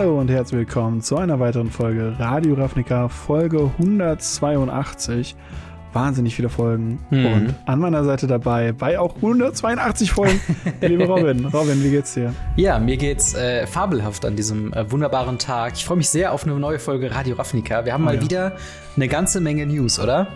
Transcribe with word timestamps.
Hallo 0.00 0.18
und 0.18 0.30
herzlich 0.30 0.60
willkommen 0.60 1.02
zu 1.02 1.18
einer 1.18 1.40
weiteren 1.40 1.70
Folge 1.70 2.14
Radio 2.18 2.54
Ravnica, 2.54 3.10
Folge 3.10 3.70
182. 3.80 5.36
Wahnsinnig 5.92 6.34
viele 6.34 6.48
Folgen. 6.48 7.00
Mhm. 7.10 7.26
Und 7.26 7.54
an 7.66 7.80
meiner 7.80 8.02
Seite 8.02 8.26
dabei, 8.26 8.72
bei 8.72 8.98
auch 8.98 9.16
182 9.16 10.10
Folgen, 10.10 10.40
liebe 10.80 11.04
Robin. 11.06 11.44
Robin, 11.44 11.84
wie 11.84 11.90
geht's 11.90 12.14
dir? 12.14 12.32
Ja, 12.56 12.78
mir 12.78 12.96
geht's 12.96 13.34
äh, 13.34 13.66
fabelhaft 13.66 14.24
an 14.24 14.36
diesem 14.36 14.72
äh, 14.72 14.90
wunderbaren 14.90 15.36
Tag. 15.36 15.74
Ich 15.74 15.84
freue 15.84 15.98
mich 15.98 16.08
sehr 16.08 16.32
auf 16.32 16.44
eine 16.44 16.58
neue 16.58 16.78
Folge 16.78 17.14
Radio 17.14 17.36
Ravnica. 17.36 17.84
Wir 17.84 17.92
haben 17.92 18.04
Oh 18.04 18.06
mal 18.06 18.14
ja. 18.14 18.22
wieder 18.22 18.52
eine 18.96 19.06
ganze 19.06 19.42
Menge 19.42 19.66
News, 19.66 20.00
oder? 20.00 20.28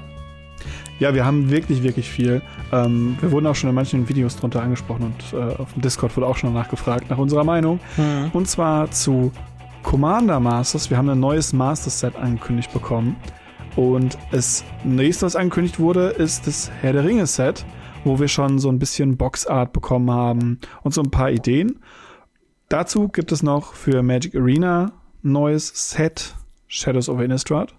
Ja, 1.00 1.14
wir 1.14 1.24
haben 1.24 1.50
wirklich, 1.50 1.82
wirklich 1.82 2.10
viel. 2.10 2.42
Ähm, 2.70 3.16
wir 3.22 3.32
wurden 3.32 3.46
auch 3.46 3.54
schon 3.54 3.70
in 3.70 3.74
manchen 3.74 4.08
Videos 4.10 4.36
drunter 4.36 4.62
angesprochen 4.62 5.06
und 5.06 5.38
äh, 5.38 5.56
auf 5.56 5.72
dem 5.72 5.80
Discord 5.80 6.14
wurde 6.18 6.26
auch 6.26 6.36
schon 6.36 6.52
nachgefragt 6.52 7.08
nach 7.08 7.18
unserer 7.18 7.44
Meinung. 7.44 7.80
Und 8.32 8.46
zwar 8.46 8.90
zu 8.90 9.32
Commander 9.84 10.40
Masters. 10.40 10.90
Wir 10.90 10.96
haben 10.96 11.08
ein 11.08 11.20
neues 11.20 11.52
Master 11.52 11.90
Set 11.90 12.16
angekündigt 12.16 12.72
bekommen. 12.72 13.14
Und 13.76 14.18
das 14.32 14.64
nächste, 14.82 15.26
was 15.26 15.36
angekündigt 15.36 15.78
wurde, 15.78 16.08
ist 16.08 16.48
das 16.48 16.70
Herr 16.80 16.92
der 16.94 17.04
Ringe 17.04 17.26
Set, 17.26 17.64
wo 18.02 18.18
wir 18.18 18.26
schon 18.26 18.58
so 18.58 18.70
ein 18.70 18.80
bisschen 18.80 19.16
Boxart 19.16 19.72
bekommen 19.72 20.10
haben 20.10 20.58
und 20.82 20.94
so 20.94 21.02
ein 21.02 21.10
paar 21.10 21.30
Ideen. 21.30 21.80
Dazu 22.68 23.08
gibt 23.08 23.30
es 23.30 23.42
noch 23.42 23.74
für 23.74 24.02
Magic 24.02 24.34
Arena 24.34 24.92
ein 25.22 25.32
neues 25.32 25.90
Set, 25.90 26.34
Shadows 26.66 27.08
over 27.08 27.24
Innistrad. 27.24 27.74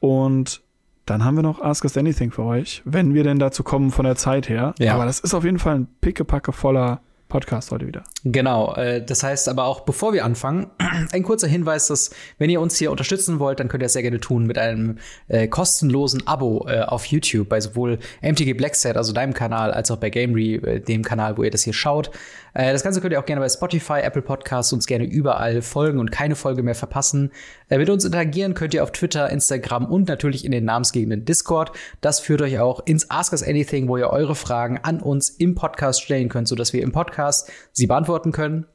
Und 0.00 0.62
dann 1.06 1.24
haben 1.24 1.36
wir 1.36 1.42
noch 1.42 1.60
Ask 1.62 1.84
Us 1.84 1.96
Anything 1.96 2.32
für 2.32 2.42
euch, 2.42 2.82
wenn 2.84 3.14
wir 3.14 3.24
denn 3.24 3.38
dazu 3.38 3.62
kommen 3.62 3.92
von 3.92 4.04
der 4.04 4.16
Zeit 4.16 4.48
her. 4.48 4.74
Ja. 4.78 4.94
Aber 4.94 5.06
das 5.06 5.20
ist 5.20 5.32
auf 5.32 5.44
jeden 5.44 5.58
Fall 5.58 5.76
ein 5.76 5.88
pickepacke 6.00 6.52
voller 6.52 7.00
Podcast 7.30 7.70
heute 7.70 7.86
wieder. 7.86 8.04
Genau, 8.24 8.74
äh, 8.74 9.02
das 9.02 9.22
heißt 9.22 9.48
aber 9.48 9.64
auch, 9.64 9.80
bevor 9.80 10.12
wir 10.12 10.26
anfangen, 10.26 10.66
ein 11.12 11.22
kurzer 11.22 11.48
Hinweis, 11.48 11.86
dass 11.86 12.10
wenn 12.36 12.50
ihr 12.50 12.60
uns 12.60 12.76
hier 12.76 12.90
unterstützen 12.90 13.38
wollt, 13.38 13.58
dann 13.58 13.68
könnt 13.68 13.82
ihr 13.82 13.86
das 13.86 13.94
sehr 13.94 14.02
gerne 14.02 14.20
tun 14.20 14.46
mit 14.46 14.58
einem 14.58 14.98
äh, 15.28 15.48
kostenlosen 15.48 16.26
Abo 16.26 16.66
äh, 16.68 16.80
auf 16.80 17.06
YouTube 17.06 17.48
bei 17.48 17.60
sowohl 17.60 17.98
MTG 18.20 18.52
Blackset, 18.52 18.98
also 18.98 19.14
deinem 19.14 19.32
Kanal, 19.32 19.72
als 19.72 19.90
auch 19.90 19.96
bei 19.96 20.10
Gamery, 20.10 20.56
äh, 20.56 20.80
dem 20.80 21.02
Kanal, 21.02 21.38
wo 21.38 21.42
ihr 21.42 21.50
das 21.50 21.62
hier 21.62 21.72
schaut. 21.72 22.10
Äh, 22.54 22.72
das 22.72 22.82
Ganze 22.82 23.00
könnt 23.00 23.12
ihr 23.12 23.20
auch 23.20 23.26
gerne 23.26 23.40
bei 23.40 23.48
Spotify, 23.48 24.00
Apple 24.00 24.22
Podcasts 24.22 24.72
uns 24.72 24.86
gerne 24.86 25.04
überall 25.04 25.62
folgen 25.62 25.98
und 25.98 26.10
keine 26.10 26.36
Folge 26.36 26.62
mehr 26.62 26.74
verpassen. 26.74 27.32
Äh, 27.68 27.78
mit 27.78 27.90
uns 27.90 28.04
interagieren 28.04 28.54
könnt 28.54 28.74
ihr 28.74 28.82
auf 28.82 28.92
Twitter, 28.92 29.30
Instagram 29.30 29.86
und 29.86 30.08
natürlich 30.08 30.44
in 30.44 30.52
den 30.52 30.64
namensgebenden 30.64 31.24
Discord. 31.24 31.72
Das 32.00 32.20
führt 32.20 32.42
euch 32.42 32.58
auch 32.58 32.80
ins 32.86 33.10
Ask 33.10 33.32
Us 33.32 33.42
Anything, 33.42 33.88
wo 33.88 33.96
ihr 33.96 34.10
eure 34.10 34.34
Fragen 34.34 34.78
an 34.82 35.00
uns 35.00 35.30
im 35.30 35.54
Podcast 35.54 36.02
stellen 36.02 36.28
könnt, 36.28 36.48
sodass 36.48 36.72
wir 36.72 36.82
im 36.82 36.92
Podcast 36.92 37.50
sie 37.72 37.86
beantworten 37.86 38.32
können. 38.32 38.66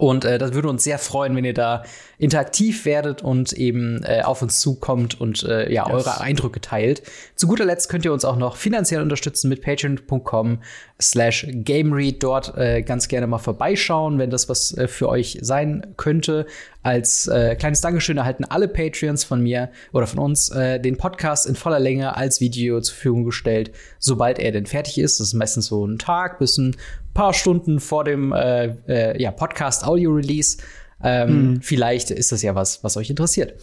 Und 0.00 0.24
äh, 0.24 0.38
das 0.38 0.54
würde 0.54 0.70
uns 0.70 0.82
sehr 0.82 0.98
freuen, 0.98 1.36
wenn 1.36 1.44
ihr 1.44 1.52
da 1.52 1.82
interaktiv 2.16 2.86
werdet 2.86 3.20
und 3.20 3.52
eben 3.52 4.02
äh, 4.04 4.22
auf 4.22 4.40
uns 4.40 4.58
zukommt 4.58 5.20
und 5.20 5.42
äh, 5.42 5.70
ja, 5.70 5.84
Yes. 5.86 5.92
eure 5.94 6.20
Eindrücke 6.22 6.62
teilt. 6.62 7.02
Zu 7.36 7.46
guter 7.46 7.66
Letzt 7.66 7.90
könnt 7.90 8.06
ihr 8.06 8.12
uns 8.14 8.24
auch 8.24 8.36
noch 8.36 8.56
finanziell 8.56 9.02
unterstützen 9.02 9.50
mit 9.50 9.60
patreon.com 9.60 10.60
slash 10.98 11.46
gameread. 11.50 12.22
Dort 12.22 12.56
äh, 12.56 12.80
ganz 12.80 13.08
gerne 13.08 13.26
mal 13.26 13.38
vorbeischauen, 13.38 14.18
wenn 14.18 14.30
das 14.30 14.48
was 14.48 14.74
äh, 14.76 14.88
für 14.88 15.06
euch 15.10 15.38
sein 15.42 15.86
könnte. 15.98 16.46
Als 16.82 17.26
äh, 17.28 17.56
kleines 17.56 17.82
Dankeschön 17.82 18.16
erhalten 18.16 18.46
alle 18.46 18.68
Patreons 18.68 19.22
von 19.24 19.42
mir 19.42 19.68
oder 19.92 20.06
von 20.06 20.18
uns 20.18 20.48
äh, 20.48 20.80
den 20.80 20.96
Podcast 20.96 21.46
in 21.46 21.56
voller 21.56 21.78
Länge 21.78 22.16
als 22.16 22.40
Video 22.40 22.80
zur 22.80 22.94
Verfügung 22.94 23.24
gestellt, 23.24 23.70
sobald 23.98 24.38
er 24.38 24.52
denn 24.52 24.64
fertig 24.64 24.96
ist. 24.96 25.20
Das 25.20 25.26
ist 25.26 25.34
meistens 25.34 25.66
so 25.66 25.86
ein 25.86 25.98
Tag 25.98 26.38
bis 26.38 26.56
ein 26.56 26.74
paar 27.20 27.34
Stunden 27.34 27.80
vor 27.80 28.04
dem 28.04 28.32
äh, 28.32 28.68
äh, 28.88 29.22
ja, 29.22 29.30
Podcast-Audio-Release. 29.30 30.56
Ähm, 31.02 31.60
Vielleicht 31.62 32.10
ist 32.10 32.32
das 32.32 32.40
ja 32.42 32.54
was, 32.54 32.82
was 32.82 32.96
euch 32.96 33.10
interessiert. 33.10 33.54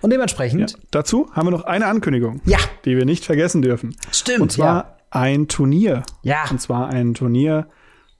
Und 0.00 0.10
dementsprechend, 0.12 0.76
Dazu 0.90 1.30
haben 1.32 1.46
wir 1.46 1.52
noch 1.52 1.62
eine 1.62 1.86
Ankündigung, 1.86 2.40
Ja. 2.44 2.58
die 2.84 2.96
wir 2.96 3.04
nicht 3.04 3.24
vergessen 3.24 3.62
dürfen. 3.62 3.94
Stimmt, 4.10 4.40
Und 4.40 4.52
zwar 4.52 4.74
ja. 4.74 4.96
ein 5.10 5.46
Turnier. 5.46 6.02
Ja. 6.22 6.44
Und 6.50 6.60
zwar 6.60 6.88
ein 6.88 7.14
Turnier, 7.14 7.68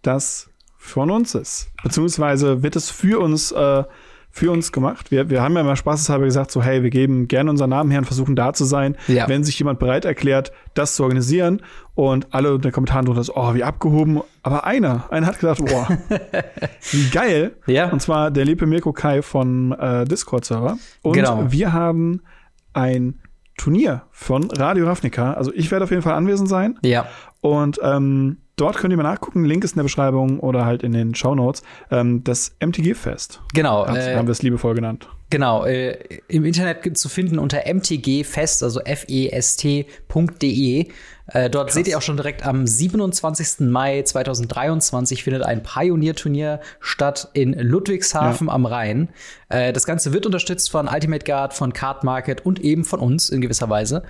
das 0.03 0.51
von 0.79 1.11
uns 1.11 1.35
ist. 1.35 1.69
Beziehungsweise 1.83 2.63
wird 2.63 2.77
es 2.77 2.89
für 2.89 3.19
uns, 3.21 3.51
äh, 3.51 3.83
für 4.37 4.51
uns 4.51 4.71
gemacht. 4.71 5.11
Wir, 5.11 5.31
wir 5.31 5.43
haben 5.43 5.57
ja 5.57 5.63
mal 5.63 5.77
spaßeshalber 5.77 6.27
gesagt, 6.27 6.51
so, 6.51 6.63
hey, 6.63 6.83
wir 6.83 6.91
geben 6.91 7.27
gerne 7.27 7.49
unseren 7.49 7.71
Namen 7.71 7.91
her 7.91 8.01
und 8.01 8.05
versuchen 8.05 8.37
da 8.37 8.53
zu 8.53 8.65
sein, 8.65 8.97
Ja. 9.09 9.27
wenn 9.29 9.45
sich 9.45 9.59
jemand 9.59 9.79
bereit 9.79 10.05
erklärt, 10.05 10.53
das 10.75 10.95
zu 10.95 11.05
organisieren. 11.05 11.63
Und 11.95 12.35
alle 12.35 12.55
in 12.57 12.61
den 12.61 12.71
Kommentaren 12.73 13.07
drunter 13.07 13.25
so, 13.25 13.35
oh, 13.35 13.55
wie 13.55 13.65
abgehoben. 13.65 14.21
Aber 14.43 14.67
einer, 14.67 15.11
einer 15.11 15.27
hat 15.27 15.39
gesagt, 15.39 15.65
boah, 15.65 15.89
wie 16.91 17.09
geil. 17.11 17.57
Ja. 17.67 17.89
Und 17.89 18.03
zwar 18.03 18.31
der 18.31 18.45
liebe 18.45 18.67
Mirko 18.67 18.93
Kai 18.93 19.23
von 19.23 19.73
äh, 19.73 20.05
Discord-Server. 20.05 20.77
Und 21.03 21.13
Genau. 21.15 21.47
wir 21.49 21.73
haben 21.73 22.21
ein 22.75 23.21
Turnier 23.57 24.03
von 24.11 24.51
Radio 24.51 24.87
Ravnica. 24.87 25.33
Also 25.33 25.51
ich 25.55 25.71
werde 25.71 25.85
auf 25.85 25.91
jeden 25.91 26.03
Fall 26.03 26.13
anwesend 26.13 26.51
sein. 26.51 26.79
ja, 26.83 27.07
Und 27.41 27.81
ähm, 27.83 28.37
dort 28.57 28.77
könnt 28.77 28.93
ihr 28.93 28.97
mal 28.97 29.03
nachgucken. 29.03 29.45
Link 29.45 29.63
ist 29.65 29.73
in 29.73 29.77
der 29.79 29.83
Beschreibung 29.85 30.41
oder 30.41 30.65
halt 30.67 30.83
in 30.83 30.93
den 30.93 31.15
Shownotes. 31.15 31.63
Ähm, 31.91 32.25
das 32.25 32.55
MTG-Fest. 32.61 33.41
genau. 33.55 33.87
Hat- 33.87 33.97
Äh, 33.97 34.17
haben 34.17 34.27
wir 34.27 34.33
es 34.33 34.43
liebevoll 34.43 34.75
genannt. 34.75 35.09
Genau, 35.29 35.65
äh, 35.65 35.99
im 36.29 36.45
Internet 36.45 36.97
zu 36.97 37.09
finden 37.09 37.39
unter 37.41 37.63
mtgfest, 37.67 38.63
also 38.63 38.81
fest.de. 40.09 40.87
Äh, 41.29 41.51
dort 41.51 41.73
seht 41.73 41.89
ihr 41.89 41.99
auch 41.99 42.03
schon 42.03 42.17
direkt 42.17 42.47
am 42.47 42.67
27. 42.67 43.69
Mai 43.69 44.03
2023 44.03 45.25
findet 45.25 45.43
ein 45.43 45.63
Pionierturnier 45.63 46.61
statt 46.81 47.29
in 47.33 47.53
Ludwigshafen 47.53 48.49
am 48.49 48.67
Rhein. 48.67 49.09
Äh, 49.49 49.73
das 49.73 49.87
Ganze 49.87 50.13
wird 50.13 50.27
unterstützt 50.27 50.71
von 50.71 50.89
Ultimate 50.89 51.25
Guard, 51.25 51.55
von 51.55 51.73
Card 51.73 52.05
Market 52.05 52.47
und 52.47 52.61
eben 52.61 52.85
von 52.85 53.01
uns 53.01 53.29
in 53.29 53.41
gewisser 53.41 53.69
Weise. 53.69 54.03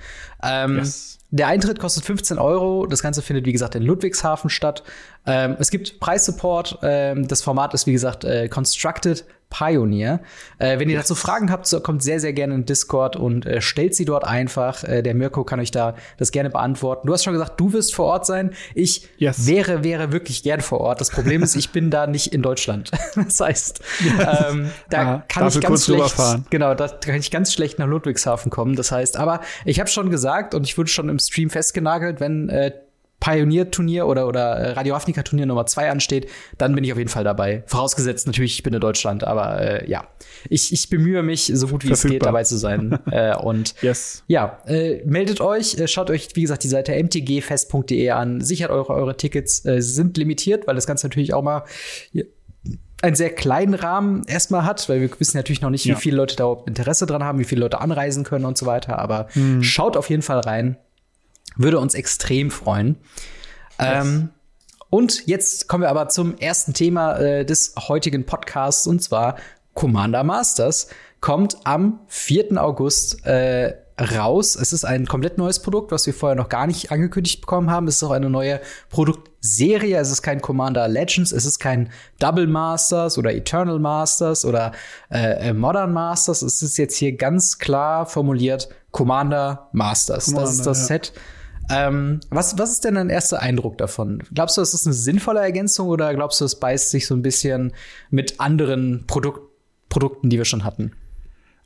Ähm, 0.43 0.77
Yes. 0.77 1.17
Der 1.29 1.47
Eintritt 1.47 1.79
kostet 1.79 2.05
15 2.05 2.39
Euro. 2.39 2.85
Das 2.85 3.01
Ganze 3.01 3.21
findet, 3.21 3.45
wie 3.45 3.51
gesagt, 3.51 3.75
in 3.75 3.83
Ludwigshafen 3.83 4.49
statt. 4.49 4.83
Ähm, 5.25 5.57
es 5.59 5.71
gibt 5.71 5.99
Preissupport. 5.99 6.79
Ähm, 6.83 7.27
das 7.27 7.41
Format 7.41 7.73
ist, 7.73 7.85
wie 7.85 7.91
gesagt, 7.91 8.23
äh, 8.23 8.47
Constructed 8.47 9.25
Pioneer. 9.49 10.19
Äh, 10.59 10.79
wenn 10.79 10.89
ihr 10.89 10.97
dazu 10.97 11.15
Fragen 11.15 11.51
habt, 11.51 11.67
so 11.67 11.79
kommt 11.79 12.03
sehr, 12.03 12.19
sehr 12.19 12.33
gerne 12.33 12.53
in 12.55 12.65
Discord 12.65 13.15
und 13.15 13.45
äh, 13.45 13.61
stellt 13.61 13.95
sie 13.95 14.05
dort 14.05 14.25
einfach. 14.25 14.83
Äh, 14.83 15.01
der 15.01 15.13
Mirko 15.13 15.43
kann 15.43 15.59
euch 15.59 15.71
da 15.71 15.95
das 16.17 16.31
gerne 16.31 16.49
beantworten. 16.49 17.07
Du 17.07 17.13
hast 17.13 17.23
schon 17.23 17.33
gesagt, 17.33 17.59
du 17.59 17.73
wirst 17.73 17.95
vor 17.95 18.05
Ort 18.07 18.25
sein. 18.25 18.51
Ich 18.75 19.07
Yes. 19.17 19.47
wäre, 19.47 19.83
wäre 19.83 20.11
wirklich 20.11 20.43
gern 20.43 20.61
vor 20.61 20.81
Ort. 20.81 20.99
Das 21.01 21.09
Problem 21.11 21.43
ist, 21.43 21.55
ich 21.55 21.69
bin 21.71 21.89
da 21.89 22.07
nicht 22.07 22.33
in 22.33 22.41
Deutschland. 22.41 22.91
das 23.15 23.39
heißt, 23.39 23.81
ähm, 24.19 24.69
da 24.89 24.97
Ah, 25.07 25.23
kann 25.27 25.47
ich 25.47 25.59
ganz 25.61 25.85
schlecht, 25.85 26.15
genau, 26.49 26.73
da 26.73 26.87
kann 26.89 27.15
ich 27.15 27.31
ganz 27.31 27.53
schlecht 27.53 27.79
nach 27.79 27.87
Ludwigshafen 27.87 28.51
kommen. 28.51 28.75
Das 28.75 28.91
heißt, 28.91 29.15
aber 29.17 29.41
ich 29.63 29.79
habe 29.79 29.89
schon 29.89 30.09
gesagt 30.11 30.53
und 30.53 30.65
ich 30.65 30.77
wurde 30.77 30.89
schon 30.89 31.07
im 31.09 31.19
Stream 31.19 31.49
festgenagelt, 31.49 32.19
wenn 32.19 32.49
äh, 32.49 32.71
Pioneer-Turnier 33.19 34.05
oder, 34.07 34.27
oder 34.27 34.55
äh, 34.57 34.71
Radio 34.73 34.95
Afrika-Turnier 34.95 35.45
Nummer 35.47 35.65
zwei 35.65 35.89
ansteht, 35.89 36.29
dann 36.57 36.75
bin 36.75 36.83
ich 36.83 36.91
auf 36.91 36.97
jeden 36.97 37.09
Fall 37.09 37.23
dabei. 37.23 37.63
Vorausgesetzt 37.65 38.27
natürlich, 38.27 38.53
ich 38.53 38.63
bin 38.63 38.73
in 38.73 38.79
Deutschland, 38.79 39.23
aber 39.23 39.59
äh, 39.59 39.89
ja, 39.89 40.07
ich, 40.49 40.71
ich 40.71 40.89
bemühe 40.89 41.23
mich, 41.23 41.51
so 41.53 41.67
gut 41.67 41.83
wie 41.83 41.91
es 41.91 42.01
geht, 42.03 42.09
Verfügbar. 42.09 42.27
dabei 42.31 42.43
zu 42.43 42.57
sein. 42.57 42.99
äh, 43.11 43.35
und 43.35 43.73
Yes. 43.81 44.23
ja, 44.27 44.59
äh, 44.67 45.01
meldet 45.05 45.41
euch, 45.41 45.77
äh, 45.79 45.87
schaut 45.87 46.09
euch, 46.11 46.29
wie 46.35 46.41
gesagt, 46.41 46.63
die 46.63 46.67
Seite 46.67 46.91
mtgfest.de 47.01 48.09
an, 48.11 48.41
sichert 48.41 48.69
eure, 48.69 48.93
eure 48.93 49.17
Tickets, 49.17 49.65
äh, 49.65 49.81
sind 49.81 50.17
limitiert, 50.17 50.67
weil 50.67 50.75
das 50.75 50.85
Ganze 50.87 51.07
natürlich 51.07 51.33
auch 51.33 51.41
mal 51.43 51.63
einen 53.01 53.15
sehr 53.15 53.29
kleinen 53.29 53.73
Rahmen 53.75 54.23
erstmal 54.27 54.63
hat, 54.65 54.89
weil 54.89 55.01
wir 55.01 55.09
wissen 55.19 55.37
natürlich 55.37 55.61
noch 55.61 55.69
nicht, 55.69 55.85
Ja. 55.85 55.95
wie 55.95 55.99
viele 56.01 56.17
Leute 56.17 56.35
da 56.35 56.43
überhaupt 56.45 56.67
Interesse 56.67 57.05
dran 57.05 57.23
haben, 57.23 57.37
wie 57.39 57.43
viele 57.43 57.61
Leute 57.61 57.79
anreisen 57.79 58.23
können 58.23 58.45
und 58.45 58.57
so 58.57 58.65
weiter, 58.65 58.97
aber 58.99 59.27
schaut 59.61 59.97
auf 59.97 60.09
jeden 60.09 60.23
Fall 60.23 60.39
rein. 60.39 60.77
Würde 61.57 61.79
uns 61.79 61.93
extrem 61.93 62.51
freuen. 62.51 62.97
Ähm, 63.79 64.29
und 64.89 65.27
jetzt 65.27 65.67
kommen 65.67 65.83
wir 65.83 65.89
aber 65.89 66.09
zum 66.09 66.37
ersten 66.37 66.73
Thema 66.73 67.17
äh, 67.17 67.45
des 67.45 67.73
heutigen 67.87 68.25
Podcasts 68.25 68.87
und 68.87 69.01
zwar 69.03 69.35
Commander 69.73 70.23
Masters 70.23 70.87
kommt 71.19 71.57
am 71.65 71.99
4. 72.07 72.61
August 72.61 73.25
äh, 73.25 73.75
raus. 73.99 74.55
Es 74.55 74.73
ist 74.73 74.85
ein 74.85 75.07
komplett 75.07 75.37
neues 75.37 75.59
Produkt, 75.61 75.91
was 75.91 76.05
wir 76.05 76.13
vorher 76.13 76.35
noch 76.35 76.49
gar 76.49 76.67
nicht 76.67 76.91
angekündigt 76.91 77.41
bekommen 77.41 77.71
haben. 77.71 77.87
Es 77.87 77.97
ist 77.97 78.03
auch 78.03 78.11
eine 78.11 78.29
neue 78.29 78.61
Produktserie. 78.89 79.97
Es 79.97 80.11
ist 80.11 80.21
kein 80.21 80.41
Commander 80.41 80.87
Legends, 80.87 81.31
es 81.31 81.45
ist 81.45 81.59
kein 81.59 81.89
Double 82.19 82.47
Masters 82.47 83.17
oder 83.17 83.33
Eternal 83.33 83.79
Masters 83.79 84.45
oder 84.45 84.71
äh, 85.09 85.49
äh, 85.49 85.53
Modern 85.53 85.93
Masters. 85.93 86.43
Es 86.43 86.61
ist 86.61 86.77
jetzt 86.77 86.95
hier 86.97 87.15
ganz 87.15 87.57
klar 87.57 88.05
formuliert 88.05 88.69
Commander 88.91 89.69
Masters. 89.73 90.25
das 90.25 90.27
ist 90.27 90.33
Commander, 90.33 90.63
das 90.63 90.79
ja. 90.81 90.85
Set. 90.85 91.13
Ähm, 91.69 92.19
was, 92.29 92.57
was 92.57 92.71
ist 92.71 92.85
denn 92.85 92.95
dein 92.95 93.09
erster 93.09 93.41
Eindruck 93.41 93.77
davon? 93.77 94.23
Glaubst 94.33 94.57
du, 94.57 94.61
das 94.61 94.73
ist 94.73 94.85
eine 94.85 94.93
sinnvolle 94.93 95.41
Ergänzung 95.41 95.87
oder 95.89 96.13
glaubst 96.13 96.39
du, 96.39 96.45
es 96.45 96.59
beißt 96.59 96.91
sich 96.91 97.07
so 97.07 97.15
ein 97.15 97.21
bisschen 97.21 97.73
mit 98.09 98.39
anderen 98.39 99.05
Produk 99.07 99.41
Produkten, 99.89 100.29
die 100.29 100.37
wir 100.37 100.45
schon 100.45 100.65
hatten? 100.65 100.91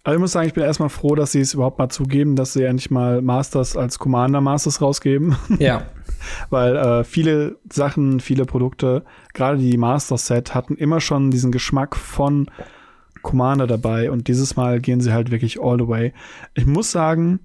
Also 0.04 0.16
ich 0.16 0.22
muss 0.22 0.32
sagen, 0.32 0.48
ich 0.48 0.54
bin 0.54 0.64
erstmal 0.64 0.90
froh, 0.90 1.14
dass 1.16 1.32
sie 1.32 1.42
es 1.42 1.54
überhaupt 1.54 1.78
mal 1.78 1.90
zugeben, 1.90 2.36
dass 2.36 2.54
sie 2.54 2.64
endlich 2.64 2.90
mal 2.90 3.22
Masters 3.22 3.78
als 3.78 4.00
Commander 4.00 4.42
Masters 4.42 4.82
rausgeben. 4.82 5.36
Ja. 5.60 5.88
Weil 6.50 6.76
äh, 6.76 7.04
viele 7.04 7.58
Sachen, 7.72 8.20
viele 8.20 8.46
Produkte, 8.46 9.04
gerade 9.34 9.58
die 9.58 9.78
Master 9.78 10.18
Set, 10.18 10.56
hatten 10.56 10.76
immer 10.76 11.02
schon 11.02 11.30
diesen 11.30 11.52
Geschmack 11.52 11.96
von 11.96 12.50
Commander 13.22 13.68
dabei 13.68 14.10
und 14.10 14.28
dieses 14.28 14.56
Mal 14.56 14.80
gehen 14.80 15.02
sie 15.02 15.14
halt 15.14 15.30
wirklich 15.30 15.62
all 15.62 15.78
the 15.78 15.88
way. 15.88 16.14
Ich 16.56 16.66
muss 16.66 16.92
sagen, 16.92 17.40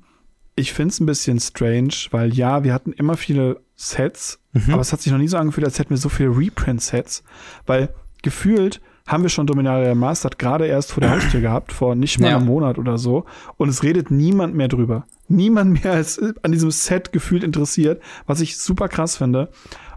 ich 0.56 0.72
finde 0.72 0.92
es 0.92 1.00
ein 1.00 1.06
bisschen 1.06 1.38
strange, 1.38 1.94
weil 2.10 2.34
ja, 2.34 2.64
wir 2.64 2.72
hatten 2.72 2.92
immer 2.92 3.16
viele 3.16 3.60
Sets, 3.76 4.40
mhm. 4.52 4.72
aber 4.72 4.80
es 4.80 4.92
hat 4.92 5.02
sich 5.02 5.12
noch 5.12 5.18
nie 5.18 5.28
so 5.28 5.36
angefühlt, 5.36 5.66
als 5.66 5.78
hätten 5.78 5.90
wir 5.90 5.98
so 5.98 6.08
viele 6.08 6.36
Reprint-Sets, 6.36 7.22
weil 7.66 7.90
gefühlt 8.22 8.80
haben 9.06 9.22
wir 9.22 9.28
schon 9.28 9.46
Dominaria 9.46 9.94
Mastered 9.94 10.38
gerade 10.38 10.66
erst 10.66 10.92
vor 10.92 11.00
der 11.00 11.12
Haustür 11.12 11.40
gehabt, 11.40 11.72
vor 11.72 11.94
nicht 11.94 12.18
mal 12.18 12.30
ja. 12.30 12.36
einem 12.38 12.46
Monat 12.46 12.76
oder 12.76 12.98
so. 12.98 13.24
Und 13.56 13.68
es 13.68 13.84
redet 13.84 14.10
niemand 14.10 14.56
mehr 14.56 14.66
drüber. 14.66 15.06
Niemand 15.28 15.84
mehr 15.84 16.00
ist 16.00 16.20
an 16.42 16.50
diesem 16.50 16.72
Set 16.72 17.12
gefühlt 17.12 17.44
interessiert, 17.44 18.02
was 18.26 18.40
ich 18.40 18.58
super 18.58 18.88
krass 18.88 19.16
finde. 19.16 19.50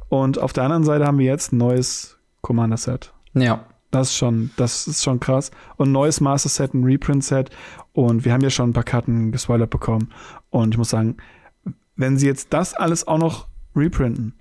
Und 0.10 0.38
auf 0.38 0.54
der 0.54 0.64
anderen 0.64 0.84
Seite 0.84 1.08
haben 1.08 1.18
wir 1.18 1.26
jetzt 1.26 1.52
ein 1.52 1.58
neues 1.58 2.20
Commander-Set. 2.42 3.14
Ja. 3.34 3.66
Das 3.92 4.10
ist 4.10 4.18
schon, 4.18 4.52
das 4.56 4.88
ist 4.88 5.04
schon 5.04 5.20
krass. 5.20 5.52
Und 5.78 5.90
ein 5.90 5.94
neues 5.94 6.22
Master-Set, 6.22 6.74
ein 6.74 6.84
Reprint-Set. 6.84 7.50
Und 7.94 8.24
wir 8.26 8.34
haben 8.34 8.42
ja 8.42 8.50
schon 8.50 8.70
ein 8.70 8.74
paar 8.74 8.84
Karten 8.84 9.32
gespoilert 9.32 9.70
bekommen. 9.70 10.12
Und 10.50 10.74
ich 10.74 10.78
muss 10.78 10.90
sagen, 10.90 11.18
wenn 11.96 12.18
sie 12.18 12.28
jetzt 12.28 12.54
das 12.54 12.74
alles 12.74 13.08
auch 13.08 13.18
noch 13.18 13.48
reprinten, 13.76 14.34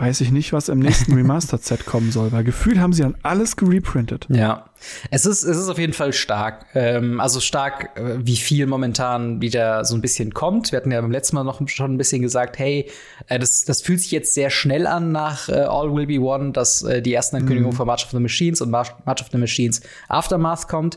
weiß 0.00 0.22
ich 0.22 0.30
nicht, 0.30 0.52
was 0.52 0.68
im 0.68 0.78
nächsten 0.78 1.12
Remastered-Set 1.14 1.84
kommen 1.84 2.10
soll, 2.10 2.32
weil 2.32 2.42
gefühlt 2.42 2.78
haben 2.78 2.92
sie 2.92 3.02
dann 3.02 3.16
alles 3.22 3.56
gereprintet. 3.56 4.26
Ja. 4.30 4.64
Es 5.10 5.26
ist, 5.26 5.42
es 5.42 5.58
ist 5.58 5.68
auf 5.68 5.78
jeden 5.78 5.92
Fall 5.92 6.14
stark. 6.14 6.64
Ähm, 6.74 7.20
also 7.20 7.38
stark, 7.38 7.90
äh, 7.96 8.16
wie 8.18 8.36
viel 8.36 8.66
momentan 8.66 9.42
wieder 9.42 9.84
so 9.84 9.94
ein 9.94 10.00
bisschen 10.00 10.32
kommt. 10.32 10.72
Wir 10.72 10.78
hatten 10.78 10.90
ja 10.90 11.00
beim 11.00 11.10
letzten 11.10 11.36
Mal 11.36 11.44
noch 11.44 11.60
schon 11.68 11.94
ein 11.94 11.98
bisschen 11.98 12.22
gesagt, 12.22 12.58
hey, 12.58 12.90
äh, 13.28 13.38
das, 13.38 13.64
das 13.64 13.82
fühlt 13.82 14.00
sich 14.00 14.10
jetzt 14.10 14.32
sehr 14.32 14.48
schnell 14.48 14.86
an 14.86 15.12
nach 15.12 15.50
äh, 15.50 15.52
All 15.52 15.94
Will 15.94 16.06
Be 16.06 16.18
One, 16.18 16.52
dass 16.52 16.82
äh, 16.82 17.02
die 17.02 17.12
ersten 17.12 17.36
Ankündigungen 17.36 17.74
mhm. 17.74 17.76
von 17.76 17.86
March 17.86 18.04
of 18.04 18.10
the 18.10 18.20
Machines 18.20 18.62
und 18.62 18.70
March, 18.70 18.92
March 19.04 19.20
of 19.20 19.28
the 19.30 19.38
Machines 19.38 19.82
Aftermath 20.08 20.66
kommt 20.66 20.96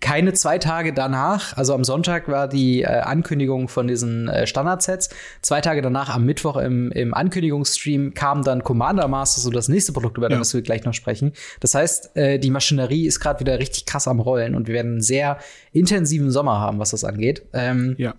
keine 0.00 0.34
zwei 0.34 0.58
Tage 0.58 0.92
danach, 0.92 1.56
also 1.56 1.74
am 1.74 1.82
Sonntag 1.82 2.28
war 2.28 2.48
die 2.48 2.82
äh, 2.82 2.86
Ankündigung 2.86 3.68
von 3.68 3.86
diesen 3.86 4.28
äh, 4.28 4.46
Standardsets. 4.46 5.08
Zwei 5.40 5.60
Tage 5.62 5.80
danach, 5.80 6.14
am 6.14 6.24
Mittwoch 6.24 6.56
im, 6.58 6.92
im 6.92 7.14
Ankündigungsstream, 7.14 8.12
kam 8.12 8.44
dann 8.44 8.62
Commander 8.62 9.08
Master, 9.08 9.40
so 9.40 9.50
das 9.50 9.68
nächste 9.68 9.92
Produkt, 9.92 10.18
über 10.18 10.30
ja. 10.30 10.38
das 10.38 10.52
wir 10.52 10.60
gleich 10.60 10.84
noch 10.84 10.92
sprechen. 10.92 11.32
Das 11.60 11.74
heißt, 11.74 12.16
äh, 12.16 12.38
die 12.38 12.50
Maschinerie 12.50 13.06
ist 13.06 13.20
gerade 13.20 13.40
wieder 13.40 13.58
richtig 13.58 13.86
krass 13.86 14.06
am 14.06 14.20
Rollen 14.20 14.54
und 14.54 14.68
wir 14.68 14.74
werden 14.74 14.92
einen 14.92 15.00
sehr 15.00 15.38
intensiven 15.72 16.30
Sommer 16.30 16.60
haben, 16.60 16.78
was 16.78 16.90
das 16.90 17.02
angeht. 17.02 17.46
Ähm, 17.54 17.94
ja. 17.98 18.14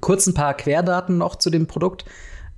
Kurz 0.00 0.26
ein 0.26 0.34
paar 0.34 0.54
Querdaten 0.54 1.18
noch 1.18 1.36
zu 1.36 1.50
dem 1.50 1.66
Produkt. 1.66 2.04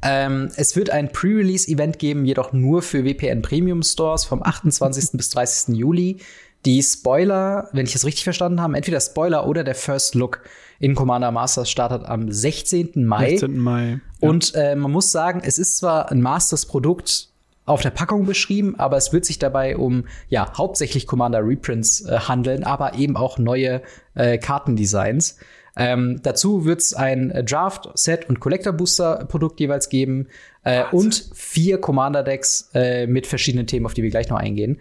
Ähm, 0.00 0.48
es 0.56 0.76
wird 0.76 0.90
ein 0.90 1.10
Pre-Release-Event 1.10 1.98
geben, 1.98 2.24
jedoch 2.24 2.52
nur 2.52 2.82
für 2.82 3.04
WPN 3.04 3.42
Premium 3.42 3.82
Stores 3.82 4.24
vom 4.24 4.42
28. 4.44 5.10
bis 5.12 5.30
30. 5.30 5.76
Juli. 5.76 6.18
Die 6.64 6.82
Spoiler, 6.82 7.69
wenn 7.72 7.87
ich 7.87 7.94
es 7.94 8.05
richtig 8.05 8.25
verstanden 8.25 8.60
habe, 8.60 8.76
entweder 8.76 9.00
Spoiler 9.00 9.46
oder 9.46 9.64
der 9.64 9.75
First 9.75 10.14
Look 10.14 10.43
in 10.81 10.94
Commander 10.94 11.31
Masters 11.31 11.70
startet 11.70 12.05
am 12.05 12.31
16. 12.31 13.05
Mai. 13.05 13.31
16. 13.31 13.58
Mai. 13.58 14.00
Ja. 14.20 14.28
Und 14.28 14.55
äh, 14.55 14.75
man 14.75 14.90
muss 14.90 15.12
sagen, 15.12 15.40
es 15.44 15.58
ist 15.58 15.78
zwar 15.78 16.10
ein 16.10 16.20
Masters-Produkt 16.20 17.28
auf 17.64 17.82
der 17.82 17.90
Packung 17.90 18.25
beschrieben, 18.25 18.76
aber 18.78 18.96
es 18.96 19.12
wird 19.12 19.25
sich 19.25 19.38
dabei 19.38 19.76
um 19.76 20.05
ja 20.28 20.52
hauptsächlich 20.56 21.06
Commander 21.06 21.46
Reprints 21.46 22.00
äh, 22.06 22.19
handeln, 22.19 22.64
aber 22.64 22.94
eben 22.94 23.16
auch 23.16 23.38
neue 23.38 23.82
äh, 24.14 24.38
Kartendesigns. 24.38 25.38
Ähm, 25.76 26.20
dazu 26.22 26.64
wird 26.64 26.81
es 26.81 26.94
ein 26.94 27.44
Draft, 27.46 27.90
Set 27.94 28.28
und 28.28 28.40
Collector 28.40 28.72
Booster 28.72 29.26
Produkt 29.26 29.61
jeweils 29.61 29.88
geben 29.88 30.26
äh, 30.64 30.82
und 30.90 31.31
vier 31.34 31.78
Commander 31.78 32.25
Decks 32.25 32.70
äh, 32.75 33.06
mit 33.06 33.26
verschiedenen 33.26 33.66
Themen, 33.66 33.87
auf 33.87 33.94
die 33.94 34.02
wir 34.02 34.11
gleich 34.11 34.28
noch 34.28 34.38
eingehen. 34.38 34.81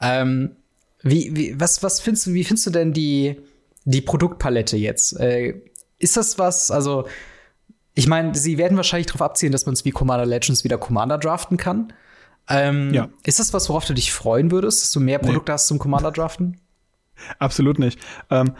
Ähm, 0.00 0.56
wie, 1.02 1.36
wie, 1.36 1.60
was, 1.60 1.82
was 1.82 2.00
findest 2.00 2.26
du, 2.26 2.34
wie 2.34 2.44
findest 2.44 2.66
du 2.66 2.70
denn 2.70 2.92
die, 2.92 3.40
die 3.84 4.00
Produktpalette 4.00 4.76
jetzt? 4.76 5.18
Äh, 5.18 5.60
ist 5.98 6.16
das 6.16 6.38
was, 6.38 6.70
also, 6.70 7.06
ich 7.94 8.06
meine, 8.06 8.34
sie 8.34 8.58
werden 8.58 8.76
wahrscheinlich 8.76 9.06
darauf 9.06 9.22
abzielen, 9.22 9.52
dass 9.52 9.66
man 9.66 9.72
es 9.72 9.84
wie 9.84 9.90
Commander 9.90 10.26
Legends 10.26 10.64
wieder 10.64 10.78
Commander 10.78 11.18
draften 11.18 11.56
kann. 11.56 11.92
Ähm, 12.48 12.94
ja. 12.94 13.08
Ist 13.24 13.40
das 13.40 13.52
was, 13.52 13.68
worauf 13.68 13.84
du 13.84 13.94
dich 13.94 14.12
freuen 14.12 14.50
würdest, 14.50 14.82
dass 14.82 14.92
du 14.92 15.00
mehr 15.00 15.18
Produkte 15.18 15.50
nee. 15.50 15.54
hast 15.54 15.66
zum 15.66 15.78
Commander 15.78 16.12
draften? 16.12 16.60
Absolut 17.38 17.78
nicht. 17.78 17.98
Ähm, 18.30 18.52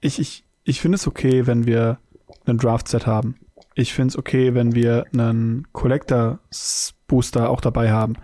ich 0.00 0.18
ich, 0.18 0.44
ich 0.64 0.80
finde 0.80 0.96
es 0.96 1.06
okay, 1.06 1.46
wenn 1.46 1.66
wir 1.66 1.98
einen 2.46 2.58
Draft-Set 2.58 3.06
haben. 3.06 3.36
Ich 3.74 3.92
finde 3.94 4.08
es 4.08 4.18
okay, 4.18 4.54
wenn 4.54 4.74
wir 4.74 5.06
einen 5.12 5.66
Collector-Booster 5.72 7.48
auch 7.48 7.60
dabei 7.60 7.90
haben. 7.90 8.14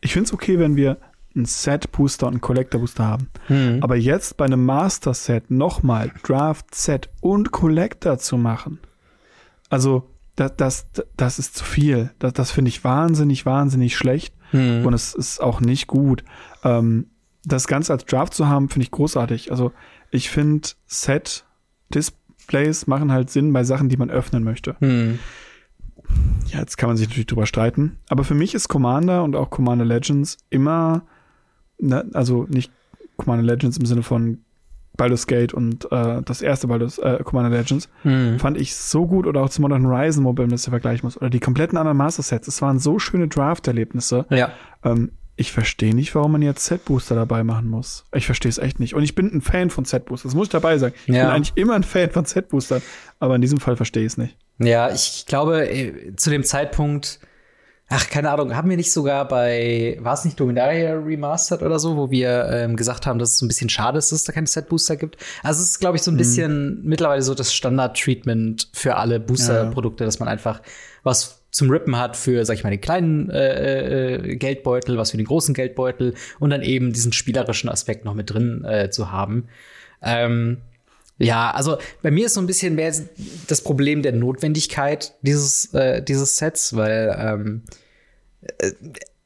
Ich 0.00 0.12
finde 0.12 0.26
es 0.26 0.32
okay, 0.32 0.58
wenn 0.58 0.76
wir 0.76 0.98
ein 1.36 1.44
Set-Booster 1.44 2.26
und 2.26 2.34
ein 2.34 2.40
Collector-Booster 2.40 3.06
haben. 3.06 3.28
Mhm. 3.48 3.78
Aber 3.82 3.96
jetzt 3.96 4.36
bei 4.36 4.44
einem 4.44 4.64
Master-Set 4.64 5.50
nochmal 5.50 6.12
Draft-Set 6.22 7.10
und 7.20 7.52
Collector 7.52 8.18
zu 8.18 8.36
machen, 8.36 8.80
also 9.68 10.08
das, 10.36 10.54
das, 10.56 10.86
das 11.16 11.38
ist 11.38 11.56
zu 11.56 11.64
viel. 11.64 12.10
Das, 12.18 12.34
das 12.34 12.50
finde 12.50 12.68
ich 12.68 12.84
wahnsinnig, 12.84 13.46
wahnsinnig 13.46 13.96
schlecht. 13.96 14.34
Mhm. 14.52 14.86
Und 14.86 14.94
es 14.94 15.14
ist 15.14 15.40
auch 15.40 15.60
nicht 15.60 15.86
gut. 15.86 16.24
Ähm, 16.62 17.06
das 17.44 17.66
Ganze 17.66 17.92
als 17.92 18.04
Draft 18.04 18.34
zu 18.34 18.48
haben, 18.48 18.68
finde 18.68 18.84
ich 18.84 18.90
großartig. 18.90 19.50
Also 19.50 19.72
ich 20.10 20.30
finde 20.30 20.68
Set-Displays 20.86 22.86
machen 22.86 23.12
halt 23.12 23.30
Sinn 23.30 23.52
bei 23.52 23.64
Sachen, 23.64 23.88
die 23.88 23.96
man 23.96 24.10
öffnen 24.10 24.44
möchte. 24.44 24.76
Mhm. 24.80 25.18
Ja, 26.48 26.60
jetzt 26.60 26.76
kann 26.76 26.88
man 26.88 26.96
sich 26.96 27.08
natürlich 27.08 27.26
drüber 27.26 27.46
streiten. 27.46 27.98
Aber 28.08 28.22
für 28.22 28.34
mich 28.34 28.54
ist 28.54 28.68
Commander 28.68 29.24
und 29.24 29.34
auch 29.34 29.50
Commander 29.50 29.84
Legends 29.84 30.38
immer 30.50 31.02
ne, 31.78 32.04
also 32.12 32.46
nicht 32.48 32.70
Commander 33.16 33.44
Legends 33.44 33.78
im 33.78 33.86
Sinne 33.86 34.02
von 34.02 34.38
Baldur's 34.96 35.26
Gate 35.26 35.52
und 35.52 35.90
äh, 35.92 36.22
das 36.22 36.42
erste 36.42 36.68
Baldur's 36.68 36.98
äh, 36.98 37.18
Commander 37.22 37.56
Legends 37.56 37.88
mhm. 38.02 38.38
fand 38.38 38.58
ich 38.58 38.74
so 38.74 39.06
gut 39.06 39.26
oder 39.26 39.42
auch 39.42 39.50
zu 39.50 39.60
Modern 39.60 39.86
Horizon, 39.86 40.24
wo 40.24 40.32
man 40.32 40.48
das 40.48 40.68
vergleichen 40.68 41.06
muss 41.06 41.16
oder 41.16 41.30
die 41.30 41.40
kompletten 41.40 41.76
anderen 41.76 41.96
Master 41.96 42.22
Sets. 42.22 42.48
Es 42.48 42.62
waren 42.62 42.78
so 42.78 42.98
schöne 42.98 43.28
Draft-Erlebnisse. 43.28 44.26
Ja. 44.30 44.52
Ähm, 44.84 45.12
ich 45.38 45.52
verstehe 45.52 45.94
nicht, 45.94 46.14
warum 46.14 46.32
man 46.32 46.40
jetzt 46.40 46.64
Set-Booster 46.64 47.14
dabei 47.14 47.44
machen 47.44 47.68
muss. 47.68 48.06
Ich 48.14 48.24
verstehe 48.24 48.48
es 48.48 48.56
echt 48.56 48.80
nicht. 48.80 48.94
Und 48.94 49.02
ich 49.02 49.14
bin 49.14 49.30
ein 49.30 49.42
Fan 49.42 49.68
von 49.68 49.84
Set-Boosters. 49.84 50.30
Das 50.30 50.34
muss 50.34 50.46
ich 50.46 50.52
dabei 50.52 50.78
sagen. 50.78 50.94
Ich 51.06 51.14
ja. 51.14 51.24
bin 51.24 51.34
eigentlich 51.34 51.56
immer 51.56 51.74
ein 51.74 51.82
Fan 51.82 52.10
von 52.10 52.24
Set-Boostern. 52.24 52.80
Aber 53.18 53.34
in 53.34 53.42
diesem 53.42 53.60
Fall 53.60 53.76
verstehe 53.76 54.02
ich 54.02 54.12
es 54.12 54.16
nicht. 54.16 54.34
Ja, 54.58 54.90
ich 54.90 55.26
glaube, 55.26 55.68
äh, 55.68 56.16
zu 56.16 56.30
dem 56.30 56.42
Zeitpunkt, 56.42 57.20
Ach, 57.88 58.10
keine 58.10 58.30
Ahnung, 58.30 58.56
haben 58.56 58.68
wir 58.68 58.76
nicht 58.76 58.90
sogar 58.90 59.28
bei, 59.28 59.96
war 60.00 60.14
es 60.14 60.24
nicht 60.24 60.40
Dominaria 60.40 60.94
Remastered 60.94 61.62
oder 61.62 61.78
so, 61.78 61.96
wo 61.96 62.10
wir 62.10 62.48
ähm, 62.50 62.74
gesagt 62.74 63.06
haben, 63.06 63.20
dass 63.20 63.34
es 63.34 63.42
ein 63.42 63.48
bisschen 63.48 63.68
schade 63.68 63.98
ist, 63.98 64.10
dass 64.10 64.20
es 64.20 64.24
da 64.24 64.32
keine 64.32 64.48
Set-Booster 64.48 64.96
gibt? 64.96 65.18
Also 65.44 65.62
es 65.62 65.70
ist, 65.70 65.78
glaube 65.78 65.96
ich, 65.96 66.02
so 66.02 66.10
ein 66.10 66.14
mhm. 66.14 66.18
bisschen 66.18 66.80
mittlerweile 66.82 67.22
so 67.22 67.34
das 67.34 67.54
Standard-Treatment 67.54 68.70
für 68.72 68.96
alle 68.96 69.20
Booster-Produkte, 69.20 70.02
ja. 70.02 70.06
dass 70.06 70.18
man 70.18 70.28
einfach 70.28 70.62
was 71.04 71.44
zum 71.52 71.70
Rippen 71.70 71.96
hat 71.96 72.16
für, 72.16 72.44
sag 72.44 72.54
ich 72.54 72.64
mal, 72.64 72.70
den 72.70 72.80
kleinen 72.80 73.30
äh, 73.30 74.14
äh, 74.14 74.36
Geldbeutel, 74.36 74.98
was 74.98 75.12
für 75.12 75.16
den 75.16 75.26
großen 75.26 75.54
Geldbeutel 75.54 76.14
und 76.40 76.50
dann 76.50 76.62
eben 76.62 76.92
diesen 76.92 77.12
spielerischen 77.12 77.70
Aspekt 77.70 78.04
noch 78.04 78.14
mit 78.14 78.30
drin 78.30 78.64
äh, 78.64 78.90
zu 78.90 79.12
haben. 79.12 79.46
Ähm, 80.02 80.58
ja, 81.18 81.50
also 81.50 81.78
bei 82.02 82.10
mir 82.10 82.26
ist 82.26 82.34
so 82.34 82.40
ein 82.40 82.46
bisschen 82.46 82.74
mehr 82.74 82.92
das 83.48 83.62
Problem 83.62 84.02
der 84.02 84.12
Notwendigkeit 84.12 85.14
dieses, 85.22 85.72
äh, 85.72 86.02
dieses 86.02 86.36
Sets, 86.36 86.76
weil 86.76 87.16
ähm, 87.18 87.62
äh, 88.58 88.72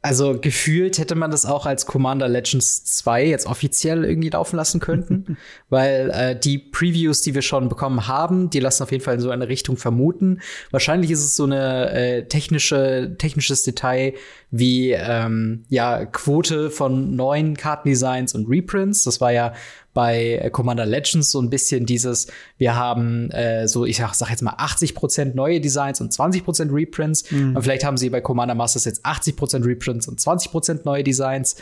also 0.03 0.39
gefühlt 0.41 0.97
hätte 0.97 1.15
man 1.15 1.31
das 1.31 1.45
auch 1.45 1.67
als 1.67 1.85
Commander 1.85 2.27
Legends 2.27 2.85
2 2.85 3.27
jetzt 3.27 3.47
offiziell 3.47 4.05
irgendwie 4.05 4.31
laufen 4.31 4.57
lassen 4.57 4.81
könnten, 4.81 5.37
weil 5.69 6.11
äh, 6.11 6.39
die 6.39 6.59
Previews, 6.59 7.21
die 7.21 7.35
wir 7.35 7.43
schon 7.43 7.69
bekommen 7.69 8.09
haben, 8.09 8.49
die 8.49 8.61
lassen 8.61 8.83
auf 8.83 8.93
jeden 8.93 9.05
Fall 9.05 9.17
in 9.17 9.21
so 9.21 9.31
eine 9.31 9.49
Richtung 9.49 9.77
vermuten. 9.77 10.41
Wahrscheinlich 10.71 11.11
ist 11.11 11.21
es 11.21 11.37
so 11.37 11.45
eine 11.45 11.91
äh, 11.91 12.27
technische 12.27 13.15
technisches 13.19 13.63
Detail 13.63 14.15
wie 14.51 14.93
ähm, 14.93 15.65
ja 15.69 16.07
Quote 16.07 16.71
von 16.71 17.15
neuen 17.15 17.57
Kartendesigns 17.57 18.35
und 18.35 18.49
Reprints. 18.49 19.03
Das 19.03 19.21
war 19.21 19.33
ja 19.33 19.53
bei 20.01 20.49
Commander 20.51 20.87
Legends 20.87 21.31
so 21.31 21.43
ein 21.43 21.51
bisschen 21.51 21.85
dieses, 21.85 22.27
wir 22.57 22.75
haben 22.75 23.31
äh, 23.33 23.69
so, 23.69 23.85
ich 23.85 23.99
sag, 23.99 24.15
sag 24.15 24.31
jetzt 24.31 24.41
mal 24.41 24.55
80% 24.55 25.35
neue 25.35 25.61
Designs 25.61 26.01
und 26.01 26.11
20% 26.11 26.73
Reprints. 26.73 27.31
Mhm. 27.31 27.55
Und 27.55 27.63
vielleicht 27.63 27.85
haben 27.85 27.99
sie 27.99 28.09
bei 28.09 28.23
Commander 28.23 28.55
Masters 28.55 28.87
jetzt 28.87 29.05
80% 29.05 29.63
Reprints 29.63 30.09
und 30.09 30.19
20% 30.19 30.87
neue 30.87 31.05
Designs. 31.05 31.57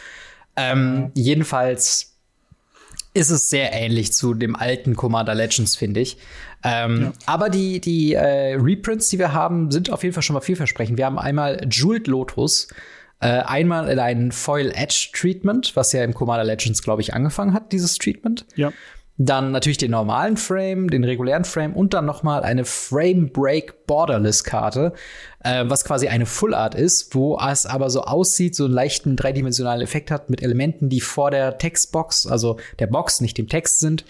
Ähm, 0.55 1.11
jedenfalls 1.15 2.13
ist 3.13 3.31
es 3.31 3.51
sehr 3.51 3.73
ähnlich 3.73 4.13
zu 4.13 4.35
dem 4.35 4.55
alten 4.55 4.95
Commander 4.95 5.35
Legends, 5.35 5.75
finde 5.75 5.99
ich. 5.99 6.17
Ähm, 6.63 7.03
ja. 7.03 7.13
Aber 7.27 7.49
die, 7.49 7.81
die 7.81 8.15
äh, 8.15 8.55
Reprints, 8.55 9.09
die 9.09 9.19
wir 9.19 9.33
haben, 9.33 9.73
sind 9.73 9.91
auf 9.91 10.05
jeden 10.05 10.15
Fall 10.15 10.23
schon 10.23 10.35
mal 10.35 10.43
vielversprechend. 10.43 10.97
Wir 10.97 11.07
haben 11.07 11.19
einmal 11.19 11.67
Jeweled 11.69 12.07
Lotus, 12.07 12.69
äh, 13.21 13.41
einmal 13.41 13.89
in 13.89 13.99
ein 13.99 14.33
Foil 14.33 14.73
Edge 14.75 15.11
Treatment, 15.13 15.75
was 15.75 15.93
ja 15.93 16.05
im 16.05 16.15
Commander 16.15 16.45
Legends, 16.45 16.83
glaube 16.83 17.03
ich, 17.03 17.15
angefangen 17.15 17.53
hat, 17.53 17.73
dieses 17.73 17.99
Treatment. 17.99 18.47
Ja. 18.57 18.73
dann 19.21 19.51
natürlich 19.51 19.79
den 19.79 19.91
normalen 19.91 20.37
Frame, 20.37 20.89
den 20.89 21.03
regulären 21.03 21.45
Frame 21.45 21.75
und 21.75 21.93
dann 21.93 22.07
noch 22.07 22.23
mal 22.23 22.45
eine 22.45 22.65
Frame 22.65 23.31
Break 23.33 23.87
Borderless 23.87 24.45
Karte, 24.45 24.93
äh, 25.43 25.65
was 25.67 25.85
quasi 25.85 26.07
eine 26.07 26.25
Full 26.25 26.55
Art 26.55 26.77
ist, 26.77 27.13
wo 27.17 27.37
es 27.41 27.67
aber 27.67 27.91
so 27.91 28.03
aussieht, 28.03 28.55
so 28.55 28.67
einen 28.67 28.75
leichten 28.75 29.17
dreidimensionalen 29.17 29.83
Effekt 29.83 30.13
hat 30.13 30.31
mit 30.31 30.41
Elementen, 30.41 30.89
die 30.89 31.01
vor 31.01 31.33
der 31.33 31.59
Textbox, 31.59 32.29
also 32.29 32.59
der 32.79 32.87
Box, 32.87 33.21
nicht 33.21 33.37
dem 33.39 33.49
Text 33.49 33.81
sind, 33.81 34.05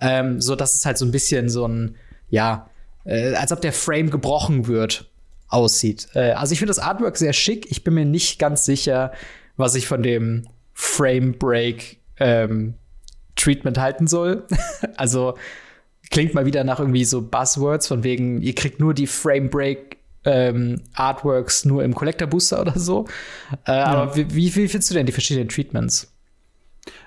ähm, 0.00 0.40
so 0.40 0.56
dass 0.56 0.74
es 0.74 0.86
halt 0.86 0.96
so 0.96 1.04
ein 1.04 1.12
bisschen 1.12 1.50
so 1.50 1.68
ein 1.68 1.96
ja, 2.30 2.70
äh, 3.04 3.34
als 3.34 3.52
ob 3.52 3.60
der 3.60 3.74
Frame 3.74 4.10
gebrochen 4.10 4.66
wird 4.66 5.10
aussieht. 5.48 6.08
Äh, 6.14 6.32
also 6.32 6.52
ich 6.52 6.58
finde 6.58 6.70
das 6.70 6.78
Artwork 6.78 7.16
sehr 7.16 7.32
schick. 7.32 7.70
Ich 7.70 7.84
bin 7.84 7.94
mir 7.94 8.04
nicht 8.04 8.38
ganz 8.38 8.64
sicher, 8.64 9.12
was 9.56 9.74
ich 9.74 9.86
von 9.86 10.02
dem 10.02 10.46
Frame 10.72 11.32
Break 11.38 11.98
ähm, 12.18 12.74
Treatment 13.36 13.78
halten 13.78 14.06
soll. 14.06 14.44
also 14.96 15.34
klingt 16.10 16.34
mal 16.34 16.46
wieder 16.46 16.64
nach 16.64 16.80
irgendwie 16.80 17.04
so 17.04 17.22
Buzzwords 17.22 17.88
von 17.88 18.04
wegen, 18.04 18.42
ihr 18.42 18.54
kriegt 18.54 18.80
nur 18.80 18.94
die 18.94 19.06
Frame 19.06 19.50
Break 19.50 19.98
ähm, 20.24 20.82
Artworks 20.94 21.64
nur 21.64 21.84
im 21.84 21.94
Collector 21.94 22.26
Booster 22.26 22.60
oder 22.60 22.78
so. 22.78 23.06
Äh, 23.66 23.72
ja. 23.72 23.84
Aber 23.84 24.16
wie, 24.16 24.28
wie, 24.34 24.54
wie 24.54 24.68
findest 24.68 24.90
du 24.90 24.94
denn 24.94 25.06
die 25.06 25.12
verschiedenen 25.12 25.48
Treatments? 25.48 26.12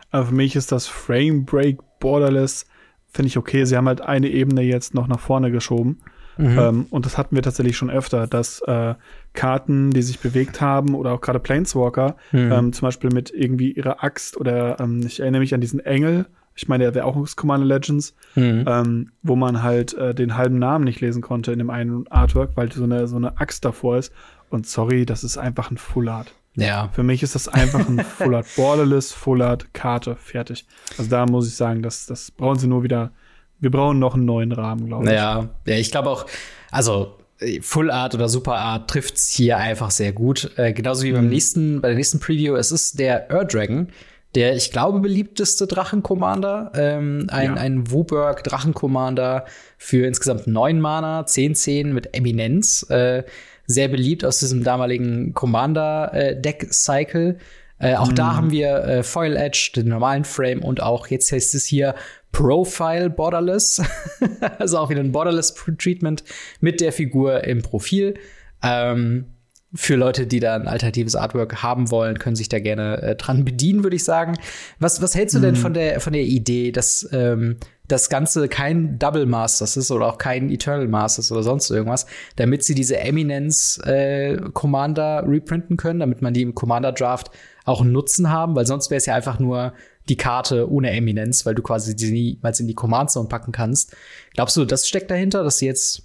Also 0.09 0.29
für 0.29 0.35
mich 0.35 0.55
ist 0.55 0.71
das 0.71 0.87
Frame 0.87 1.45
Break 1.45 1.77
Borderless, 1.99 2.65
finde 3.11 3.27
ich 3.27 3.37
okay. 3.37 3.65
Sie 3.65 3.75
haben 3.75 3.87
halt 3.87 4.01
eine 4.01 4.29
Ebene 4.29 4.61
jetzt 4.61 4.93
noch 4.93 5.07
nach 5.07 5.19
vorne 5.19 5.51
geschoben. 5.51 5.99
Mhm. 6.39 6.57
Ähm, 6.57 6.85
und 6.89 7.05
das 7.05 7.17
hatten 7.17 7.35
wir 7.35 7.43
tatsächlich 7.43 7.75
schon 7.75 7.89
öfter, 7.89 8.25
dass 8.25 8.61
äh, 8.61 8.95
Karten, 9.33 9.91
die 9.91 10.01
sich 10.01 10.19
bewegt 10.19 10.61
haben 10.61 10.95
oder 10.95 11.11
auch 11.11 11.19
gerade 11.19 11.39
Planeswalker, 11.39 12.15
mhm. 12.31 12.51
ähm, 12.51 12.73
zum 12.73 12.87
Beispiel 12.87 13.09
mit 13.13 13.29
irgendwie 13.31 13.71
ihrer 13.73 14.03
Axt 14.03 14.37
oder 14.37 14.79
ähm, 14.79 15.03
ich 15.05 15.19
erinnere 15.19 15.41
mich 15.41 15.53
an 15.53 15.59
diesen 15.59 15.81
Engel, 15.81 16.27
ich 16.55 16.67
meine, 16.67 16.85
der 16.85 16.95
wäre 16.95 17.05
auch 17.05 17.15
aus 17.15 17.35
Commander 17.35 17.65
Legends, 17.65 18.15
mhm. 18.35 18.65
ähm, 18.67 19.11
wo 19.21 19.35
man 19.35 19.63
halt 19.63 19.93
äh, 19.93 20.15
den 20.15 20.35
halben 20.35 20.59
Namen 20.59 20.85
nicht 20.85 21.01
lesen 21.01 21.21
konnte 21.21 21.51
in 21.51 21.59
dem 21.59 21.69
einen 21.69 22.07
Artwork, 22.07 22.51
weil 22.55 22.71
so 22.71 22.83
eine, 22.83 23.07
so 23.07 23.15
eine 23.17 23.39
Axt 23.39 23.63
davor 23.63 23.97
ist. 23.97 24.13
Und 24.49 24.65
sorry, 24.65 25.05
das 25.05 25.23
ist 25.23 25.37
einfach 25.37 25.71
ein 25.71 25.77
Full 25.77 26.09
Art. 26.09 26.33
Ja. 26.55 26.89
Für 26.91 27.03
mich 27.03 27.23
ist 27.23 27.35
das 27.35 27.47
einfach 27.47 27.87
ein 27.87 27.99
Full 27.99 28.35
Art 28.35 28.47
Borderless, 28.57 29.13
Full 29.13 29.41
Art 29.41 29.73
Karte, 29.73 30.15
fertig. 30.17 30.65
Also 30.97 31.09
da 31.09 31.25
muss 31.25 31.47
ich 31.47 31.55
sagen, 31.55 31.81
das, 31.81 32.05
das 32.07 32.31
brauchen 32.31 32.59
sie 32.59 32.67
nur 32.67 32.83
wieder 32.83 33.11
wir 33.59 33.71
brauchen 33.71 33.99
noch 33.99 34.15
einen 34.15 34.25
neuen 34.25 34.51
Rahmen, 34.51 34.87
glaube 34.87 35.05
ich. 35.05 35.11
Ja, 35.11 35.49
ja 35.65 35.75
ich 35.75 35.91
glaube 35.91 36.09
auch, 36.09 36.25
also 36.71 37.15
Full 37.61 37.89
Art 37.89 38.15
oder 38.15 38.27
Super 38.27 38.55
Art 38.55 38.89
trifft's 38.89 39.29
hier 39.29 39.57
einfach 39.57 39.91
sehr 39.91 40.11
gut. 40.11 40.51
Äh, 40.57 40.73
genauso 40.73 41.03
wie 41.03 41.11
beim 41.11 41.25
mhm. 41.25 41.29
nächsten, 41.29 41.81
bei 41.81 41.89
der 41.89 41.97
nächsten 41.97 42.19
Preview. 42.19 42.55
Es 42.55 42.71
ist 42.71 42.99
der 42.99 43.27
Ur 43.31 43.45
Dragon, 43.45 43.89
der, 44.35 44.55
ich 44.55 44.71
glaube, 44.71 44.99
beliebteste 44.99 45.65
Drachen-Commander. 45.65 46.71
Ähm, 46.75 47.27
ein, 47.29 47.55
ja. 47.55 47.57
ein 47.61 47.91
Wooburg 47.91 48.43
Drachen-Commander 48.43 49.45
für 49.77 50.05
insgesamt 50.05 50.47
neun 50.47 50.81
Mana, 50.81 51.21
10-10 51.21 51.93
mit 51.93 52.13
Eminenz. 52.13 52.85
Äh, 52.89 53.23
sehr 53.65 53.87
beliebt 53.87 54.25
aus 54.25 54.39
diesem 54.39 54.63
damaligen 54.63 55.33
Commander-Deck-Cycle. 55.33 57.37
Äh, 57.79 57.95
auch 57.95 58.09
mhm. 58.09 58.15
da 58.15 58.35
haben 58.35 58.51
wir 58.51 58.83
äh, 58.83 59.03
Foil 59.03 59.37
Edge, 59.37 59.71
den 59.75 59.87
normalen 59.87 60.25
Frame 60.25 60.63
und 60.63 60.81
auch 60.81 61.07
jetzt 61.07 61.31
heißt 61.31 61.55
es 61.55 61.65
hier 61.65 61.95
Profile 62.31 63.09
Borderless. 63.09 63.81
also 64.59 64.77
auch 64.77 64.89
wieder 64.89 65.01
ein 65.01 65.11
Borderless 65.11 65.53
Treatment 65.77 66.23
mit 66.59 66.81
der 66.81 66.91
Figur 66.91 67.43
im 67.43 67.61
Profil. 67.61 68.15
Ähm, 68.63 69.25
für 69.73 69.95
Leute, 69.95 70.25
die 70.25 70.39
da 70.39 70.55
ein 70.55 70.67
alternatives 70.67 71.15
Artwork 71.15 71.61
haben 71.61 71.91
wollen, 71.91 72.17
können 72.17 72.35
sich 72.35 72.49
da 72.49 72.59
gerne 72.59 73.01
äh, 73.03 73.15
dran 73.15 73.45
bedienen, 73.45 73.83
würde 73.83 73.95
ich 73.95 74.03
sagen. 74.03 74.33
Was, 74.79 75.01
was 75.01 75.13
hältst 75.13 75.35
du 75.35 75.39
denn 75.39 75.53
mhm. 75.55 75.59
von 75.59 75.73
der, 75.73 75.99
von 75.99 76.13
der 76.13 76.23
Idee, 76.23 76.71
dass 76.71 77.07
ähm, 77.11 77.57
das 77.87 78.09
Ganze 78.09 78.47
kein 78.47 78.97
Double 78.97 79.25
Masters 79.25 79.77
ist 79.77 79.91
oder 79.91 80.07
auch 80.07 80.17
kein 80.17 80.49
Eternal 80.49 80.87
Masters 80.87 81.31
oder 81.31 81.43
sonst 81.43 81.69
irgendwas, 81.69 82.07
damit 82.35 82.63
sie 82.63 82.73
diese 82.75 82.99
Eminence 82.99 83.77
äh, 83.85 84.37
Commander 84.53 85.23
reprinten 85.27 85.77
können, 85.77 85.99
damit 85.99 86.21
man 86.21 86.33
die 86.33 86.43
im 86.43 86.55
Commander 86.55 86.91
Draft 86.91 87.29
auch 87.65 87.81
einen 87.81 87.91
Nutzen 87.91 88.31
haben, 88.31 88.55
weil 88.55 88.65
sonst 88.65 88.89
wäre 88.89 88.97
es 88.97 89.05
ja 89.05 89.15
einfach 89.15 89.39
nur 89.39 89.73
die 90.09 90.17
Karte 90.17 90.69
ohne 90.69 90.91
Eminenz, 90.91 91.45
weil 91.45 91.55
du 91.55 91.61
quasi 91.61 91.95
die 91.95 92.11
niemals 92.11 92.59
in 92.59 92.67
die 92.67 92.75
Command 92.75 93.11
Zone 93.11 93.29
packen 93.29 93.51
kannst. 93.51 93.95
Glaubst 94.33 94.57
du, 94.57 94.65
das 94.65 94.87
steckt 94.87 95.11
dahinter, 95.11 95.43
dass 95.43 95.59
sie 95.59 95.67
jetzt 95.67 96.03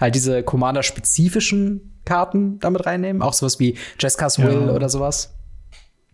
halt 0.00 0.14
diese 0.14 0.42
Commander-spezifischen 0.42 2.00
Karten 2.04 2.58
damit 2.60 2.86
reinnehmen? 2.86 3.22
Auch 3.22 3.32
sowas 3.32 3.58
wie 3.58 3.76
Jessica's 3.98 4.38
Will 4.38 4.66
ja. 4.66 4.72
oder 4.72 4.88
sowas? 4.88 5.34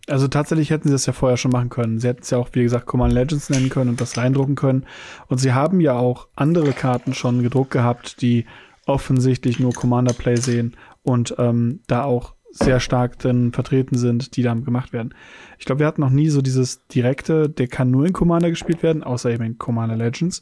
Also 0.07 0.27
tatsächlich 0.27 0.69
hätten 0.69 0.87
sie 0.87 0.93
das 0.93 1.07
ja 1.07 1.13
vorher 1.13 1.37
schon 1.37 1.51
machen 1.51 1.69
können. 1.69 1.99
Sie 1.99 2.07
hätten 2.07 2.21
es 2.21 2.29
ja 2.29 2.37
auch, 2.37 2.49
wie 2.53 2.63
gesagt, 2.63 2.85
Command 2.85 3.13
Legends 3.13 3.49
nennen 3.49 3.69
können 3.69 3.89
und 3.89 4.01
das 4.01 4.17
reindrucken 4.17 4.55
können. 4.55 4.85
Und 5.27 5.39
sie 5.39 5.53
haben 5.53 5.81
ja 5.81 5.97
auch 5.97 6.27
andere 6.35 6.73
Karten 6.73 7.13
schon 7.13 7.41
gedruckt 7.41 7.71
gehabt, 7.71 8.21
die 8.21 8.45
offensichtlich 8.85 9.59
nur 9.59 9.73
Commander 9.73 10.13
Play 10.13 10.35
sehen 10.35 10.75
und 11.01 11.35
ähm, 11.39 11.79
da 11.87 12.03
auch 12.03 12.34
sehr 12.57 12.79
stark 12.79 13.19
drin 13.19 13.51
vertreten 13.51 13.97
sind, 13.97 14.37
die 14.37 14.41
da 14.41 14.53
gemacht 14.53 14.93
werden. 14.93 15.13
Ich 15.59 15.65
glaube, 15.65 15.79
wir 15.79 15.87
hatten 15.87 16.01
noch 16.01 16.09
nie 16.09 16.29
so 16.29 16.41
dieses 16.41 16.87
direkte, 16.87 17.49
der 17.49 17.67
kann 17.67 17.91
nur 17.91 18.05
in 18.05 18.13
Commander 18.13 18.49
gespielt 18.49 18.81
werden, 18.81 19.03
außer 19.03 19.29
eben 19.29 19.43
in 19.43 19.57
Commander 19.57 19.97
Legends. 19.97 20.41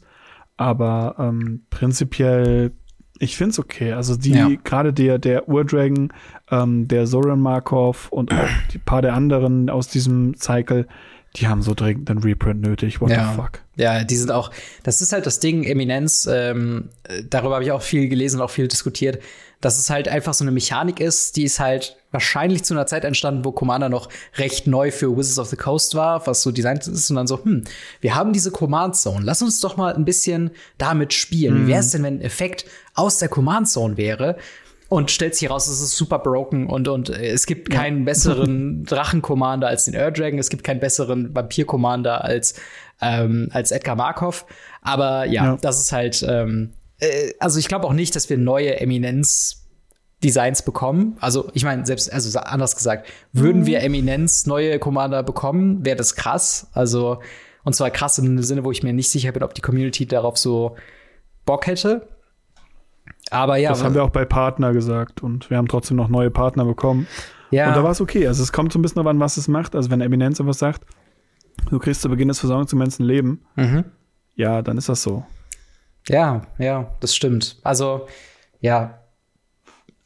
Aber 0.56 1.16
ähm, 1.18 1.64
prinzipiell, 1.70 2.70
ich 3.18 3.36
find's 3.36 3.58
okay. 3.58 3.92
Also 3.92 4.16
die, 4.16 4.30
ja. 4.30 4.48
gerade 4.62 4.92
der, 4.92 5.18
der 5.18 5.48
Urdragon, 5.48 6.12
ähm, 6.50 6.86
der 6.86 7.06
Zoran 7.06 7.40
Markov 7.40 8.08
und 8.12 8.32
auch 8.32 8.48
die 8.72 8.78
paar 8.78 9.02
der 9.02 9.14
anderen 9.14 9.68
aus 9.68 9.88
diesem 9.88 10.34
Cycle, 10.34 10.86
die 11.34 11.48
haben 11.48 11.62
so 11.62 11.74
dringend 11.74 12.08
einen 12.08 12.22
Reprint 12.22 12.60
nötig. 12.60 13.00
What 13.00 13.10
ja. 13.10 13.28
the 13.28 13.34
fuck? 13.34 13.58
Ja, 13.74 14.04
die 14.04 14.14
sind 14.14 14.30
auch, 14.30 14.52
das 14.84 15.00
ist 15.00 15.12
halt 15.12 15.26
das 15.26 15.40
Ding, 15.40 15.64
Eminenz, 15.64 16.28
ähm, 16.30 16.90
darüber 17.28 17.54
habe 17.54 17.64
ich 17.64 17.72
auch 17.72 17.82
viel 17.82 18.08
gelesen 18.08 18.36
und 18.36 18.44
auch 18.44 18.50
viel 18.50 18.68
diskutiert 18.68 19.18
dass 19.64 19.78
es 19.78 19.88
halt 19.88 20.08
einfach 20.08 20.34
so 20.34 20.44
eine 20.44 20.50
Mechanik 20.50 21.00
ist, 21.00 21.36
die 21.36 21.44
ist 21.44 21.58
halt 21.58 21.96
wahrscheinlich 22.14 22.64
zu 22.64 22.72
einer 22.72 22.86
Zeit 22.86 23.04
entstanden, 23.04 23.44
wo 23.44 23.52
Commander 23.52 23.90
noch 23.90 24.08
recht 24.36 24.66
neu 24.66 24.90
für 24.90 25.14
Wizards 25.14 25.38
of 25.38 25.48
the 25.48 25.56
Coast 25.56 25.94
war, 25.94 26.26
was 26.26 26.40
so 26.40 26.50
designt 26.50 26.86
ist 26.86 27.10
und 27.10 27.16
dann 27.16 27.26
so, 27.26 27.44
hm, 27.44 27.64
wir 28.00 28.14
haben 28.14 28.32
diese 28.32 28.50
Command 28.50 28.96
Zone, 28.96 29.22
lass 29.22 29.42
uns 29.42 29.60
doch 29.60 29.76
mal 29.76 29.94
ein 29.94 30.06
bisschen 30.06 30.50
damit 30.78 31.12
spielen. 31.12 31.54
Mhm. 31.54 31.66
Wie 31.66 31.70
wäre 31.72 31.80
es 31.80 31.90
denn, 31.90 32.02
wenn 32.02 32.18
ein 32.18 32.22
Effekt 32.22 32.64
aus 32.94 33.18
der 33.18 33.28
Command 33.28 33.68
Zone 33.68 33.98
wäre? 33.98 34.36
Und 34.88 35.10
stellt 35.10 35.34
sich 35.34 35.48
heraus, 35.48 35.66
es 35.66 35.80
ist 35.80 35.96
super 35.96 36.20
broken 36.20 36.68
und, 36.68 36.86
und 36.88 37.08
es 37.08 37.46
gibt 37.46 37.68
keinen 37.68 38.00
ja. 38.00 38.04
besseren 38.04 38.84
Drachen-Commander 38.86 39.66
als 39.66 39.86
den 39.86 39.96
Ur 39.96 40.10
Dragon, 40.12 40.38
es 40.38 40.50
gibt 40.50 40.62
keinen 40.62 40.78
besseren 40.78 41.34
Vampir-Commander 41.34 42.22
als, 42.22 42.54
ähm, 43.00 43.48
als 43.50 43.72
Edgar 43.72 43.96
Markov. 43.96 44.46
Aber 44.82 45.24
ja, 45.24 45.46
ja. 45.46 45.58
das 45.60 45.80
ist 45.80 45.90
halt, 45.90 46.24
ähm, 46.28 46.74
äh, 47.00 47.32
also 47.40 47.58
ich 47.58 47.66
glaube 47.66 47.86
auch 47.86 47.92
nicht, 47.92 48.14
dass 48.14 48.30
wir 48.30 48.38
neue 48.38 48.78
Eminenz 48.78 49.63
Designs 50.24 50.62
bekommen. 50.62 51.16
Also, 51.20 51.50
ich 51.52 51.64
meine, 51.64 51.84
selbst, 51.84 52.12
also 52.12 52.38
anders 52.38 52.74
gesagt, 52.74 53.06
würden 53.32 53.62
mhm. 53.62 53.66
wir 53.66 53.82
Eminenz 53.82 54.46
neue 54.46 54.78
Commander 54.78 55.22
bekommen, 55.22 55.84
wäre 55.84 55.96
das 55.96 56.16
krass. 56.16 56.68
Also, 56.72 57.20
und 57.62 57.74
zwar 57.74 57.90
krass 57.90 58.18
im 58.18 58.42
Sinne, 58.42 58.64
wo 58.64 58.70
ich 58.70 58.82
mir 58.82 58.92
nicht 58.92 59.10
sicher 59.10 59.32
bin, 59.32 59.42
ob 59.42 59.54
die 59.54 59.60
Community 59.60 60.06
darauf 60.06 60.38
so 60.38 60.76
Bock 61.44 61.66
hätte. 61.66 62.08
Aber 63.30 63.56
ja. 63.56 63.68
Das 63.70 63.84
haben 63.84 63.94
wir 63.94 64.02
auch 64.02 64.10
bei 64.10 64.24
Partner 64.24 64.72
gesagt 64.72 65.22
und 65.22 65.50
wir 65.50 65.58
haben 65.58 65.68
trotzdem 65.68 65.96
noch 65.96 66.08
neue 66.08 66.30
Partner 66.30 66.64
bekommen. 66.64 67.06
Ja. 67.50 67.68
Und 67.68 67.76
da 67.76 67.84
war 67.84 67.90
es 67.90 68.00
okay. 68.00 68.26
Also, 68.26 68.42
es 68.42 68.52
kommt 68.52 68.72
so 68.72 68.78
ein 68.78 68.82
bisschen 68.82 68.96
darauf 68.96 69.10
an, 69.10 69.20
was 69.20 69.36
es 69.36 69.46
macht. 69.46 69.76
Also, 69.76 69.90
wenn 69.90 70.00
Eminenz 70.00 70.40
etwas 70.40 70.58
sagt, 70.58 70.84
du 71.68 71.78
kriegst 71.78 72.00
zu 72.00 72.08
Beginn 72.08 72.28
des 72.28 72.40
Versorgungsmoments 72.40 72.98
ein 72.98 73.04
Leben, 73.04 73.44
mhm. 73.56 73.84
ja, 74.34 74.62
dann 74.62 74.78
ist 74.78 74.88
das 74.88 75.02
so. 75.02 75.24
Ja, 76.08 76.42
ja, 76.58 76.94
das 77.00 77.14
stimmt. 77.14 77.58
Also, 77.62 78.06
ja. 78.60 79.03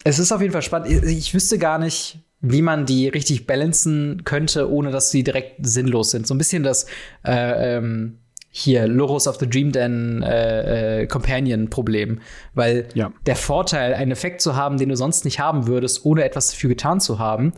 Es 0.08 0.18
ist 0.18 0.32
auf 0.32 0.40
jeden 0.40 0.54
Fall 0.54 0.62
spannend. 0.62 1.04
Ich 1.04 1.34
wüsste 1.34 1.58
gar 1.58 1.78
nicht, 1.78 2.20
wie 2.40 2.62
man 2.62 2.86
die 2.86 3.08
richtig 3.08 3.46
balancen 3.46 4.22
könnte, 4.24 4.72
ohne 4.72 4.90
dass 4.90 5.10
sie 5.10 5.22
direkt 5.22 5.66
sinnlos 5.66 6.12
sind. 6.12 6.26
So 6.26 6.32
ein 6.32 6.38
bisschen 6.38 6.62
das 6.62 6.86
äh, 7.26 7.76
ähm, 7.76 8.18
hier 8.48 8.88
Loros 8.88 9.28
of 9.28 9.36
the 9.36 9.46
Dream 9.46 9.70
Den 9.70 10.22
äh, 10.22 11.02
äh, 11.02 11.06
Companion 11.08 11.68
Problem, 11.68 12.20
weil 12.54 12.88
ja. 12.94 13.12
der 13.26 13.36
Vorteil, 13.36 13.92
einen 13.92 14.12
Effekt 14.12 14.40
zu 14.40 14.56
haben, 14.56 14.78
den 14.78 14.88
du 14.88 14.96
sonst 14.96 15.26
nicht 15.26 15.40
haben 15.40 15.66
würdest, 15.66 16.06
ohne 16.06 16.24
etwas 16.24 16.52
dafür 16.52 16.70
getan 16.70 17.00
zu 17.00 17.18
haben, 17.18 17.52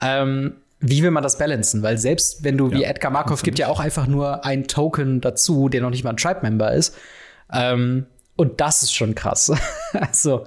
ähm, 0.00 0.54
wie 0.80 1.02
will 1.02 1.10
man 1.10 1.22
das 1.22 1.36
balancen? 1.36 1.82
Weil 1.82 1.98
selbst 1.98 2.42
wenn 2.42 2.56
du 2.56 2.70
ja, 2.70 2.78
wie 2.78 2.84
Edgar 2.84 3.12
Markov 3.12 3.42
gibt 3.42 3.58
ja 3.58 3.68
auch 3.68 3.80
einfach 3.80 4.06
nur 4.06 4.46
ein 4.46 4.66
Token 4.66 5.20
dazu, 5.20 5.68
der 5.68 5.82
noch 5.82 5.90
nicht 5.90 6.04
mal 6.04 6.10
ein 6.10 6.16
Tribe-Member 6.16 6.72
ist. 6.72 6.96
Ähm, 7.52 8.06
und 8.42 8.60
das 8.60 8.82
ist 8.82 8.92
schon 8.92 9.14
krass. 9.14 9.52
also, 9.92 10.44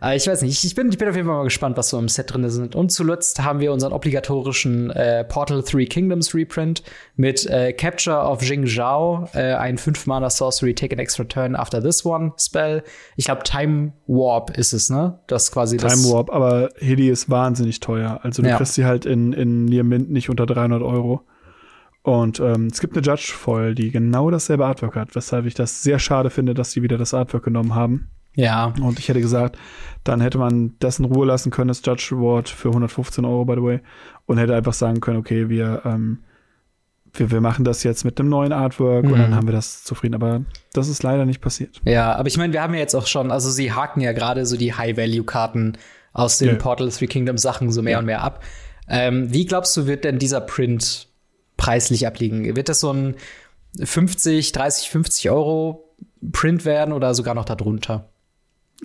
äh, 0.00 0.16
ich 0.16 0.28
weiß 0.28 0.42
nicht, 0.42 0.62
ich 0.62 0.74
bin, 0.76 0.90
ich 0.90 0.96
bin 0.96 1.08
auf 1.08 1.16
jeden 1.16 1.26
Fall 1.26 1.38
mal 1.38 1.42
gespannt, 1.42 1.76
was 1.76 1.88
so 1.88 1.98
im 1.98 2.08
Set 2.08 2.32
drin 2.32 2.48
sind. 2.48 2.76
Und 2.76 2.92
zuletzt 2.92 3.42
haben 3.42 3.58
wir 3.58 3.72
unseren 3.72 3.92
obligatorischen 3.92 4.90
äh, 4.90 5.24
Portal 5.24 5.64
Three 5.64 5.86
Kingdoms 5.86 6.36
Reprint 6.36 6.84
mit 7.16 7.44
äh, 7.46 7.72
Capture 7.72 8.16
of 8.16 8.42
Jing 8.42 8.64
Zhao, 8.64 9.28
äh, 9.34 9.54
ein 9.54 9.76
5-Mana 9.76 10.30
Sorcery, 10.30 10.72
take 10.72 10.94
an 10.94 11.00
extra 11.00 11.24
turn 11.24 11.56
after 11.56 11.82
this 11.82 12.06
one 12.06 12.32
Spell. 12.38 12.84
Ich 13.16 13.24
glaube, 13.24 13.42
Time 13.42 13.92
Warp 14.06 14.56
ist 14.56 14.72
es, 14.72 14.88
ne? 14.88 15.18
Das 15.26 15.50
quasi 15.50 15.78
Time 15.78 15.90
das 15.90 16.12
Warp, 16.12 16.30
aber 16.32 16.68
Hedi 16.78 17.08
ist 17.08 17.28
wahnsinnig 17.28 17.80
teuer. 17.80 18.20
Also, 18.22 18.42
du 18.42 18.50
ja. 18.50 18.56
kriegst 18.56 18.74
sie 18.74 18.84
halt 18.84 19.04
in, 19.04 19.32
in 19.32 19.64
Mint 19.64 20.12
nicht 20.12 20.30
unter 20.30 20.46
300 20.46 20.80
Euro. 20.80 21.22
Und 22.02 22.40
ähm, 22.40 22.66
es 22.66 22.80
gibt 22.80 22.96
eine 22.96 23.06
Judge-Foil, 23.06 23.74
die 23.76 23.90
genau 23.92 24.30
dasselbe 24.30 24.66
Artwork 24.66 24.96
hat, 24.96 25.14
weshalb 25.14 25.46
ich 25.46 25.54
das 25.54 25.82
sehr 25.82 25.98
schade 26.00 26.30
finde, 26.30 26.52
dass 26.54 26.72
sie 26.72 26.82
wieder 26.82 26.98
das 26.98 27.14
Artwork 27.14 27.44
genommen 27.44 27.74
haben. 27.76 28.08
Ja. 28.34 28.72
Und 28.82 28.98
ich 28.98 29.08
hätte 29.08 29.20
gesagt, 29.20 29.56
dann 30.04 30.20
hätte 30.20 30.38
man 30.38 30.74
das 30.80 30.98
in 30.98 31.04
Ruhe 31.04 31.26
lassen 31.26 31.50
können, 31.50 31.68
das 31.68 31.82
Judge 31.84 32.08
Award 32.16 32.48
für 32.48 32.68
115 32.68 33.24
Euro, 33.24 33.44
by 33.44 33.54
the 33.54 33.62
way, 33.62 33.80
und 34.26 34.38
hätte 34.38 34.56
einfach 34.56 34.72
sagen 34.72 35.00
können, 35.00 35.18
okay, 35.18 35.48
wir, 35.48 35.82
ähm, 35.84 36.24
wir, 37.12 37.30
wir 37.30 37.40
machen 37.42 37.64
das 37.64 37.82
jetzt 37.84 38.04
mit 38.04 38.18
einem 38.18 38.30
neuen 38.30 38.52
Artwork 38.52 39.04
Mhm. 39.04 39.12
und 39.12 39.18
dann 39.20 39.34
haben 39.36 39.46
wir 39.46 39.52
das 39.52 39.84
zufrieden. 39.84 40.14
Aber 40.14 40.42
das 40.72 40.88
ist 40.88 41.02
leider 41.04 41.24
nicht 41.26 41.40
passiert. 41.42 41.80
Ja, 41.84 42.14
aber 42.16 42.26
ich 42.26 42.36
meine, 42.38 42.52
wir 42.52 42.62
haben 42.62 42.72
ja 42.74 42.80
jetzt 42.80 42.94
auch 42.96 43.06
schon, 43.06 43.30
also 43.30 43.48
sie 43.50 43.70
haken 43.72 44.00
ja 44.00 44.12
gerade 44.12 44.44
so 44.46 44.56
die 44.56 44.72
High-Value-Karten 44.74 45.76
aus 46.14 46.38
den 46.38 46.48
Ja. 46.48 46.54
Portal 46.56 46.88
Three 46.90 47.06
Kingdoms 47.06 47.42
Sachen 47.42 47.70
so 47.70 47.82
mehr 47.82 47.92
Ja. 47.92 47.98
und 48.00 48.06
mehr 48.06 48.22
ab. 48.24 48.42
Ähm, 48.88 49.32
wie 49.32 49.44
glaubst 49.46 49.76
du, 49.76 49.86
wird 49.86 50.04
denn 50.04 50.18
dieser 50.18 50.40
Print 50.40 51.08
preislich 51.62 52.08
abliegen? 52.08 52.56
Wird 52.56 52.68
das 52.68 52.80
so 52.80 52.92
ein 52.92 53.14
50, 53.80 54.50
30, 54.50 54.90
50 54.90 55.30
Euro 55.30 55.94
Print 56.32 56.64
werden 56.64 56.92
oder 56.92 57.14
sogar 57.14 57.34
noch 57.34 57.44
darunter? 57.44 58.08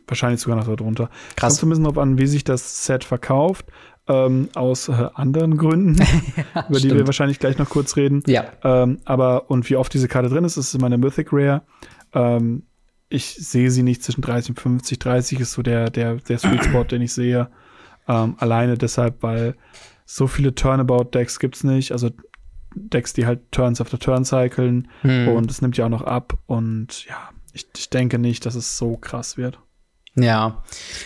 Wahrscheinlich 0.06 0.40
sogar 0.40 0.58
noch 0.58 0.68
darunter. 0.68 1.10
Krass. 1.36 1.54
Kommt 1.54 1.60
so 1.60 1.66
ein 1.66 1.70
bisschen 1.70 1.84
drauf 1.86 1.98
an, 1.98 2.20
wie 2.20 2.28
sich 2.28 2.44
das 2.44 2.86
Set 2.86 3.04
verkauft. 3.04 3.66
Ähm, 4.08 4.50
aus 4.54 4.90
äh, 4.90 5.10
anderen 5.16 5.58
Gründen, 5.58 5.96
über 6.70 6.80
die 6.80 6.94
wir 6.94 7.08
wahrscheinlich 7.08 7.40
gleich 7.40 7.58
noch 7.58 7.68
kurz 7.68 7.96
reden. 7.96 8.22
Ja. 8.28 8.46
Ähm, 8.64 9.00
aber 9.06 9.50
und 9.50 9.68
wie 9.70 9.76
oft 9.76 9.92
diese 9.92 10.08
Karte 10.08 10.30
drin 10.30 10.46
ist, 10.46 10.56
ist 10.56 10.76
immer 10.76 10.86
eine 10.86 11.00
Mythic 11.00 11.34
Rare. 11.34 11.64
Ähm, 12.14 12.64
ich 13.10 13.34
sehe 13.34 13.72
sie 13.72 13.82
nicht 13.82 14.04
zwischen 14.04 14.22
30 14.22 14.52
und 14.52 14.60
50. 14.62 15.00
30 15.00 15.40
ist 15.40 15.54
so 15.54 15.64
der, 15.64 15.90
der, 15.90 16.18
der 16.18 16.38
Sweet 16.38 16.64
Spot, 16.64 16.84
den 16.84 17.02
ich 17.02 17.12
sehe. 17.12 17.50
Ähm, 18.08 18.36
alleine 18.38 18.78
deshalb, 18.78 19.24
weil 19.24 19.56
so 20.06 20.28
viele 20.28 20.54
Turnabout-Decks 20.54 21.40
gibt's 21.40 21.64
nicht. 21.64 21.92
Also 21.92 22.12
Decks, 22.76 23.14
die 23.14 23.26
halt 23.26 23.52
Turns 23.52 23.82
after 23.82 24.00
Turn 24.00 24.26
cyclen. 24.26 24.88
Hm. 25.02 25.30
Und 25.30 25.50
es 25.52 25.62
nimmt 25.62 25.78
ja 25.78 25.86
auch 25.86 25.90
noch 25.90 26.04
ab. 26.04 26.38
Und 26.46 27.06
ja, 27.06 27.30
ich, 27.54 27.68
ich 27.76 27.90
denke 27.90 28.20
nicht, 28.20 28.46
dass 28.46 28.56
es 28.56 28.78
so 28.78 28.98
krass 28.98 29.38
wird. 29.38 29.60
Ja, 30.16 30.64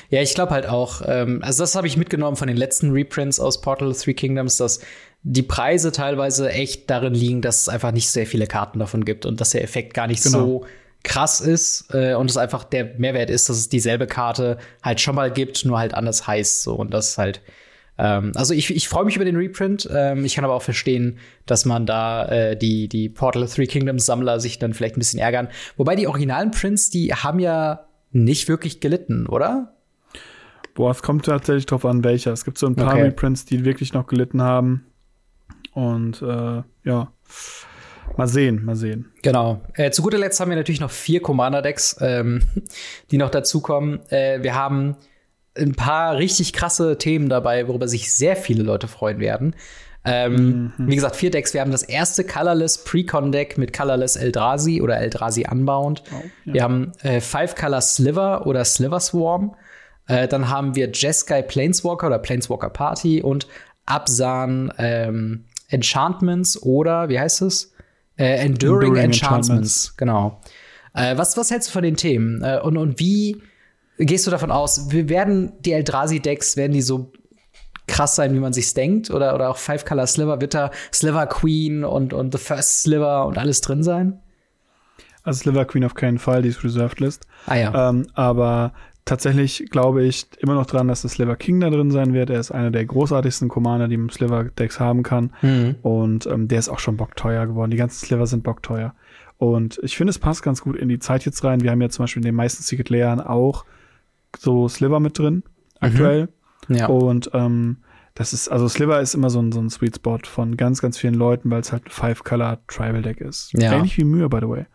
ja, 0.09 0.21
ich 0.21 0.35
glaube 0.35 0.51
halt 0.51 0.67
auch. 0.67 1.01
Ähm, 1.05 1.41
also 1.43 1.63
das 1.63 1.75
habe 1.75 1.85
ich 1.87 1.97
mitgenommen 1.97 2.37
von 2.37 2.47
den 2.47 2.55
letzten 2.57 2.91
Reprints 2.91 3.39
aus 3.39 3.59
Portal 3.59 3.93
Three 3.93 4.13
Kingdoms, 4.13 4.57
dass 4.57 4.79
die 5.23 5.43
Preise 5.43 5.91
teilweise 5.91 6.49
echt 6.49 6.89
darin 6.89 7.13
liegen, 7.13 7.41
dass 7.41 7.61
es 7.61 7.69
einfach 7.69 7.91
nicht 7.91 8.09
sehr 8.09 8.25
viele 8.25 8.47
Karten 8.47 8.79
davon 8.79 9.03
gibt 9.03 9.25
und 9.25 9.41
dass 9.41 9.51
der 9.51 9.63
Effekt 9.63 9.93
gar 9.93 10.07
nicht 10.07 10.23
Genau. 10.23 10.39
so 10.39 10.65
krass 11.03 11.41
ist 11.41 11.93
äh, 11.93 12.13
und 12.13 12.29
es 12.29 12.37
einfach 12.37 12.63
der 12.63 12.93
Mehrwert 12.97 13.29
ist, 13.29 13.49
dass 13.49 13.57
es 13.57 13.69
dieselbe 13.69 14.07
Karte 14.07 14.57
halt 14.81 15.01
schon 15.01 15.15
mal 15.15 15.31
gibt, 15.31 15.65
nur 15.65 15.77
halt 15.77 15.93
anders 15.93 16.25
heißt 16.25 16.63
so 16.63 16.75
und 16.75 16.93
das 16.93 17.09
ist 17.09 17.17
halt 17.17 17.41
ähm, 18.01 18.31
also 18.33 18.55
ich, 18.55 18.75
ich 18.75 18.89
freue 18.89 19.05
mich 19.05 19.15
über 19.15 19.25
den 19.25 19.35
Reprint. 19.35 19.87
Ähm, 19.93 20.25
ich 20.25 20.33
kann 20.33 20.43
aber 20.43 20.55
auch 20.55 20.63
verstehen, 20.63 21.19
dass 21.45 21.65
man 21.65 21.85
da 21.85 22.25
äh, 22.25 22.57
die, 22.57 22.87
die 22.87 23.09
Portal 23.09 23.47
Three 23.47 23.67
Kingdoms 23.67 24.07
Sammler 24.07 24.39
sich 24.39 24.57
dann 24.57 24.73
vielleicht 24.73 24.97
ein 24.97 24.99
bisschen 24.99 25.19
ärgern. 25.19 25.49
Wobei 25.77 25.95
die 25.95 26.07
originalen 26.07 26.49
Prints, 26.49 26.89
die 26.89 27.13
haben 27.13 27.37
ja 27.37 27.85
nicht 28.11 28.47
wirklich 28.47 28.79
gelitten, 28.79 29.27
oder? 29.27 29.75
Boah, 30.73 30.89
es 30.89 31.03
kommt 31.03 31.25
tatsächlich 31.25 31.67
drauf 31.67 31.85
an, 31.85 32.03
welcher. 32.03 32.31
Es 32.31 32.43
gibt 32.43 32.57
so 32.57 32.65
ein 32.65 32.75
paar 32.75 32.93
Okay. 32.93 33.03
Reprints, 33.03 33.45
die 33.45 33.65
wirklich 33.65 33.93
noch 33.93 34.07
gelitten 34.07 34.41
haben. 34.41 34.87
Und 35.73 36.23
äh, 36.23 36.63
ja, 36.83 37.11
mal 38.17 38.27
sehen, 38.27 38.65
mal 38.65 38.75
sehen. 38.75 39.11
Genau. 39.21 39.61
Äh, 39.75 39.91
zu 39.91 40.01
guter 40.01 40.17
Letzt 40.17 40.39
haben 40.39 40.49
wir 40.49 40.57
natürlich 40.57 40.81
noch 40.81 40.89
vier 40.89 41.21
Commander-Decks, 41.21 41.97
ähm, 42.01 42.41
die 43.11 43.17
noch 43.17 43.29
dazukommen. 43.29 43.99
Äh, 44.09 44.41
wir 44.41 44.55
haben 44.55 44.95
ein 45.57 45.75
paar 45.75 46.17
richtig 46.17 46.53
krasse 46.53 46.97
Themen 46.97 47.29
dabei, 47.29 47.67
worüber 47.67 47.87
sich 47.87 48.13
sehr 48.13 48.35
viele 48.35 48.63
Leute 48.63 48.87
freuen 48.87 49.19
werden. 49.19 49.55
Ähm, 50.03 50.73
Wie 50.77 50.95
gesagt, 50.95 51.15
vier 51.15 51.29
Decks. 51.29 51.53
Wir 51.53 51.61
haben 51.61 51.71
das 51.71 51.83
erste 51.83 52.23
Colorless 52.23 52.83
Precon-Deck 52.85 53.57
mit 53.57 53.71
Colorless 53.71 54.15
Eldrazi 54.15 54.81
oder 54.81 54.97
Eldrazi 54.97 55.45
Unbound. 55.49 56.03
ja. 56.45 56.53
Wir 56.53 56.63
haben 56.63 56.91
äh, 57.03 57.21
Five 57.21 57.55
Color 57.55 57.81
Sliver 57.81 58.47
oder 58.47 58.65
Sliver 58.65 58.99
Swarm. 58.99 59.55
Äh, 60.07 60.27
dann 60.27 60.49
haben 60.49 60.75
wir 60.75 60.89
Jeskai 60.91 61.43
Planeswalker 61.43 62.07
oder 62.07 62.17
Planeswalker 62.17 62.69
Party 62.69 63.21
und 63.21 63.47
Absan 63.85 64.73
ähm, 64.79 65.45
Enchantments 65.69 66.61
oder 66.61 67.09
wie 67.09 67.19
heißt 67.19 67.43
es? 67.43 67.73
Äh, 68.17 68.37
Enduring, 68.43 68.95
Enduring 68.95 68.95
Enchantments. 68.95 69.49
Enchantments. 69.49 69.97
Genau. 69.97 70.41
Äh, 70.95 71.17
was, 71.17 71.37
was 71.37 71.51
hältst 71.51 71.69
du 71.69 71.73
von 71.73 71.83
den 71.83 71.95
Themen? 71.95 72.43
Äh, 72.43 72.59
und, 72.61 72.77
und 72.77 72.99
wie 72.99 73.41
gehst 74.05 74.27
du 74.27 74.31
davon 74.31 74.51
aus? 74.51 74.91
Wir 74.91 75.09
werden 75.09 75.53
die 75.61 75.73
Eldrazi-Decks, 75.73 76.57
werden 76.57 76.73
die 76.73 76.81
so 76.81 77.11
krass 77.87 78.15
sein, 78.15 78.33
wie 78.33 78.39
man 78.39 78.53
sich 78.53 78.73
denkt? 78.73 79.11
Oder, 79.11 79.35
oder 79.35 79.49
auch 79.49 79.57
Five 79.57 79.85
Color 79.85 80.07
Sliver, 80.07 80.41
wird 80.41 80.53
da 80.53 80.71
Sliver 80.93 81.27
Queen 81.27 81.83
und, 81.83 82.13
und 82.13 82.33
The 82.33 82.37
First 82.37 82.83
Sliver 82.83 83.25
und 83.25 83.37
alles 83.37 83.61
drin 83.61 83.83
sein? 83.83 84.19
Also 85.23 85.41
Sliver 85.41 85.65
Queen 85.65 85.83
auf 85.85 85.93
keinen 85.93 86.17
Fall, 86.17 86.41
die 86.41 86.49
ist 86.49 86.63
Reserved 86.63 86.99
List. 86.99 87.27
Ah 87.45 87.55
ja. 87.55 87.89
Ähm, 87.89 88.07
aber 88.13 88.73
tatsächlich 89.05 89.67
glaube 89.69 90.03
ich 90.03 90.27
immer 90.39 90.55
noch 90.55 90.65
dran, 90.65 90.87
dass 90.87 91.03
das 91.03 91.13
Sliver 91.13 91.35
King 91.35 91.59
da 91.59 91.69
drin 91.69 91.91
sein 91.91 92.13
wird. 92.13 92.29
Er 92.29 92.39
ist 92.39 92.51
einer 92.51 92.71
der 92.71 92.85
großartigsten 92.85 93.49
Commander, 93.49 93.87
die 93.87 93.97
man 93.97 94.07
im 94.07 94.09
Sliver-Decks 94.09 94.79
haben 94.79 95.03
kann. 95.03 95.33
Mhm. 95.41 95.75
Und 95.81 96.25
ähm, 96.27 96.47
der 96.47 96.59
ist 96.59 96.69
auch 96.69 96.79
schon 96.79 96.97
bockteuer 96.97 97.45
geworden. 97.45 97.71
Die 97.71 97.77
ganzen 97.77 98.05
Sliver 98.05 98.25
sind 98.25 98.43
bockteuer. 98.43 98.95
Und 99.37 99.79
ich 99.83 99.97
finde, 99.97 100.11
es 100.11 100.19
passt 100.19 100.43
ganz 100.43 100.61
gut 100.61 100.75
in 100.75 100.87
die 100.87 100.99
Zeit 100.99 101.25
jetzt 101.25 101.43
rein. 101.43 101.61
Wir 101.61 101.71
haben 101.71 101.81
ja 101.81 101.89
zum 101.89 102.03
Beispiel 102.03 102.21
in 102.21 102.27
den 102.27 102.35
meisten 102.35 102.63
Secret 102.63 102.89
Layern 102.89 103.19
auch 103.19 103.65
so 104.37 104.67
Sliver 104.67 104.99
mit 104.99 105.17
drin, 105.17 105.43
aktuell. 105.79 106.29
Ja. 106.67 106.87
Und 106.87 107.31
ähm, 107.33 107.77
das 108.13 108.33
ist, 108.33 108.49
also 108.49 108.67
Sliver 108.67 108.99
ist 109.01 109.15
immer 109.15 109.29
so 109.29 109.41
ein, 109.41 109.51
so 109.51 109.59
ein 109.59 109.69
Sweet 109.69 109.97
Spot 109.97 110.19
von 110.23 110.57
ganz, 110.57 110.81
ganz 110.81 110.97
vielen 110.97 111.13
Leuten, 111.13 111.49
weil 111.49 111.61
es 111.61 111.71
halt 111.71 111.85
ein 111.85 111.91
Five-Color 111.91 112.59
Tribal 112.67 113.01
Deck 113.01 113.21
ist. 113.21 113.53
Ja. 113.53 113.73
Ähnlich 113.73 113.97
wie 113.97 114.03
Mühe, 114.03 114.29
by 114.29 114.39
the 114.41 114.47
way. 114.49 114.65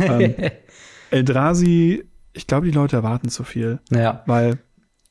ähm, 0.00 0.34
Eldrazi, 1.10 2.04
ich 2.32 2.46
glaube, 2.46 2.66
die 2.66 2.72
Leute 2.72 2.96
erwarten 2.96 3.28
zu 3.28 3.44
viel, 3.44 3.80
ja. 3.90 4.22
weil 4.26 4.58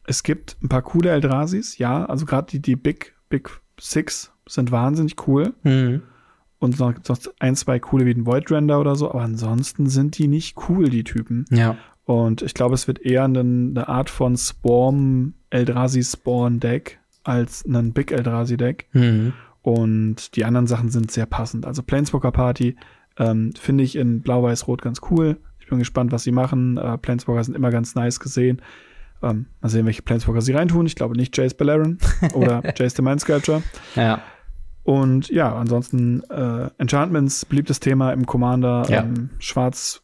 es 0.05 0.23
gibt 0.23 0.57
ein 0.63 0.69
paar 0.69 0.81
coole 0.81 1.11
Eldrasis, 1.11 1.77
ja, 1.77 2.05
also 2.05 2.25
gerade 2.25 2.47
die, 2.51 2.61
die 2.61 2.75
Big, 2.75 3.15
Big 3.29 3.49
Six 3.79 4.31
sind 4.47 4.71
wahnsinnig 4.71 5.27
cool. 5.27 5.53
Mhm. 5.63 6.03
Und 6.57 6.77
noch, 6.79 6.93
noch 7.07 7.17
ein, 7.39 7.55
zwei 7.55 7.79
coole 7.79 8.05
wie 8.05 8.13
den 8.13 8.25
Void 8.25 8.51
Render 8.51 8.81
oder 8.81 8.95
so, 8.95 9.09
aber 9.09 9.21
ansonsten 9.21 9.87
sind 9.87 10.17
die 10.17 10.27
nicht 10.27 10.57
cool, 10.67 10.89
die 10.89 11.05
Typen. 11.05 11.45
Ja. 11.51 11.77
Und 12.09 12.41
ich 12.41 12.55
glaube, 12.55 12.73
es 12.73 12.87
wird 12.87 13.05
eher 13.05 13.25
eine, 13.25 13.87
Art 13.87 14.09
von 14.09 14.35
Spawn, 14.35 15.35
Eldrazi 15.51 16.01
Spawn 16.01 16.59
Deck 16.59 16.97
als 17.23 17.63
ein 17.65 17.93
Big 17.93 18.11
Eldrazi 18.11 18.57
Deck. 18.57 18.87
Mhm. 18.93 19.33
Und 19.61 20.35
die 20.35 20.43
anderen 20.43 20.65
Sachen 20.65 20.89
sind 20.89 21.11
sehr 21.11 21.27
passend. 21.27 21.67
Also 21.67 21.83
Planeswalker 21.83 22.31
Party 22.31 22.77
ähm, 23.19 23.53
finde 23.53 23.83
ich 23.83 23.95
in 23.95 24.21
Blau-Weiß-Rot 24.21 24.81
ganz 24.81 25.01
cool. 25.11 25.37
Ich 25.59 25.67
bin 25.67 25.77
gespannt, 25.77 26.11
was 26.11 26.23
sie 26.23 26.31
machen. 26.31 26.77
Äh, 26.77 26.97
Planeswalker 26.97 27.43
sind 27.43 27.55
immer 27.55 27.69
ganz 27.69 27.93
nice 27.93 28.19
gesehen. 28.19 28.59
Ähm, 29.21 29.45
mal 29.61 29.69
sehen, 29.69 29.85
welche 29.85 30.01
Planeswalker 30.01 30.41
sie 30.41 30.53
reintun. 30.53 30.87
Ich 30.87 30.95
glaube 30.95 31.15
nicht 31.15 31.37
Jace 31.37 31.53
Beleren 31.53 31.99
oder 32.33 32.63
Jace 32.75 32.95
the 32.95 33.03
Mind 33.03 33.21
Sculpture. 33.21 33.61
Ja. 33.95 34.23
Und 34.81 35.29
ja, 35.29 35.55
ansonsten 35.55 36.23
äh, 36.31 36.71
Enchantments, 36.79 37.45
beliebtes 37.45 37.79
Thema 37.79 38.13
im 38.13 38.25
Commander. 38.25 38.87
Ja. 38.89 39.03
Ähm, 39.03 39.29
Schwarz, 39.37 40.01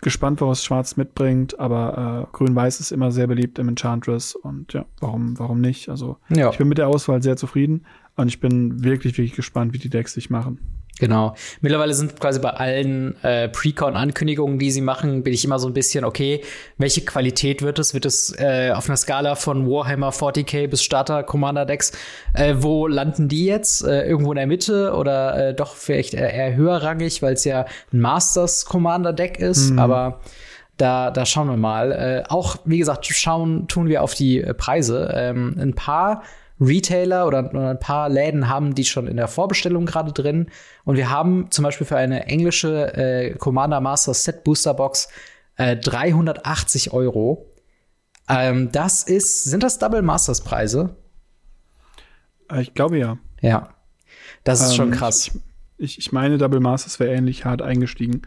gespannt, 0.00 0.40
was 0.40 0.64
Schwarz 0.64 0.96
mitbringt, 0.96 1.58
aber 1.58 2.26
äh, 2.32 2.36
Grün-Weiß 2.36 2.80
ist 2.80 2.92
immer 2.92 3.10
sehr 3.12 3.26
beliebt 3.26 3.58
im 3.58 3.68
Enchantress 3.68 4.34
und 4.34 4.72
ja, 4.72 4.84
warum, 5.00 5.38
warum 5.38 5.60
nicht? 5.60 5.88
Also 5.88 6.18
Ja. 6.28 6.50
ich 6.50 6.58
bin 6.58 6.68
mit 6.68 6.78
der 6.78 6.88
Auswahl 6.88 7.22
sehr 7.22 7.36
zufrieden 7.36 7.84
und 8.16 8.28
ich 8.28 8.40
bin 8.40 8.82
wirklich, 8.84 9.18
wirklich 9.18 9.34
gespannt, 9.34 9.72
wie 9.72 9.78
die 9.78 9.90
Decks 9.90 10.12
sich 10.14 10.30
machen. 10.30 10.58
Genau. 10.98 11.34
Mittlerweile 11.60 11.94
sind 11.94 12.18
quasi 12.18 12.40
bei 12.40 12.50
allen 12.50 13.22
äh, 13.22 13.48
Precon-Ankündigungen, 13.48 14.58
die 14.58 14.70
sie 14.70 14.80
machen, 14.80 15.22
bin 15.22 15.32
ich 15.32 15.44
immer 15.44 15.58
so 15.58 15.68
ein 15.68 15.74
bisschen, 15.74 16.04
okay, 16.04 16.42
welche 16.76 17.02
Qualität 17.02 17.62
wird 17.62 17.78
es? 17.78 17.94
Wird 17.94 18.04
es 18.04 18.34
äh, 18.38 18.72
auf 18.74 18.88
einer 18.88 18.96
Skala 18.96 19.34
von 19.36 19.68
Warhammer 19.68 20.10
40k 20.10 20.68
bis 20.68 20.82
Starter 20.82 21.22
Commander 21.22 21.66
Decks? 21.66 21.92
Äh, 22.34 22.56
wo 22.58 22.86
landen 22.86 23.28
die 23.28 23.46
jetzt? 23.46 23.84
Äh, 23.84 24.08
irgendwo 24.08 24.32
in 24.32 24.36
der 24.36 24.46
Mitte 24.46 24.92
oder 24.94 25.48
äh, 25.48 25.54
doch 25.54 25.74
vielleicht 25.74 26.14
eher, 26.14 26.56
höherrangig, 26.56 27.22
weil 27.22 27.34
es 27.34 27.44
ja 27.44 27.66
ein 27.92 28.00
Masters 28.00 28.64
Commander 28.64 29.12
Deck 29.12 29.38
ist, 29.38 29.76
aber 29.78 30.20
da, 30.78 31.10
da 31.10 31.26
schauen 31.26 31.48
wir 31.48 31.56
mal. 31.56 31.92
Äh, 31.92 32.22
auch, 32.28 32.56
wie 32.64 32.78
gesagt, 32.78 33.06
schauen 33.06 33.68
tun 33.68 33.88
wir 33.88 34.02
auf 34.02 34.14
die 34.14 34.40
äh, 34.40 34.54
Preise. 34.54 35.12
Ähm, 35.14 35.56
ein 35.58 35.74
paar 35.74 36.22
Retailer 36.60 37.26
oder, 37.26 37.50
oder 37.50 37.70
ein 37.70 37.80
paar 37.80 38.08
Läden 38.08 38.48
haben 38.48 38.74
die 38.74 38.84
schon 38.84 39.06
in 39.06 39.16
der 39.16 39.28
Vorbestellung 39.28 39.86
gerade 39.86 40.12
drin. 40.12 40.50
Und 40.84 40.96
wir 40.96 41.10
haben 41.10 41.50
zum 41.50 41.62
Beispiel 41.62 41.86
für 41.86 41.96
eine 41.96 42.26
englische 42.26 42.94
äh, 42.96 43.34
Commander 43.34 43.80
Master 43.80 44.14
Set 44.14 44.44
Booster 44.44 44.74
Box 44.74 45.08
äh, 45.56 45.76
380 45.76 46.92
Euro. 46.92 47.46
Ähm, 48.28 48.70
das 48.72 49.04
ist, 49.04 49.44
sind 49.44 49.62
das 49.62 49.78
Double 49.78 50.02
Masters 50.02 50.42
Preise? 50.42 50.96
Äh, 52.50 52.62
ich 52.62 52.74
glaube 52.74 52.98
ja. 52.98 53.18
Ja. 53.40 53.74
Das 54.44 54.60
ist 54.60 54.74
schon 54.74 54.92
Ähm, 54.92 54.94
krass. 54.94 55.30
Ich, 55.76 55.98
ich 55.98 56.12
meine, 56.12 56.38
Double 56.38 56.60
Masters 56.60 56.98
wäre 56.98 57.14
ähnlich 57.14 57.44
hart 57.44 57.62
eingestiegen. 57.62 58.22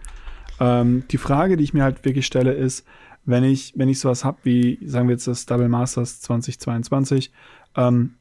Ähm, 0.60 1.04
die 1.12 1.18
Frage, 1.18 1.58
die 1.58 1.64
ich 1.64 1.74
mir 1.74 1.84
halt 1.84 2.06
wirklich 2.06 2.26
stelle, 2.26 2.54
ist, 2.54 2.86
wenn 3.26 3.44
ich, 3.44 3.74
wenn 3.76 3.90
ich 3.90 4.00
sowas 4.00 4.24
hab 4.24 4.46
wie, 4.46 4.80
sagen 4.86 5.08
wir 5.08 5.14
jetzt 5.14 5.28
das 5.28 5.46
Double 5.46 5.70
Masters 5.70 6.22
2022, 6.22 7.32
ähm, 7.76 8.16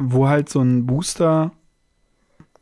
wo 0.00 0.28
halt 0.28 0.48
so 0.48 0.60
ein 0.60 0.86
Booster 0.86 1.52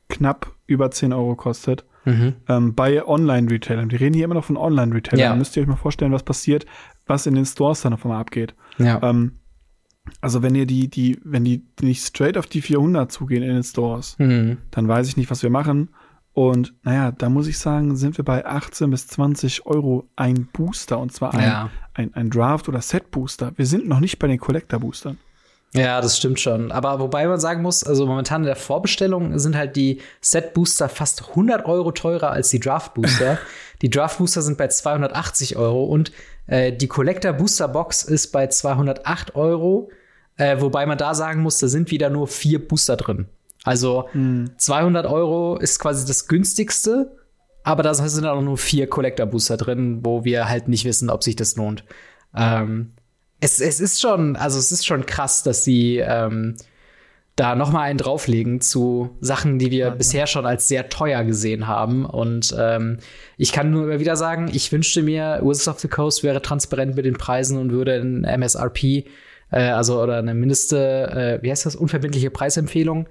knapp 0.09 0.55
über 0.67 0.91
10 0.91 1.13
Euro 1.13 1.37
kostet. 1.37 1.85
Mhm. 2.05 2.35
Ähm, 2.49 2.75
bei 2.75 3.07
Online-Retailern. 3.07 3.91
Wir 3.91 4.01
reden 4.01 4.15
hier 4.15 4.25
immer 4.25 4.35
noch 4.35 4.45
von 4.45 4.57
Online-Retailern. 4.57 5.21
Ja. 5.21 5.31
Da 5.31 5.37
müsst 5.37 5.57
ihr 5.57 5.63
euch 5.63 5.69
mal 5.69 5.77
vorstellen, 5.77 6.13
was 6.13 6.23
passiert, 6.23 6.67
was 7.07 7.27
in 7.27 7.35
den 7.35 7.47
Stores 7.47 7.83
dann 7.83 7.93
auf 7.93 8.05
einmal 8.05 8.21
abgeht. 8.21 8.55
Ja. 8.79 9.01
Ähm, 9.03 9.39
also 10.21 10.43
wenn 10.43 10.55
ihr 10.55 10.67
die, 10.67 10.89
die, 10.89 11.19
wenn 11.23 11.45
die 11.45 11.67
nicht 11.81 12.03
straight 12.03 12.39
auf 12.39 12.47
die 12.47 12.63
400 12.63 13.13
zugehen 13.13 13.43
in 13.43 13.55
den 13.55 13.63
Stores, 13.63 14.17
mhm. 14.19 14.59
dann 14.71 14.89
weiß 14.89 15.09
ich 15.09 15.17
nicht, 15.17 15.31
was 15.31 15.43
wir 15.43 15.51
machen. 15.51 15.91
Und 16.33 16.75
naja, 16.83 17.13
da 17.13 17.29
muss 17.29 17.47
ich 17.47 17.59
sagen, 17.59 17.97
sind 17.97 18.17
wir 18.17 18.25
bei 18.25 18.47
18 18.47 18.91
bis 18.91 19.07
20 19.09 19.67
Euro 19.67 20.09
ein 20.17 20.49
Booster 20.53 20.99
und 20.99 21.13
zwar 21.13 21.35
ein, 21.35 21.43
ja. 21.43 21.71
ein, 21.95 22.15
ein 22.15 22.31
Draft- 22.31 22.69
oder 22.69 22.81
Set-Booster. 22.81 23.53
Wir 23.57 23.67
sind 23.67 23.89
noch 23.89 24.01
nicht 24.01 24.19
bei 24.19 24.29
den 24.29 24.39
Collector-Boostern. 24.39 25.19
Ja, 25.75 26.01
das 26.01 26.17
stimmt 26.17 26.41
schon. 26.41 26.73
Aber 26.73 26.99
wobei 26.99 27.27
man 27.27 27.39
sagen 27.39 27.63
muss, 27.63 27.85
also 27.85 28.07
momentan 28.07 28.43
in 28.43 28.47
der 28.47 28.57
Vorbestellung 28.57 29.39
sind 29.39 29.57
halt 29.57 29.77
die 29.77 30.01
Set-Booster 30.21 30.89
fast 30.89 31.31
100 31.31 31.67
Euro 31.67 31.93
teurer 31.93 32.31
als 32.31 32.49
die 32.49 32.61
Draft-Booster. 32.61 33.39
die 33.83 33.91
Draft-Booster 33.91 34.41
sind 34.43 34.57
bei 34.57 34.69
280 34.69 35.57
Euro 35.57 35.85
und 35.85 36.13
äh, 36.47 36.73
die 36.73 36.89
Collector-Booster-Box 36.89 38.03
ist 38.05 38.33
bei 38.33 38.47
208 38.47 39.35
Euro. 39.37 39.91
Äh, 40.37 40.61
wobei 40.61 40.87
man 40.87 40.97
da 40.97 41.15
sagen 41.15 41.43
muss, 41.43 41.59
da 41.59 41.69
sind 41.69 41.91
wieder 41.91 42.09
nur 42.09 42.29
vier 42.29 42.67
Booster 42.67 42.97
drin. 42.97 43.27
Also 43.65 44.09
mhm. 44.15 44.53
200 44.57 45.05
Euro 45.05 45.59
ist 45.59 45.79
quasi 45.79 46.07
das 46.07 46.29
günstigste, 46.29 47.17
aber 47.63 47.83
da 47.83 47.93
sind 47.93 48.25
auch 48.25 48.41
nur 48.41 48.57
vier 48.57 48.89
Collector 48.89 49.27
Booster 49.27 49.59
drin, 49.59 50.01
wo 50.03 50.25
wir 50.25 50.49
halt 50.49 50.69
nicht 50.69 50.87
wissen, 50.87 51.11
ob 51.11 51.23
sich 51.23 51.37
das 51.37 51.57
lohnt. 51.57 51.85
Ähm, 52.35 52.93
es, 53.41 53.61
es 53.61 53.81
ist 53.81 54.01
schon, 54.01 54.37
also 54.37 54.59
es 54.59 54.73
ist 54.73 54.87
schon 54.87 55.07
krass, 55.07 55.43
dass 55.43 55.65
sie 55.65 55.99
ähm, 55.99 56.57
da 57.39 57.55
noch 57.55 57.71
mal 57.71 57.83
einen 57.83 57.99
drauflegen 57.99 58.61
zu 58.61 59.17
Sachen, 59.21 59.61
die 59.61 59.71
wir 59.71 59.79
ja, 59.79 59.91
bisher 59.91 60.27
schon 60.27 60.45
als 60.45 60.67
sehr 60.67 60.89
teuer 60.89 61.23
gesehen 61.23 61.69
haben. 61.69 62.05
Und 62.05 62.55
ähm, 62.59 62.99
ich 63.37 63.53
kann 63.53 63.71
nur 63.71 63.85
immer 63.85 64.01
wieder 64.01 64.17
sagen, 64.17 64.51
ich 64.53 64.73
wünschte 64.73 65.03
mir, 65.03 65.41
Wizards 65.43 65.69
of 65.69 65.79
the 65.79 65.89
Coast 65.89 66.25
wäre 66.25 66.43
transparent 66.43 66.97
mit 66.97 67.05
den 67.05 67.17
Preisen 67.17 67.57
und 67.57 67.71
würde 67.71 67.95
in 67.97 68.25
MSRP, 68.25 68.83
äh, 68.83 69.05
also 69.53 70.03
oder 70.03 70.19
eine 70.19 70.35
mindeste, 70.35 71.39
äh, 71.39 71.43
wie 71.43 71.51
heißt 71.53 71.65
das, 71.65 71.77
unverbindliche 71.77 72.31
Preisempfehlung 72.31 73.09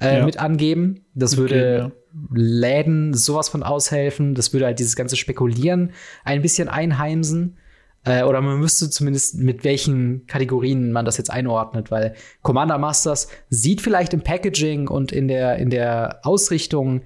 äh, 0.00 0.18
ja. 0.18 0.24
mit 0.24 0.38
angeben. 0.38 1.04
Das 1.14 1.32
mit 1.36 1.50
würde. 1.50 1.92
Läden 2.32 3.14
sowas 3.14 3.48
von 3.48 3.62
aushelfen. 3.62 4.34
Das 4.34 4.52
würde 4.52 4.66
halt 4.66 4.80
dieses 4.80 4.96
ganze 4.96 5.14
Spekulieren 5.14 5.92
ein 6.24 6.42
bisschen 6.42 6.68
einheimsen. 6.68 7.58
Äh, 8.08 8.22
oder 8.24 8.40
man 8.40 8.58
müsste 8.58 8.90
zumindest 8.90 9.36
mit 9.36 9.64
welchen 9.64 10.26
Kategorien 10.26 10.92
man 10.92 11.04
das 11.04 11.16
jetzt 11.16 11.30
einordnet, 11.30 11.90
weil 11.90 12.14
Commander 12.42 12.78
Masters 12.78 13.28
sieht 13.50 13.80
vielleicht 13.80 14.14
im 14.14 14.22
Packaging 14.22 14.88
und 14.88 15.12
in 15.12 15.28
der, 15.28 15.56
in 15.56 15.70
der 15.70 16.20
Ausrichtung 16.22 17.02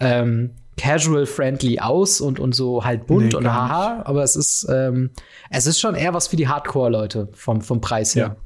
ähm, 0.00 0.50
casual 0.76 1.26
friendly 1.26 1.78
aus 1.78 2.20
und, 2.20 2.40
und 2.40 2.54
so 2.54 2.84
halt 2.84 3.06
bunt 3.06 3.32
nee, 3.32 3.34
und 3.34 3.46
haha, 3.46 4.02
aber 4.04 4.22
es 4.22 4.36
ist, 4.36 4.66
ähm, 4.70 5.10
es 5.50 5.66
ist 5.66 5.80
schon 5.80 5.94
eher 5.94 6.14
was 6.14 6.28
für 6.28 6.36
die 6.36 6.48
Hardcore-Leute 6.48 7.28
vom, 7.32 7.60
vom 7.60 7.80
Preis 7.80 8.14
her. 8.14 8.22
Ja 8.22 8.36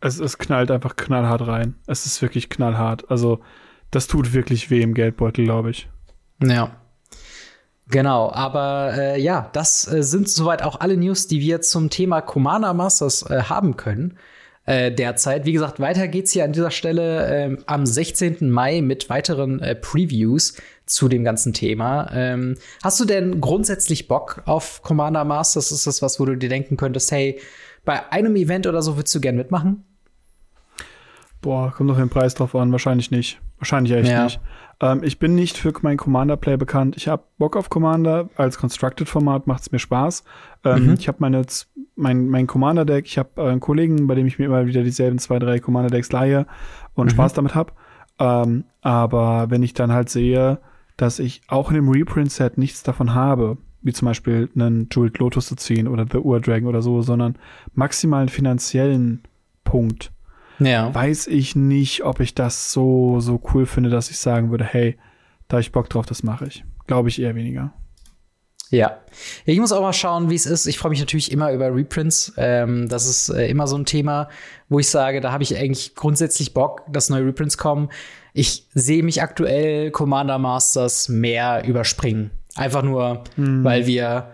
es, 0.00 0.18
es 0.18 0.38
knallt 0.38 0.70
einfach 0.70 0.96
knallhart 0.96 1.46
rein. 1.46 1.74
Es 1.86 2.06
ist 2.06 2.20
wirklich 2.22 2.48
knallhart. 2.48 3.10
Also, 3.10 3.40
das 3.90 4.06
tut 4.06 4.32
wirklich 4.32 4.70
weh 4.70 4.82
im 4.82 4.94
Geldbeutel, 4.94 5.44
glaube 5.44 5.70
ich. 5.70 5.88
Ja. 6.42 6.76
Genau, 7.88 8.32
aber 8.32 8.94
äh, 8.96 9.20
ja, 9.20 9.48
das 9.52 9.90
äh, 9.90 10.02
sind 10.02 10.28
soweit 10.28 10.62
auch 10.62 10.80
alle 10.80 10.96
News, 10.96 11.28
die 11.28 11.40
wir 11.40 11.60
zum 11.60 11.88
Thema 11.88 12.20
Commander 12.20 12.74
Masters 12.74 13.22
äh, 13.30 13.42
haben 13.42 13.76
können 13.76 14.18
äh, 14.64 14.90
derzeit. 14.90 15.46
Wie 15.46 15.52
gesagt, 15.52 15.78
weiter 15.78 16.08
geht's 16.08 16.32
hier 16.32 16.44
an 16.44 16.52
dieser 16.52 16.72
Stelle 16.72 17.28
ähm, 17.28 17.58
am 17.66 17.86
16. 17.86 18.50
Mai 18.50 18.80
mit 18.80 19.08
weiteren 19.08 19.60
äh, 19.60 19.76
Previews 19.76 20.56
zu 20.84 21.08
dem 21.08 21.22
ganzen 21.22 21.52
Thema. 21.52 22.10
Ähm, 22.12 22.56
hast 22.82 22.98
du 22.98 23.04
denn 23.04 23.40
grundsätzlich 23.40 24.08
Bock 24.08 24.42
auf 24.46 24.82
Commander 24.82 25.24
Masters? 25.24 25.70
Ist 25.70 25.86
das 25.86 26.02
was, 26.02 26.18
wo 26.18 26.24
du 26.24 26.36
dir 26.36 26.48
denken 26.48 26.76
könntest, 26.76 27.12
hey, 27.12 27.40
bei 27.84 28.10
einem 28.12 28.34
Event 28.34 28.66
oder 28.66 28.82
so 28.82 28.96
würdest 28.96 29.14
du 29.14 29.20
gern 29.20 29.36
mitmachen? 29.36 29.84
Boah, 31.40 31.72
kommt 31.72 31.90
auf 31.90 31.98
den 31.98 32.08
Preis 32.08 32.34
drauf 32.34 32.56
an. 32.56 32.72
Wahrscheinlich 32.72 33.12
nicht. 33.12 33.40
Wahrscheinlich 33.58 33.92
echt 33.92 34.10
ja. 34.10 34.24
nicht. 34.24 34.40
Ähm, 34.80 35.02
ich 35.02 35.18
bin 35.18 35.34
nicht 35.34 35.56
für 35.56 35.72
mein 35.82 35.96
Commander-Play 35.96 36.56
bekannt. 36.56 36.96
Ich 36.96 37.08
habe 37.08 37.24
Bock 37.38 37.56
auf 37.56 37.70
Commander. 37.70 38.28
Als 38.36 38.58
Constructed-Format 38.58 39.46
macht 39.46 39.62
es 39.62 39.72
mir 39.72 39.78
Spaß. 39.78 40.24
Ähm, 40.64 40.86
mhm. 40.86 40.94
Ich 40.94 41.08
habe 41.08 41.18
meine, 41.20 41.44
mein, 41.94 42.28
mein 42.28 42.46
Commander-Deck. 42.46 43.06
Ich 43.06 43.18
habe 43.18 43.30
äh, 43.36 43.48
einen 43.48 43.60
Kollegen, 43.60 44.06
bei 44.06 44.14
dem 44.14 44.26
ich 44.26 44.38
mir 44.38 44.46
immer 44.46 44.66
wieder 44.66 44.82
dieselben 44.82 45.18
zwei, 45.18 45.38
drei 45.38 45.60
Commander-Decks 45.60 46.12
leihe 46.12 46.46
und 46.94 47.06
mhm. 47.06 47.10
Spaß 47.10 47.32
damit 47.32 47.54
habe. 47.54 47.72
Ähm, 48.18 48.64
aber 48.82 49.50
wenn 49.50 49.62
ich 49.62 49.74
dann 49.74 49.92
halt 49.92 50.08
sehe, 50.08 50.58
dass 50.96 51.18
ich 51.18 51.42
auch 51.48 51.70
in 51.70 51.76
dem 51.76 51.88
Reprint-Set 51.88 52.58
nichts 52.58 52.82
davon 52.82 53.14
habe, 53.14 53.58
wie 53.82 53.92
zum 53.92 54.06
Beispiel 54.06 54.48
einen 54.54 54.88
Jeweled 54.90 55.18
Lotus 55.18 55.46
zu 55.46 55.56
ziehen 55.56 55.86
oder 55.86 56.06
The 56.10 56.18
Ur 56.18 56.40
Dragon 56.40 56.68
oder 56.68 56.82
so, 56.82 57.02
sondern 57.02 57.36
maximalen 57.74 58.28
finanziellen 58.28 59.22
Punkt, 59.64 60.12
ja. 60.58 60.94
weiß 60.94 61.26
ich 61.26 61.56
nicht, 61.56 62.04
ob 62.04 62.20
ich 62.20 62.34
das 62.34 62.72
so, 62.72 63.20
so 63.20 63.40
cool 63.52 63.66
finde, 63.66 63.90
dass 63.90 64.10
ich 64.10 64.18
sagen 64.18 64.50
würde, 64.50 64.64
hey, 64.64 64.96
da 65.48 65.58
ich 65.58 65.72
Bock 65.72 65.88
drauf, 65.88 66.06
das 66.06 66.22
mache 66.22 66.46
ich. 66.46 66.64
Glaube 66.86 67.08
ich 67.08 67.20
eher 67.20 67.34
weniger. 67.34 67.72
Ja. 68.70 68.98
Ich 69.44 69.58
muss 69.60 69.72
auch 69.72 69.80
mal 69.80 69.92
schauen, 69.92 70.28
wie 70.28 70.34
es 70.34 70.46
ist. 70.46 70.66
Ich 70.66 70.78
freue 70.78 70.90
mich 70.90 71.00
natürlich 71.00 71.30
immer 71.30 71.52
über 71.52 71.74
Reprints. 71.74 72.32
Ähm, 72.36 72.88
das 72.88 73.06
ist 73.06 73.28
äh, 73.28 73.48
immer 73.48 73.66
so 73.66 73.76
ein 73.76 73.84
Thema, 73.84 74.28
wo 74.68 74.78
ich 74.80 74.88
sage, 74.88 75.20
da 75.20 75.32
habe 75.32 75.44
ich 75.44 75.56
eigentlich 75.56 75.94
grundsätzlich 75.94 76.52
Bock, 76.52 76.82
dass 76.90 77.08
neue 77.08 77.26
Reprints 77.26 77.58
kommen. 77.58 77.90
Ich 78.32 78.66
sehe 78.74 79.02
mich 79.02 79.22
aktuell 79.22 79.90
Commander 79.92 80.38
Masters 80.38 81.08
mehr 81.08 81.64
überspringen. 81.64 82.32
Einfach 82.56 82.82
nur, 82.82 83.24
hm. 83.36 83.62
weil 83.62 83.86
wir 83.86 84.32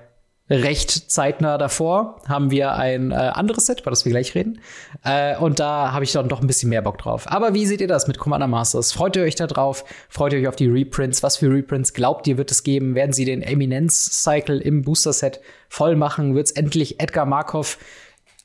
recht 0.53 1.11
zeitnah 1.11 1.57
davor 1.57 2.21
haben 2.29 2.51
wir 2.51 2.75
ein 2.75 3.11
äh, 3.11 3.15
anderes 3.15 3.67
Set, 3.67 3.81
über 3.81 3.91
das 3.91 4.05
wir 4.05 4.12
gleich 4.12 4.35
reden. 4.35 4.61
Äh, 5.05 5.37
und 5.38 5.61
da 5.61 5.93
habe 5.93 6.05
ich 6.05 6.12
dann 6.12 6.29
doch 6.29 6.41
ein 6.41 6.47
bisschen 6.47 6.69
mehr 6.69 6.83
Bock 6.83 6.99
drauf. 6.99 7.25
Aber 7.27 7.55
wie 7.55 7.67
seht 7.67 7.81
ihr 7.81 7.88
das 7.88 8.07
mit 8.07 8.19
Commander 8.19 8.47
Masters? 8.47 8.93
Freut 8.93 9.17
ihr 9.17 9.23
euch 9.23 9.35
da 9.35 9.47
drauf? 9.47 9.85
Freut 10.09 10.33
ihr 10.33 10.41
euch 10.41 10.49
auf 10.49 10.57
die 10.57 10.69
Reprints? 10.69 11.23
Was 11.23 11.38
für 11.38 11.51
Reprints 11.51 11.95
glaubt 11.95 12.27
ihr, 12.27 12.37
wird 12.37 12.51
es 12.51 12.62
geben? 12.62 12.95
Werden 12.95 13.12
sie 13.12 13.25
den 13.25 13.43
Eminenz-Cycle 13.43 14.61
im 14.61 14.83
Booster-Set 14.83 15.41
voll 15.69 15.97
machen? 15.97 16.35
Wird 16.35 16.49
es 16.49 16.53
endlich 16.53 17.01
Edgar 17.01 17.27
Markov 17.27 17.79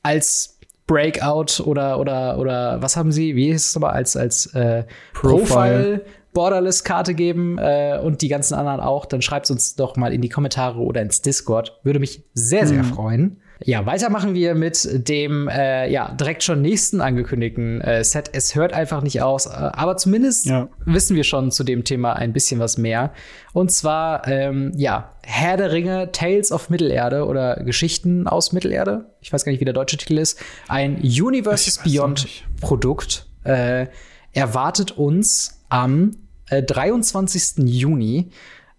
als 0.02 0.58
Breakout 0.86 1.62
oder 1.62 2.00
oder 2.00 2.38
oder 2.38 2.80
was 2.80 2.96
haben 2.96 3.12
sie? 3.12 3.36
Wie 3.36 3.50
ist 3.50 3.66
es 3.66 3.76
aber 3.76 3.92
als 3.92 4.16
als 4.16 4.46
äh, 4.54 4.84
Profile, 5.12 5.44
Profile 5.44 6.04
Borderless-Karte 6.38 7.14
geben 7.14 7.58
äh, 7.58 7.98
und 8.00 8.22
die 8.22 8.28
ganzen 8.28 8.54
anderen 8.54 8.78
auch, 8.78 9.06
dann 9.06 9.22
schreibt 9.22 9.50
uns 9.50 9.74
doch 9.74 9.96
mal 9.96 10.12
in 10.12 10.20
die 10.20 10.28
Kommentare 10.28 10.78
oder 10.78 11.02
ins 11.02 11.20
Discord. 11.20 11.80
Würde 11.82 11.98
mich 11.98 12.22
sehr, 12.32 12.64
sehr 12.64 12.84
mhm. 12.84 12.94
freuen. 12.94 13.40
Ja, 13.64 13.86
weiter 13.86 14.08
machen 14.08 14.34
wir 14.34 14.54
mit 14.54 15.08
dem 15.08 15.48
äh, 15.48 15.90
ja 15.90 16.12
direkt 16.12 16.44
schon 16.44 16.62
nächsten 16.62 17.00
angekündigten 17.00 17.80
äh, 17.80 18.04
Set. 18.04 18.30
Es 18.34 18.54
hört 18.54 18.72
einfach 18.72 19.02
nicht 19.02 19.20
aus, 19.20 19.46
äh, 19.46 19.50
aber 19.50 19.96
zumindest 19.96 20.46
ja. 20.46 20.68
wissen 20.84 21.16
wir 21.16 21.24
schon 21.24 21.50
zu 21.50 21.64
dem 21.64 21.82
Thema 21.82 22.12
ein 22.12 22.32
bisschen 22.32 22.60
was 22.60 22.78
mehr. 22.78 23.12
Und 23.52 23.72
zwar 23.72 24.28
ähm, 24.28 24.70
ja 24.76 25.16
Herr 25.24 25.56
der 25.56 25.72
Ringe, 25.72 26.12
Tales 26.12 26.52
of 26.52 26.70
Mittelerde 26.70 27.26
oder 27.26 27.56
Geschichten 27.64 28.28
aus 28.28 28.52
Mittelerde. 28.52 29.06
Ich 29.20 29.32
weiß 29.32 29.44
gar 29.44 29.50
nicht, 29.50 29.60
wie 29.60 29.64
der 29.64 29.74
deutsche 29.74 29.96
Titel 29.96 30.18
ist. 30.18 30.38
Ein 30.68 30.98
Universes 30.98 31.78
Beyond 31.78 32.28
Produkt 32.60 33.26
äh, 33.42 33.86
erwartet 34.32 34.92
uns 34.92 35.64
am 35.68 36.12
äh, 36.50 36.62
23. 36.62 37.64
Juni. 37.64 38.30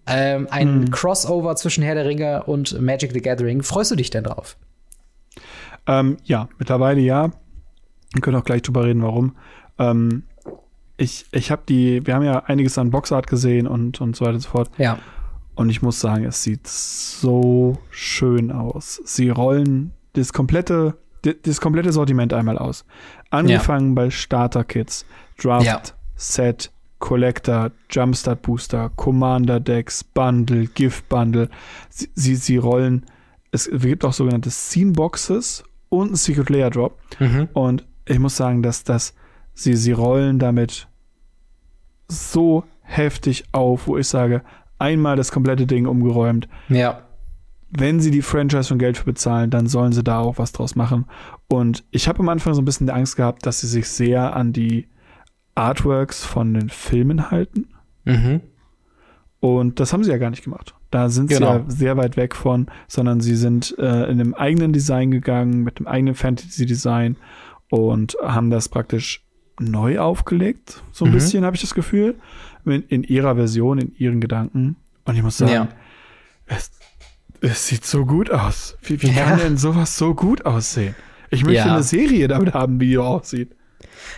Ähm, 0.08 0.48
ein 0.50 0.68
hm. 0.68 0.92
Crossover 0.92 1.56
zwischen 1.56 1.84
Herr 1.84 1.96
der 1.96 2.06
Ringe 2.06 2.44
und 2.44 2.80
Magic 2.82 3.14
the 3.14 3.22
Gathering. 3.22 3.62
Freust 3.62 3.92
du 3.92 3.96
dich 3.96 4.10
denn 4.10 4.24
drauf? 4.24 4.58
Ähm, 5.86 6.18
ja, 6.24 6.50
mittlerweile 6.58 7.00
ja. 7.00 7.32
Wir 8.14 8.22
können 8.22 8.38
auch 8.38 8.44
gleich 8.44 8.64
drüber 8.64 8.86
reden, 8.86 9.04
warum. 9.04 9.36
Ähm, 9.78 10.24
ich 10.98 11.26
ich 11.32 11.52
habe 11.52 11.62
die, 11.70 12.06
wir 12.06 12.16
haben 12.16 12.24
ja 12.24 12.44
einiges 12.46 12.78
an 12.78 12.90
Boxart 12.90 13.28
gesehen 13.28 13.68
und, 13.68 14.02
und 14.02 14.16
so 14.16 14.26
weiter 14.26 14.36
und 14.36 14.42
so 14.42 14.50
fort. 14.50 14.72
Ja. 14.78 15.00
Und 15.56 15.70
ich 15.70 15.82
muss 15.82 16.00
sagen, 16.00 16.26
es 16.26 16.42
sieht 16.42 16.68
so 16.68 17.78
schön 17.90 18.52
aus. 18.52 19.02
Sie 19.06 19.30
rollen 19.30 19.92
das 20.14 20.34
komplette, 20.34 20.98
das 21.44 21.60
komplette 21.60 21.92
Sortiment 21.92 22.34
einmal 22.34 22.58
aus. 22.58 22.86
Angefangen 23.30 23.90
ja. 23.90 23.96
bei 23.96 24.10
Starter 24.10 24.64
Kits, 24.64 25.06
Draft, 25.38 25.66
ja. 25.66 25.82
Set, 26.16 26.72
Collector, 27.00 27.72
Jumpstart 27.90 28.42
Booster, 28.42 28.92
Commander 28.96 29.60
Decks, 29.60 30.04
Bundle, 30.04 30.68
Gift 30.68 31.08
Bundle. 31.10 31.50
Sie, 31.90 32.10
sie, 32.14 32.36
sie 32.36 32.58
rollen, 32.58 33.06
es 33.52 33.70
gibt 33.72 34.06
auch 34.06 34.14
sogenannte 34.14 34.52
Scene 34.52 34.92
Boxes 34.92 35.64
und 35.90 36.12
ein 36.12 36.16
Secret 36.16 36.50
Layer 36.50 36.70
Drop. 36.70 36.98
Mhm. 37.20 37.50
Und 37.54 37.86
ich 38.06 38.20
muss 38.20 38.36
sagen, 38.36 38.62
dass 38.62 38.84
das, 38.84 39.14
sie, 39.54 39.76
sie 39.76 39.94
rollen 39.94 40.40
damit 40.40 40.88
so 42.08 42.64
heftig 42.82 43.46
auf, 43.52 43.88
wo 43.88 43.98
ich 43.98 44.08
sage, 44.08 44.44
einmal 44.78 45.16
das 45.16 45.32
komplette 45.32 45.68
Ding 45.68 45.86
umgeräumt. 45.86 46.48
Ja. 46.68 47.04
Wenn 47.70 48.00
sie 48.00 48.10
die 48.10 48.24
Franchise 48.24 48.70
von 48.70 48.80
Geld 48.80 48.98
für 48.98 49.06
bezahlen, 49.06 49.52
dann 49.52 49.68
sollen 49.68 49.94
sie 49.94 50.04
da 50.04 50.20
auch 50.20 50.40
was 50.40 50.52
draus 50.52 50.76
machen. 50.76 51.06
Und 51.48 51.84
ich 51.92 52.08
habe 52.08 52.20
am 52.20 52.30
Anfang 52.30 52.56
so 52.56 52.62
ein 52.62 52.66
bisschen 52.66 52.88
die 52.88 52.94
Angst 52.94 53.16
gehabt, 53.16 53.46
dass 53.46 53.62
sie 53.62 53.68
sich 53.68 53.88
sehr 53.88 54.36
an 54.36 54.54
die 54.54 54.88
Artworks 55.60 56.26
von 56.26 56.54
den 56.54 56.70
Filmen 56.70 57.32
halten. 57.32 57.68
Mhm. 58.06 58.42
Und 59.40 59.80
das 59.80 59.94
haben 59.94 60.04
sie 60.04 60.12
ja 60.12 60.18
gar 60.18 60.30
nicht 60.30 60.44
gemacht. 60.44 60.76
Da 60.92 61.10
sind 61.10 61.30
genau. 61.30 61.40
sie 61.40 61.60
ja 61.60 61.64
sehr 61.68 61.98
weit 61.98 62.18
weg 62.18 62.36
von, 62.36 62.68
sondern 62.88 63.22
sie 63.22 63.36
sind 63.36 63.76
äh, 63.78 64.04
in 64.04 64.20
einem 64.20 64.34
eigenen 64.34 64.74
Design 64.74 65.12
gegangen, 65.12 65.64
mit 65.64 65.78
einem 65.78 65.88
eigenen 65.88 66.16
Fantasy-Design 66.16 67.16
und 67.70 68.18
haben 68.22 68.50
das 68.50 68.70
praktisch 68.70 69.24
neu 69.60 70.00
aufgelegt. 70.00 70.84
So 70.92 71.06
ein 71.06 71.12
mhm. 71.12 71.16
bisschen 71.16 71.46
habe 71.46 71.56
ich 71.56 71.62
das 71.62 71.76
Gefühl. 71.76 72.16
In, 72.66 72.84
in, 72.84 73.04
ihrer 73.04 73.36
Version, 73.36 73.78
in 73.78 73.96
ihren 73.96 74.20
Gedanken. 74.20 74.76
Und 75.06 75.16
ich 75.16 75.24
muss 75.24 75.38
sagen, 75.38 75.52
ja. 75.52 75.68
es, 76.46 76.72
es, 77.42 77.68
sieht 77.68 77.86
so 77.86 78.06
gut 78.06 78.30
aus. 78.30 78.78
Wie, 78.84 79.02
wie 79.02 79.08
ja. 79.08 79.24
kann 79.24 79.40
denn 79.40 79.58
sowas 79.58 79.98
so 79.98 80.14
gut 80.14 80.46
aussehen? 80.46 80.94
Ich 81.30 81.46
möchte 81.46 81.68
ja. 81.68 81.74
eine 81.74 81.84
Serie 81.84 82.28
damit 82.28 82.54
haben, 82.54 82.80
wie 82.80 82.90
die 82.90 82.98
aussieht. 82.98 83.56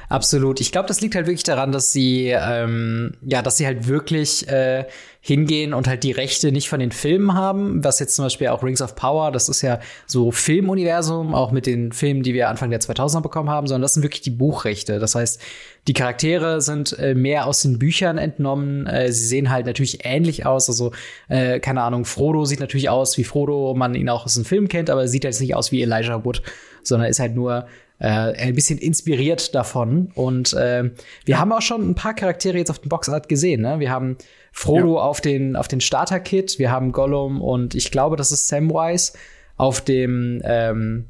Absolut. 0.09 0.59
Ich 0.59 0.71
glaube, 0.71 0.87
das 0.87 1.01
liegt 1.01 1.15
halt 1.15 1.25
wirklich 1.27 1.43
daran, 1.43 1.71
dass 1.71 1.91
sie, 1.91 2.29
ähm, 2.29 3.13
ja, 3.21 3.41
dass 3.41 3.57
sie 3.57 3.65
halt 3.65 3.87
wirklich 3.87 4.47
äh, 4.47 4.85
hingehen 5.23 5.73
und 5.73 5.87
halt 5.87 6.03
die 6.03 6.11
Rechte 6.11 6.51
nicht 6.51 6.67
von 6.67 6.79
den 6.79 6.91
Filmen 6.91 7.35
haben, 7.35 7.83
was 7.83 7.99
jetzt 7.99 8.15
zum 8.15 8.25
Beispiel 8.25 8.47
auch 8.47 8.63
Rings 8.63 8.81
of 8.81 8.95
Power, 8.95 9.31
das 9.31 9.49
ist 9.49 9.61
ja 9.61 9.79
so 10.07 10.31
Filmuniversum, 10.31 11.35
auch 11.35 11.51
mit 11.51 11.67
den 11.67 11.91
Filmen, 11.91 12.23
die 12.23 12.33
wir 12.33 12.49
Anfang 12.49 12.71
der 12.71 12.81
2000er 12.81 13.21
bekommen 13.21 13.49
haben, 13.49 13.67
sondern 13.67 13.83
das 13.83 13.93
sind 13.93 14.03
wirklich 14.03 14.21
die 14.21 14.31
Buchrechte. 14.31 14.99
Das 14.99 15.13
heißt, 15.13 15.39
die 15.87 15.93
Charaktere 15.93 16.59
sind 16.61 16.97
äh, 16.97 17.13
mehr 17.13 17.45
aus 17.45 17.61
den 17.61 17.77
Büchern 17.77 18.17
entnommen. 18.17 18.87
Äh, 18.87 19.11
sie 19.11 19.27
sehen 19.27 19.51
halt 19.51 19.67
natürlich 19.67 20.05
ähnlich 20.05 20.45
aus. 20.45 20.67
Also, 20.69 20.91
äh, 21.29 21.59
keine 21.59 21.83
Ahnung, 21.83 22.05
Frodo 22.05 22.45
sieht 22.45 22.59
natürlich 22.59 22.89
aus 22.89 23.17
wie 23.17 23.23
Frodo, 23.23 23.75
man 23.75 23.93
ihn 23.93 24.09
auch 24.09 24.25
aus 24.25 24.33
dem 24.33 24.45
Film 24.45 24.67
kennt, 24.67 24.89
aber 24.89 25.01
er 25.01 25.07
sieht 25.07 25.23
jetzt 25.23 25.39
nicht 25.39 25.55
aus 25.55 25.71
wie 25.71 25.83
Elijah 25.83 26.25
Wood, 26.25 26.41
sondern 26.83 27.09
ist 27.09 27.19
halt 27.19 27.35
nur 27.35 27.67
äh, 28.01 28.07
ein 28.07 28.55
bisschen 28.55 28.79
inspiriert 28.79 29.53
davon. 29.53 30.11
Und 30.15 30.53
äh, 30.53 30.89
wir 31.25 31.39
haben 31.39 31.51
auch 31.51 31.61
schon 31.61 31.87
ein 31.87 31.93
paar 31.95 32.15
Charaktere 32.15 32.57
jetzt 32.57 32.71
auf 32.71 32.79
dem 32.79 32.89
Boxart 32.89 33.29
gesehen. 33.29 33.61
Ne? 33.61 33.79
Wir 33.79 33.91
haben 33.91 34.17
Frodo 34.51 34.95
ja. 34.95 35.03
auf 35.03 35.21
den, 35.21 35.55
auf 35.55 35.67
den 35.67 35.81
Starter-Kit, 35.81 36.57
wir 36.57 36.71
haben 36.71 36.91
Gollum 36.91 37.39
und 37.41 37.75
ich 37.75 37.91
glaube, 37.91 38.15
das 38.15 38.31
ist 38.31 38.47
Samwise 38.47 39.13
auf 39.55 39.81
dem, 39.81 40.41
ähm, 40.43 41.09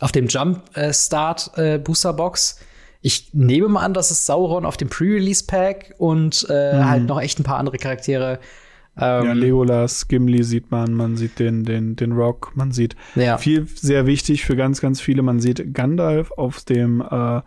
auf 0.00 0.10
dem 0.10 0.26
Jump-Start-Booster-Box. 0.26 2.58
Äh, 2.60 2.64
ich 3.00 3.32
nehme 3.32 3.68
mal 3.68 3.84
an, 3.84 3.94
das 3.94 4.10
ist 4.10 4.26
Sauron 4.26 4.66
auf 4.66 4.76
dem 4.76 4.88
Pre-Release-Pack 4.88 5.94
und 5.98 6.48
äh, 6.50 6.74
mhm. 6.74 6.88
halt 6.88 7.06
noch 7.06 7.20
echt 7.20 7.38
ein 7.38 7.44
paar 7.44 7.58
andere 7.58 7.78
Charaktere. 7.78 8.40
Ähm, 8.96 9.24
ja, 9.24 9.32
Legolas, 9.32 10.06
Gimli 10.06 10.42
sieht 10.44 10.70
man, 10.70 10.92
man 10.92 11.16
sieht 11.16 11.38
den, 11.38 11.64
den, 11.64 11.96
den 11.96 12.12
Rock, 12.12 12.52
man 12.54 12.72
sieht 12.72 12.94
ja. 13.14 13.38
viel 13.38 13.66
sehr 13.66 14.06
wichtig 14.06 14.44
für 14.44 14.54
ganz, 14.54 14.80
ganz 14.80 15.00
viele. 15.00 15.22
Man 15.22 15.40
sieht 15.40 15.72
Gandalf 15.72 16.30
auf 16.32 16.62
dem, 16.64 17.00
äh, 17.00 17.40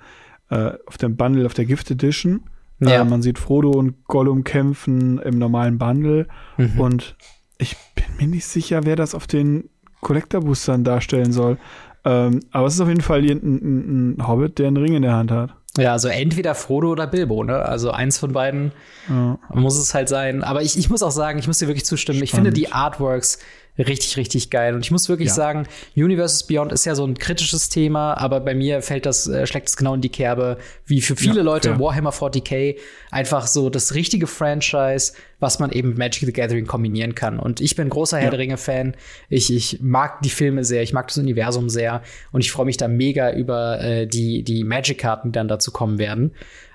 äh, 0.50 0.78
auf 0.86 0.98
dem 0.98 1.16
Bundle, 1.16 1.46
auf 1.46 1.54
der 1.54 1.66
Gift 1.66 1.92
Edition. 1.92 2.42
Ja. 2.80 3.02
Äh, 3.02 3.06
man 3.06 3.22
sieht 3.22 3.40
Frodo 3.40 3.72
und 3.72 4.06
Gollum 4.06 4.44
kämpfen 4.44 5.20
im 5.20 5.38
normalen 5.38 5.78
Bundle. 5.78 6.28
Mhm. 6.58 6.80
Und 6.80 7.16
ich 7.58 7.76
bin 7.96 8.06
mir 8.20 8.28
nicht 8.28 8.46
sicher, 8.46 8.82
wer 8.84 8.96
das 8.96 9.16
auf 9.16 9.28
den 9.28 9.70
Collector-Boostern 10.02 10.84
darstellen 10.84 11.32
soll. 11.32 11.58
Ähm, 12.04 12.42
aber 12.52 12.68
es 12.68 12.76
ist 12.76 12.82
auf 12.82 12.88
jeden 12.88 13.02
Fall 13.02 13.22
ein, 13.22 13.42
ein, 13.44 14.16
ein, 14.18 14.28
Hobbit, 14.28 14.60
der 14.60 14.68
einen 14.68 14.78
Ring 14.78 14.94
in 14.94 15.02
der 15.02 15.14
Hand 15.14 15.32
hat. 15.32 15.56
Ja, 15.78 15.92
also 15.92 16.08
entweder 16.08 16.56
Frodo 16.56 16.92
oder 16.92 17.08
Bilbo, 17.08 17.44
ne? 17.44 17.58
Also 17.58 17.92
eins 17.92 18.18
von 18.18 18.32
beiden 18.32 18.72
ja. 19.10 19.38
muss 19.54 19.78
es 19.78 19.94
halt 19.94 20.10
sein. 20.10 20.44
Aber 20.44 20.62
ich, 20.62 20.78
ich 20.78 20.90
muss 20.90 21.04
auch 21.04 21.12
sagen, 21.12 21.38
ich 21.40 21.48
muss 21.48 21.60
dir 21.60 21.68
wirklich 21.68 21.86
zustimmen. 21.86 22.18
Spannend. 22.18 22.30
Ich 22.30 22.36
finde 22.36 22.52
die 22.52 22.72
Artworks 22.72 23.40
richtig, 23.78 24.18
richtig 24.18 24.50
geil. 24.50 24.74
Und 24.74 24.86
ich 24.86 24.92
muss 24.92 25.10
wirklich 25.10 25.30
ja. 25.30 25.34
sagen, 25.34 25.68
Universes 25.96 26.44
Beyond 26.44 26.72
ist 26.72 26.86
ja 26.86 26.96
so 26.96 27.06
ein 27.06 27.18
kritisches 27.18 27.70
Thema, 27.70 28.14
aber 28.16 28.40
bei 28.40 28.56
mir 28.56 28.82
fällt 28.82 29.06
das, 29.06 29.28
äh, 29.28 29.46
schlägt 29.46 29.68
es 29.68 29.78
genau 29.78 29.96
in 29.96 30.02
die 30.02 30.10
Kerbe, 30.10 30.58
wie 30.86 31.02
für 31.02 31.16
viele 31.16 31.38
ja, 31.38 31.44
Leute 31.44 31.70
ja. 31.70 31.80
Warhammer 31.80 32.12
40k 32.12 32.78
einfach 33.12 33.48
so 33.48 33.70
das 33.70 33.94
richtige 33.94 34.28
Franchise, 34.28 35.14
was 35.40 35.60
man 35.60 35.72
eben 35.72 35.90
mit 35.90 35.98
Magic 35.98 36.26
the 36.26 36.34
Gathering 36.34 36.66
kombinieren 36.66 37.16
kann. 37.16 37.40
Und 37.40 37.62
ich 37.62 37.76
bin 37.76 37.90
großer 37.90 38.18
Herr 38.18 38.32
der 38.32 38.40
Ringe-Fan. 38.40 38.96
Ich, 39.30 39.54
ich 39.54 39.82
mag 39.82 40.22
die 40.22 40.30
Filme 40.30 40.64
sehr, 40.64 40.82
ich 40.84 40.94
mag 40.94 41.08
das 41.08 41.18
Universum 41.18 41.70
sehr 41.70 42.02
und 42.32 42.42
ich 42.42 42.52
freue 42.52 42.66
mich 42.66 42.78
da 42.78 42.88
mega 42.88 43.32
über 43.34 43.82
äh, 43.82 44.08
die, 44.08 44.44
die 44.44 44.64
Magic-Karten, 44.64 45.32
die 45.32 45.38
dann 45.38 45.48
dazu 45.48 45.72
kommen 45.72 45.98
werden. 46.00 46.32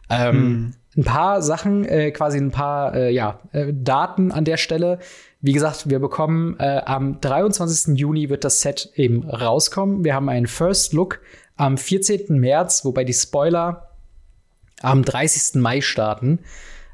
Ähm, 0.08 0.34
hm. 0.34 0.74
Ein 0.96 1.04
paar 1.04 1.40
Sachen, 1.40 1.84
äh, 1.84 2.10
quasi 2.10 2.38
ein 2.38 2.50
paar 2.50 2.94
äh, 2.94 3.12
ja, 3.12 3.40
äh, 3.52 3.72
Daten 3.72 4.32
an 4.32 4.44
der 4.44 4.56
Stelle. 4.56 4.98
Wie 5.40 5.52
gesagt, 5.52 5.88
wir 5.88 6.00
bekommen 6.00 6.56
äh, 6.58 6.82
am 6.84 7.20
23. 7.20 7.96
Juni 7.96 8.28
wird 8.28 8.44
das 8.44 8.60
Set 8.60 8.90
eben 8.96 9.28
rauskommen. 9.28 10.04
Wir 10.04 10.14
haben 10.14 10.28
einen 10.28 10.48
First 10.48 10.92
Look 10.92 11.20
am 11.56 11.78
14. 11.78 12.38
März, 12.38 12.84
wobei 12.84 13.04
die 13.04 13.14
Spoiler 13.14 13.90
am 14.82 15.04
30. 15.04 15.60
Mai 15.60 15.80
starten. 15.80 16.40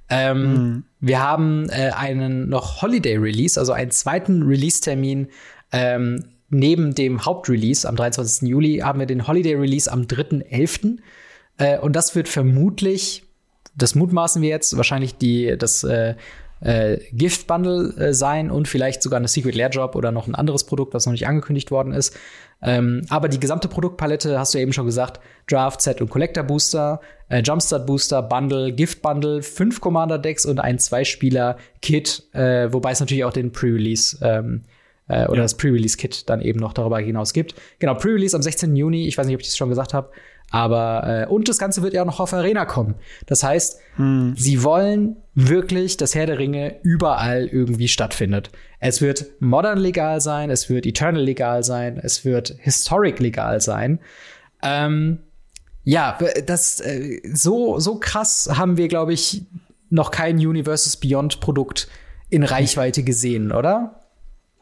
Ähm, 0.08 0.42
mhm. 0.42 0.84
Wir 1.06 1.22
haben 1.22 1.68
äh, 1.70 1.92
einen 1.94 2.48
noch 2.48 2.82
Holiday 2.82 3.16
Release, 3.16 3.60
also 3.60 3.72
einen 3.72 3.92
zweiten 3.92 4.42
Release-Termin. 4.42 5.28
Ähm, 5.70 6.24
neben 6.48 6.96
dem 6.96 7.24
Hauptrelease 7.24 7.88
am 7.88 7.94
23. 7.94 8.48
Juli 8.48 8.78
haben 8.78 8.98
wir 8.98 9.06
den 9.06 9.28
Holiday 9.28 9.54
Release 9.54 9.90
am 9.90 10.02
3.11. 10.02 10.98
Äh, 11.58 11.78
und 11.78 11.94
das 11.94 12.16
wird 12.16 12.28
vermutlich, 12.28 13.22
das 13.76 13.94
mutmaßen 13.94 14.42
wir 14.42 14.48
jetzt, 14.48 14.76
wahrscheinlich 14.76 15.16
die, 15.16 15.56
das 15.56 15.84
äh, 15.84 16.16
äh, 16.60 16.98
Gift-Bundle 17.12 17.94
äh, 17.98 18.12
sein 18.12 18.50
und 18.50 18.66
vielleicht 18.66 19.00
sogar 19.00 19.18
eine 19.18 19.28
Secret 19.28 19.54
Lair 19.54 19.68
Drop 19.68 19.94
oder 19.94 20.10
noch 20.10 20.26
ein 20.26 20.34
anderes 20.34 20.64
Produkt, 20.64 20.92
was 20.92 21.06
noch 21.06 21.12
nicht 21.12 21.28
angekündigt 21.28 21.70
worden 21.70 21.92
ist. 21.92 22.16
Ähm, 22.62 23.02
aber 23.10 23.28
die 23.28 23.38
gesamte 23.38 23.68
Produktpalette, 23.68 24.38
hast 24.38 24.54
du 24.54 24.58
eben 24.58 24.72
schon 24.72 24.86
gesagt, 24.86 25.20
Draft, 25.46 25.82
Set 25.82 26.00
und 26.00 26.08
Collector 26.08 26.42
Booster, 26.42 27.00
äh, 27.28 27.42
Jumpstart 27.42 27.86
Booster, 27.86 28.22
Bundle, 28.22 28.72
Gift 28.72 29.02
Bundle, 29.02 29.42
fünf 29.42 29.80
Commander 29.80 30.18
Decks 30.18 30.46
und 30.46 30.58
ein 30.58 30.78
Zwei-Spieler-Kit, 30.78 32.22
äh, 32.32 32.72
wobei 32.72 32.92
es 32.92 33.00
natürlich 33.00 33.24
auch 33.24 33.32
den 33.32 33.52
Pre-Release 33.52 34.18
ähm, 34.22 34.64
äh, 35.08 35.26
oder 35.26 35.36
ja. 35.36 35.42
das 35.42 35.56
Pre-Release-Kit 35.56 36.28
dann 36.28 36.40
eben 36.40 36.58
noch 36.58 36.72
darüber 36.72 36.98
hinaus 36.98 37.32
gibt. 37.32 37.54
Genau, 37.78 37.94
Pre-Release 37.94 38.34
am 38.34 38.42
16. 38.42 38.74
Juni, 38.74 39.06
ich 39.06 39.18
weiß 39.18 39.26
nicht, 39.26 39.36
ob 39.36 39.40
ich 39.40 39.48
das 39.48 39.56
schon 39.56 39.68
gesagt 39.68 39.92
habe, 39.92 40.10
aber 40.50 41.26
äh, 41.26 41.26
und 41.26 41.48
das 41.48 41.58
Ganze 41.58 41.82
wird 41.82 41.92
ja 41.92 42.04
noch 42.04 42.20
auf 42.20 42.32
Arena 42.32 42.64
kommen. 42.64 42.94
Das 43.26 43.42
heißt, 43.42 43.78
hm. 43.96 44.34
sie 44.36 44.62
wollen 44.62 45.16
wirklich, 45.34 45.96
dass 45.96 46.14
Herr 46.14 46.26
der 46.26 46.38
Ringe 46.38 46.76
überall 46.82 47.46
irgendwie 47.46 47.88
stattfindet. 47.88 48.50
Es 48.78 49.00
wird 49.00 49.26
Modern 49.40 49.78
legal 49.78 50.20
sein, 50.20 50.50
es 50.50 50.70
wird 50.70 50.86
Eternal 50.86 51.22
legal 51.22 51.62
sein, 51.62 51.98
es 52.02 52.24
wird 52.24 52.54
Historic 52.60 53.18
legal 53.18 53.60
sein. 53.60 53.98
Ähm, 54.62 55.18
ja, 55.82 56.18
das 56.46 56.80
äh, 56.80 57.20
so 57.32 57.78
so 57.78 57.98
krass 57.98 58.48
haben 58.52 58.76
wir, 58.76 58.88
glaube 58.88 59.12
ich, 59.12 59.42
noch 59.90 60.10
kein 60.10 60.36
Universes 60.36 60.96
Beyond 60.96 61.40
Produkt 61.40 61.88
in 62.28 62.42
Reichweite 62.42 63.02
gesehen, 63.02 63.52
oder? 63.52 64.00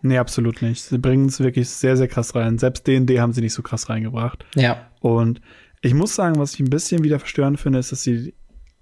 Nee, 0.03 0.19
absolut 0.19 0.61
nicht. 0.61 0.83
Sie 0.83 0.99
bringen 0.99 1.27
es 1.27 1.41
wirklich 1.41 1.71
sehr, 1.71 1.97
sehr 1.97 2.09
krass 2.09 2.35
rein. 2.35 2.59
Selbst 2.59 2.87
D&D 2.87 3.21
haben 3.21 3.33
sie 3.33 3.41
nicht 3.41 3.55
so 3.55 3.63
krass 3.63 3.89
reingebracht. 3.89 4.45
Ja. 4.55 4.91
Und 5.01 5.41
ich 5.85 5.95
muss 5.95 6.15
sagen, 6.15 6.39
was 6.39 6.55
ich 6.55 6.61
ein 6.61 6.71
bisschen 6.71 7.05
wieder 7.05 7.19
verstörend 7.19 7.61
finde, 7.61 7.79
ist, 7.79 7.93
dass 7.93 8.03
sie 8.03 8.35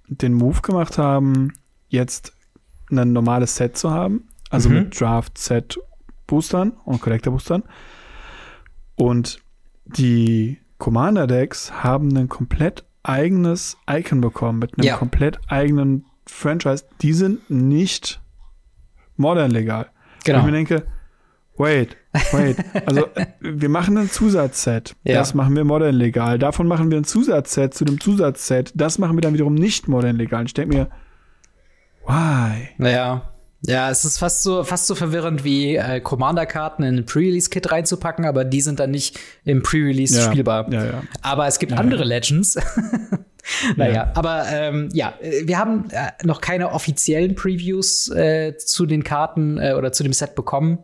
den 0.09 0.35
Move 0.35 0.61
gemacht 0.61 0.99
haben, 0.99 1.53
jetzt 1.89 2.33
ein 2.91 3.13
normales 3.13 3.57
Set 3.57 3.77
zu 3.77 3.91
haben. 3.91 4.29
Also 4.51 4.69
mhm. 4.69 4.75
mit 4.77 5.01
Draft-Set-Boostern 5.01 6.73
und 6.85 7.01
Collector-Boostern. 7.01 7.65
Und 8.95 9.41
die 9.85 10.59
Commander-Decks 10.79 11.83
haben 11.83 12.17
ein 12.17 12.29
komplett 12.29 12.85
eigenes 13.03 13.77
Icon 13.91 14.21
bekommen, 14.21 14.61
mit 14.61 14.79
einem 14.79 14.87
ja. 14.87 14.97
komplett 14.97 15.41
eigenen 15.49 16.05
Franchise. 16.27 16.85
Die 17.01 17.15
sind 17.15 17.51
nicht 17.51 18.21
modern 19.17 19.51
legal. 19.51 19.91
Genau. 20.25 20.39
Und 20.39 20.45
ich 20.45 20.51
mir 20.51 20.57
denke, 20.57 20.87
Wait, 21.57 21.97
wait. 22.33 22.57
Also 22.87 23.09
wir 23.41 23.69
machen 23.69 23.97
ein 23.97 24.11
Zusatzset. 24.11 24.95
Ja. 25.05 25.15
Das 25.15 25.35
machen 25.35 25.57
wir 25.57 25.65
modern 25.65 25.95
legal. 25.95 26.39
Davon 26.39 26.67
machen 26.67 26.91
wir 26.91 26.99
ein 26.99 27.05
Zusatzset 27.05 27.75
zu 27.75 27.85
dem 27.85 28.01
Zusatzset. 28.01 28.73
Das 28.75 28.99
machen 28.99 29.17
wir 29.17 29.21
dann 29.21 29.35
wiederum 29.35 29.55
nicht 29.55 29.89
modern 29.89 30.17
legal. 30.17 30.45
Ich 30.47 30.55
denke 30.55 30.77
mir, 30.77 30.89
why? 32.07 32.69
Naja. 32.79 33.29
Ja, 33.65 33.91
es 33.91 34.05
ist 34.05 34.19
fast 34.19 34.43
so, 34.43 34.65
fast 34.65 34.89
so 34.89 34.97
verwirrend 34.97 35.45
wie 35.45 35.77
äh, 35.77 36.01
Commander-Karten 36.01 36.83
in 36.83 36.97
ein 36.97 37.07
Pre-Release-Kit 37.07 37.71
reinzupacken, 37.71 38.25
aber 38.25 38.45
die 38.45 38.61
sind 38.61 38.81
dann 38.81 38.91
nicht 38.91 39.21
im 39.45 39.63
Pre-Release 39.63 40.19
ja. 40.19 40.25
spielbar. 40.25 40.71
Ja, 40.73 40.85
ja. 40.85 41.03
Aber 41.23 41.47
es 41.47 41.61
gibt 41.61 41.73
andere 41.73 42.03
Legends. 42.03 42.59
naja, 43.77 44.11
aber 44.15 44.47
ähm, 44.51 44.89
ja, 44.93 45.15
wir 45.45 45.59
haben 45.59 45.89
äh, 45.91 46.11
noch 46.25 46.41
keine 46.41 46.73
offiziellen 46.73 47.37
Previews 47.37 48.09
äh, 48.11 48.57
zu 48.57 48.85
den 48.85 49.05
Karten 49.05 49.59
äh, 49.59 49.75
oder 49.75 49.93
zu 49.93 50.03
dem 50.03 50.13
Set 50.13 50.35
bekommen. 50.35 50.79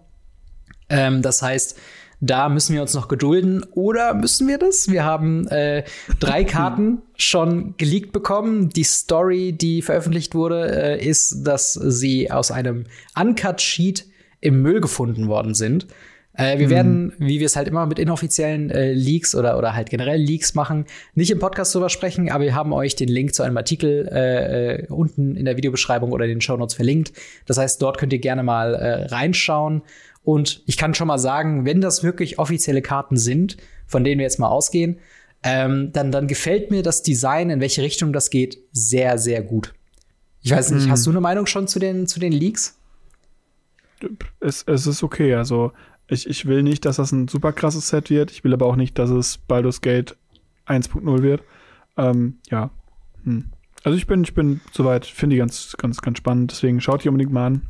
Ähm, 0.89 1.23
das 1.23 1.43
heißt, 1.43 1.79
da 2.21 2.49
müssen 2.49 2.75
wir 2.75 2.83
uns 2.83 2.95
noch 2.95 3.09
gedulden. 3.09 3.65
Oder 3.73 4.15
müssen 4.15 4.49
wir 4.49 4.59
das? 4.59 4.91
Wir 4.91 5.05
haben 5.05 5.47
äh, 5.49 5.85
drei 6.19 6.45
Karten 6.45 7.03
schon 7.17 7.75
geleakt 7.77 8.13
bekommen. 8.13 8.71
Die 8.71 8.85
Story, 8.85 9.53
die 9.53 9.83
veröffentlicht 9.83 10.35
wurde, 10.35 10.99
äh, 10.99 11.07
ist, 11.07 11.47
dass 11.47 11.75
sie 11.75 12.31
aus 12.31 12.51
einem 12.51 12.87
Uncut-Sheet 13.19 14.07
im 14.41 14.63
Müll 14.63 14.81
gefunden 14.81 15.29
worden 15.29 15.55
sind. 15.55 15.87
Äh, 16.39 16.59
wir 16.59 16.67
mhm. 16.67 16.71
werden, 16.71 17.13
wie 17.19 17.41
wir 17.41 17.47
es 17.47 17.57
halt 17.57 17.67
immer 17.67 17.87
mit 17.87 17.99
inoffiziellen 17.99 18.71
äh, 18.71 18.93
Leaks 18.93 19.35
oder, 19.35 19.59
oder 19.59 19.75
halt 19.75 19.91
generell 19.91 20.21
Leaks 20.21 20.55
machen, 20.55 20.87
nicht 21.15 21.33
im 21.33 21.41
Podcast 21.41 21.75
drüber 21.75 21.89
sprechen, 21.89 22.31
aber 22.31 22.45
wir 22.45 22.55
haben 22.55 22.73
euch 22.73 22.95
den 22.95 23.09
Link 23.09 23.35
zu 23.35 23.43
einem 23.43 23.57
Artikel 23.57 24.09
äh, 24.13 24.77
äh 24.77 24.87
unten 24.89 25.35
in 25.35 25.45
der 25.45 25.57
Videobeschreibung 25.57 26.13
oder 26.13 26.27
in 26.27 26.31
den 26.31 26.41
Show 26.41 26.57
Notes 26.57 26.75
verlinkt. 26.75 27.13
Das 27.47 27.59
heißt, 27.59 27.83
dort 27.83 27.99
könnt 27.99 28.13
ihr 28.13 28.21
gerne 28.21 28.45
mal 28.45 28.75
reinschauen. 29.11 29.83
Und 30.29 30.63
ich 30.67 30.77
kann 30.77 30.93
schon 30.93 31.09
mal 31.09 31.17
sagen, 31.17 31.65
wenn 31.65 31.81
das 31.81 32.05
wirklich 32.05 32.39
offizielle 32.39 32.83
Karten 32.83 33.17
sind, 33.17 33.57
von 33.87 34.05
denen 34.05 34.19
wir 34.19 34.25
jetzt 34.25 34.39
mal 34.39 34.49
ausgehen, 34.49 34.99
ähm, 35.43 35.91
dann, 35.95 36.13
dann 36.13 36.27
gefällt 36.29 36.71
mir 36.71 36.83
das 36.83 37.03
Design, 37.03 37.49
in 37.49 37.61
welche 37.63 37.81
Richtung 37.81 38.13
das 38.13 38.29
geht, 38.29 38.59
sehr, 38.71 39.17
sehr 39.17 39.41
gut. 39.41 39.73
Ich 40.43 40.51
weiß 40.51 40.73
nicht, 40.73 40.85
mhm. 40.85 40.91
hast 40.91 41.07
du 41.07 41.11
eine 41.13 41.23
Meinung 41.23 41.47
schon 41.47 41.67
zu 41.67 41.79
den, 41.79 42.07
zu 42.07 42.21
den 42.21 42.33
Leaks? 42.33 42.79
Es, 44.39 44.65
es 44.65 44.87
ist 44.87 45.03
okay. 45.03 45.35
Also, 45.35 45.73
ich, 46.09 46.29
ich 46.29 46.45
will 46.45 46.63
nicht, 46.63 46.85
dass 46.85 46.97
das 46.97 47.11
ein 47.11 47.29
super 47.29 47.55
krasses 47.55 47.89
Set 47.89 48.11
wird. 48.11 48.31
Ich 48.31 48.45
will 48.45 48.53
aber 48.53 48.67
auch 48.67 48.77
nicht, 48.77 48.99
dass 48.99 49.09
es 49.09 49.39
Baldur's 49.39 49.81
Gate 49.81 50.15
1.0 50.67 51.23
wird. 51.23 51.43
Ähm, 51.97 52.37
ja. 52.51 52.69
Hm. 53.25 53.47
Also 53.83 53.97
ich 53.97 54.07
bin, 54.07 54.25
ich 54.25 54.35
bin 54.35 54.61
soweit, 54.73 55.07
finde 55.07 55.37
ich 55.37 55.41
ganz, 55.41 55.75
ganz, 55.79 56.03
ganz 56.03 56.19
spannend. 56.19 56.51
Deswegen 56.51 56.83
schaut 56.83 57.03
die 57.03 57.09
unbedingt 57.09 57.33
mal 57.33 57.47
an. 57.47 57.63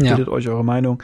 Ja. 0.00 0.16
Bildet 0.16 0.28
euch 0.32 0.48
eure 0.48 0.64
Meinung. 0.64 1.02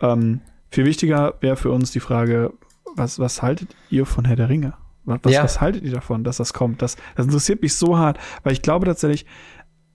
Ähm, 0.00 0.40
viel 0.70 0.84
wichtiger 0.84 1.34
wäre 1.40 1.56
für 1.56 1.70
uns 1.70 1.90
die 1.90 2.00
Frage, 2.00 2.52
was, 2.94 3.18
was 3.18 3.42
haltet 3.42 3.74
ihr 3.90 4.06
von 4.06 4.24
Herr 4.24 4.36
der 4.36 4.48
Ringe? 4.48 4.74
Was, 5.04 5.32
ja. 5.32 5.42
was 5.42 5.60
haltet 5.60 5.82
ihr 5.82 5.92
davon, 5.92 6.24
dass 6.24 6.36
das 6.36 6.52
kommt? 6.52 6.82
Das, 6.82 6.96
das 7.16 7.26
interessiert 7.26 7.62
mich 7.62 7.74
so 7.74 7.98
hart, 7.98 8.18
weil 8.42 8.52
ich 8.52 8.62
glaube 8.62 8.86
tatsächlich, 8.86 9.26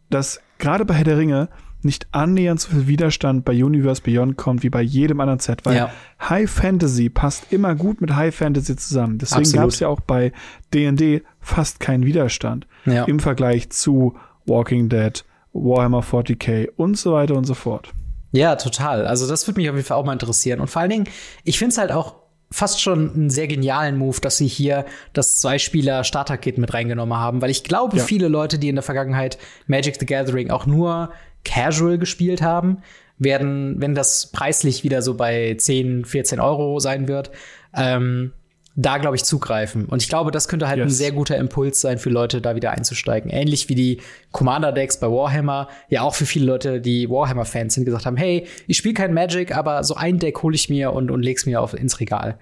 dass 0.10 0.40
gerade 0.58 0.86
bei 0.86 0.94
Herr 0.96 1.04
der 1.04 1.18
Ringe 1.18 1.50
nicht 1.82 2.08
annähernd 2.12 2.60
so 2.60 2.72
viel 2.72 2.88
Widerstand 2.88 3.46
bei 3.46 3.64
Universe 3.64 4.02
Beyond 4.02 4.38
kommt 4.38 4.64
wie 4.64 4.70
bei 4.70 4.82
jedem 4.82 5.20
anderen 5.20 5.40
Set, 5.40 5.66
weil 5.66 5.76
ja. 5.76 5.92
High 6.20 6.50
Fantasy 6.50 7.10
passt 7.10 7.54
immer 7.54 7.76
gut 7.76 8.02
mit 8.02 8.16
High 8.16 8.36
Fantasy 8.36 8.76
zusammen. 8.76 9.20
Deswegen 9.20 9.52
gab 9.52 9.70
es 9.70 9.80
ja 9.80 9.88
auch 9.88 10.02
bei 10.02 10.32
D&D 10.74 11.22
fast 11.40 11.80
keinen 11.80 12.06
Widerstand 12.06 12.68
ja. 12.86 13.06
im 13.06 13.20
Vergleich 13.20 13.70
zu 13.70 14.16
Walking 14.48 14.90
Dead, 14.90 15.24
Warhammer 15.54 16.02
40k 16.02 16.70
und 16.76 16.98
so 16.98 17.14
weiter 17.14 17.36
und 17.36 17.46
so 17.46 17.54
fort. 17.54 17.94
Ja, 18.36 18.58
total. 18.58 19.08
Also 19.08 19.28
das 19.28 19.48
würde 19.48 19.62
mich 19.62 19.70
auf 19.70 19.76
jeden 19.76 19.88
Fall 19.88 19.98
auch 19.98 20.04
mal 20.04 20.14
interessieren. 20.14 20.60
Und 20.60 20.68
vor 20.68 20.82
allen 20.82 20.92
Dingen, 20.92 21.10
ich 21.46 21.58
finde 21.58 21.72
es 21.72 21.78
halt 21.78 21.92
auch 21.92 22.16
fast 22.52 22.82
schon 22.82 23.14
einen 23.14 23.30
sehr 23.30 23.48
genialen 23.48 23.98
Move, 23.98 24.20
dass 24.20 24.38
sie 24.38 24.48
hier 24.48 24.86
das 25.14 25.40
Zwei-Spieler-Starter-Kit 25.40 26.58
mit 26.58 26.74
reingenommen 26.74 27.18
haben, 27.18 27.42
weil 27.42 27.50
ich 27.50 27.64
glaube, 27.64 27.98
ja. 27.98 28.04
viele 28.04 28.28
Leute, 28.28 28.60
die 28.60 28.70
in 28.70 28.76
der 28.76 28.84
Vergangenheit 28.84 29.38
Magic 29.68 29.96
the 30.00 30.06
Gathering 30.06 30.52
auch 30.52 30.66
nur 30.66 31.12
casual 31.46 31.98
gespielt 31.98 32.42
haben, 32.42 32.80
werden, 33.18 33.80
wenn 33.80 33.96
das 33.96 34.28
preislich 34.28 34.84
wieder 34.84 35.02
so 35.02 35.16
bei 35.16 35.56
10, 35.58 36.04
14 36.04 36.42
Euro 36.42 36.80
sein 36.80 37.08
wird, 37.08 37.32
ähm, 37.74 38.34
da, 38.78 38.98
glaube 38.98 39.16
ich, 39.16 39.24
zugreifen. 39.24 39.86
Und 39.86 40.02
ich 40.02 40.10
glaube, 40.10 40.32
das 40.32 40.50
könnte 40.50 40.68
halt 40.68 40.80
yes. 40.80 40.88
ein 40.88 40.94
sehr 40.94 41.12
guter 41.14 41.38
Impuls 41.38 41.80
sein 41.80 41.98
für 41.98 42.10
Leute, 42.10 42.42
da 42.42 42.56
wieder 42.56 42.72
einzusteigen. 42.72 43.32
Ähnlich 43.32 43.70
wie 43.70 43.76
die 43.76 44.02
Commander-Decks 44.34 45.00
bei 45.00 45.08
Warhammer, 45.08 45.70
ja 45.90 46.02
auch 46.02 46.14
für 46.14 46.26
viele 46.26 46.46
Leute, 46.46 46.82
die 46.82 47.10
Warhammer-Fans 47.10 47.74
sind, 47.74 47.86
gesagt 47.86 48.06
haben, 48.06 48.18
hey, 48.18 48.46
ich 48.68 48.78
spiele 48.78 48.94
kein 48.94 49.14
Magic, 49.14 49.56
aber 49.56 49.84
so 49.86 49.96
ein 49.96 50.20
Deck 50.20 50.44
hole 50.44 50.56
ich 50.56 50.70
mir 50.70 50.92
und, 50.92 51.10
und 51.10 51.22
leg's 51.22 51.46
mir 51.46 51.62
auf, 51.62 51.74
ins 51.74 52.02
Regal. 52.02 52.38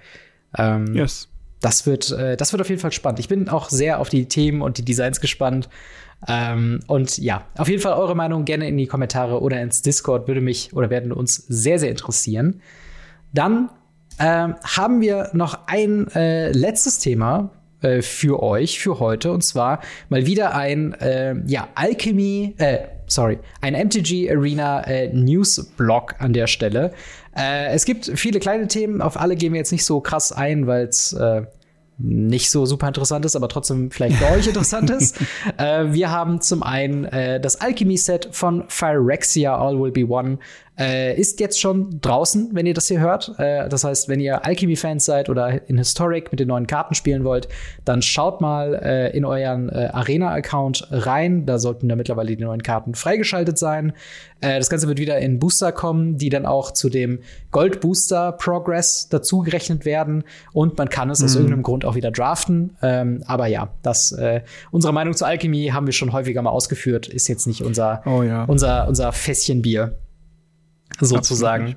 Ähm, 0.57 0.95
yes. 0.95 1.29
Das 1.61 1.85
wird, 1.85 2.11
äh, 2.11 2.35
das 2.35 2.51
wird 2.51 2.61
auf 2.61 2.69
jeden 2.69 2.81
Fall 2.81 2.91
spannend. 2.91 3.19
Ich 3.19 3.27
bin 3.27 3.47
auch 3.47 3.69
sehr 3.69 3.99
auf 3.99 4.09
die 4.09 4.27
Themen 4.27 4.61
und 4.63 4.79
die 4.79 4.85
Designs 4.85 5.21
gespannt. 5.21 5.69
Ähm, 6.27 6.79
und 6.87 7.19
ja, 7.19 7.45
auf 7.57 7.69
jeden 7.69 7.81
Fall 7.81 7.93
eure 7.93 8.15
Meinung 8.15 8.43
gerne 8.43 8.67
in 8.67 8.77
die 8.77 8.87
Kommentare 8.87 9.39
oder 9.39 9.61
ins 9.61 9.83
Discord 9.83 10.27
würde 10.27 10.41
mich 10.41 10.73
oder 10.73 10.89
werden 10.89 11.11
uns 11.11 11.35
sehr, 11.35 11.77
sehr 11.77 11.91
interessieren. 11.91 12.61
Dann 13.33 13.69
ähm, 14.19 14.55
haben 14.63 15.01
wir 15.01 15.29
noch 15.33 15.67
ein 15.67 16.07
äh, 16.15 16.51
letztes 16.51 16.99
Thema 16.99 17.49
äh, 17.81 18.01
für 18.01 18.41
euch 18.41 18.79
für 18.79 18.99
heute 18.99 19.31
und 19.31 19.43
zwar 19.43 19.79
mal 20.09 20.25
wieder 20.25 20.55
ein 20.55 20.93
äh, 20.93 21.35
ja 21.47 21.67
Alchemy, 21.75 22.55
äh, 22.57 22.79
sorry, 23.07 23.39
ein 23.61 23.73
MTG 23.73 24.31
Arena 24.31 24.81
äh, 24.81 25.09
News 25.13 25.71
Blog 25.77 26.15
an 26.19 26.33
der 26.33 26.47
Stelle. 26.47 26.91
Es 27.35 27.85
gibt 27.85 28.11
viele 28.13 28.39
kleine 28.39 28.67
Themen, 28.67 29.01
auf 29.01 29.19
alle 29.19 29.35
gehen 29.35 29.53
wir 29.53 29.57
jetzt 29.57 29.71
nicht 29.71 29.85
so 29.85 30.01
krass 30.01 30.31
ein, 30.31 30.67
weil 30.67 30.85
es 30.85 31.15
nicht 31.97 32.49
so 32.49 32.65
super 32.65 32.87
interessant 32.87 33.25
ist, 33.25 33.35
aber 33.35 33.47
trotzdem 33.47 33.91
vielleicht 33.91 34.17
für 34.17 34.31
euch 34.31 34.47
interessant 34.49 34.89
ist. 34.89 35.19
äh, 35.57 35.85
wir 35.91 36.11
haben 36.11 36.41
zum 36.41 36.63
einen 36.63 37.05
äh, 37.05 37.39
das 37.39 37.61
Alchemy-Set 37.61 38.29
von 38.31 38.65
Phyrexia 38.67 39.55
All 39.57 39.79
Will 39.79 39.91
Be 39.91 40.07
One 40.07 40.39
äh, 40.79 41.19
ist 41.19 41.39
jetzt 41.39 41.59
schon 41.59 41.99
draußen, 42.01 42.49
wenn 42.53 42.65
ihr 42.65 42.73
das 42.73 42.87
hier 42.87 42.99
hört. 42.99 43.33
Äh, 43.37 43.69
das 43.69 43.83
heißt, 43.83 44.09
wenn 44.09 44.19
ihr 44.19 44.45
Alchemy-Fans 44.45 45.05
seid 45.05 45.29
oder 45.29 45.69
in 45.69 45.77
Historic 45.77 46.31
mit 46.31 46.39
den 46.39 46.47
neuen 46.47 46.67
Karten 46.67 46.95
spielen 46.95 47.23
wollt, 47.23 47.47
dann 47.85 48.01
schaut 48.01 48.41
mal 48.41 48.73
äh, 48.75 49.15
in 49.15 49.25
euren 49.25 49.69
äh, 49.69 49.89
Arena-Account 49.91 50.87
rein. 50.91 51.45
Da 51.45 51.59
sollten 51.59 51.89
da 51.89 51.95
mittlerweile 51.95 52.35
die 52.35 52.43
neuen 52.43 52.63
Karten 52.63 52.95
freigeschaltet 52.95 53.59
sein. 53.59 53.93
Äh, 54.41 54.57
das 54.57 54.69
Ganze 54.69 54.87
wird 54.87 54.99
wieder 54.99 55.19
in 55.19 55.39
Booster 55.39 55.71
kommen, 55.71 56.17
die 56.17 56.29
dann 56.29 56.45
auch 56.45 56.71
zu 56.71 56.89
dem 56.89 57.19
Gold-Booster 57.51 58.31
Progress 58.33 59.07
dazu 59.09 59.39
gerechnet 59.39 59.85
werden. 59.85 60.23
Und 60.53 60.77
man 60.77 60.89
kann 60.89 61.09
es 61.11 61.19
mhm. 61.19 61.25
aus 61.25 61.35
irgendeinem 61.35 61.63
Grund 61.63 61.85
auch 61.85 61.95
wieder 61.95 62.09
draften. 62.09 62.75
Ähm, 62.81 63.23
aber 63.27 63.45
ja, 63.45 63.69
das 63.83 64.11
äh, 64.11 64.41
unsere 64.71 64.91
Meinung 64.91 65.13
zu 65.13 65.25
Alchemy 65.25 65.69
haben 65.71 65.85
wir 65.85 65.93
schon 65.93 66.13
häufiger 66.13 66.41
mal 66.41 66.49
ausgeführt. 66.49 67.07
Ist 67.07 67.27
jetzt 67.27 67.45
nicht 67.45 67.61
unser, 67.61 68.01
oh, 68.07 68.23
ja. 68.23 68.45
unser, 68.45 68.87
unser 68.87 69.11
Fässchen 69.11 69.61
Bier 69.61 69.97
sozusagen. 70.99 71.75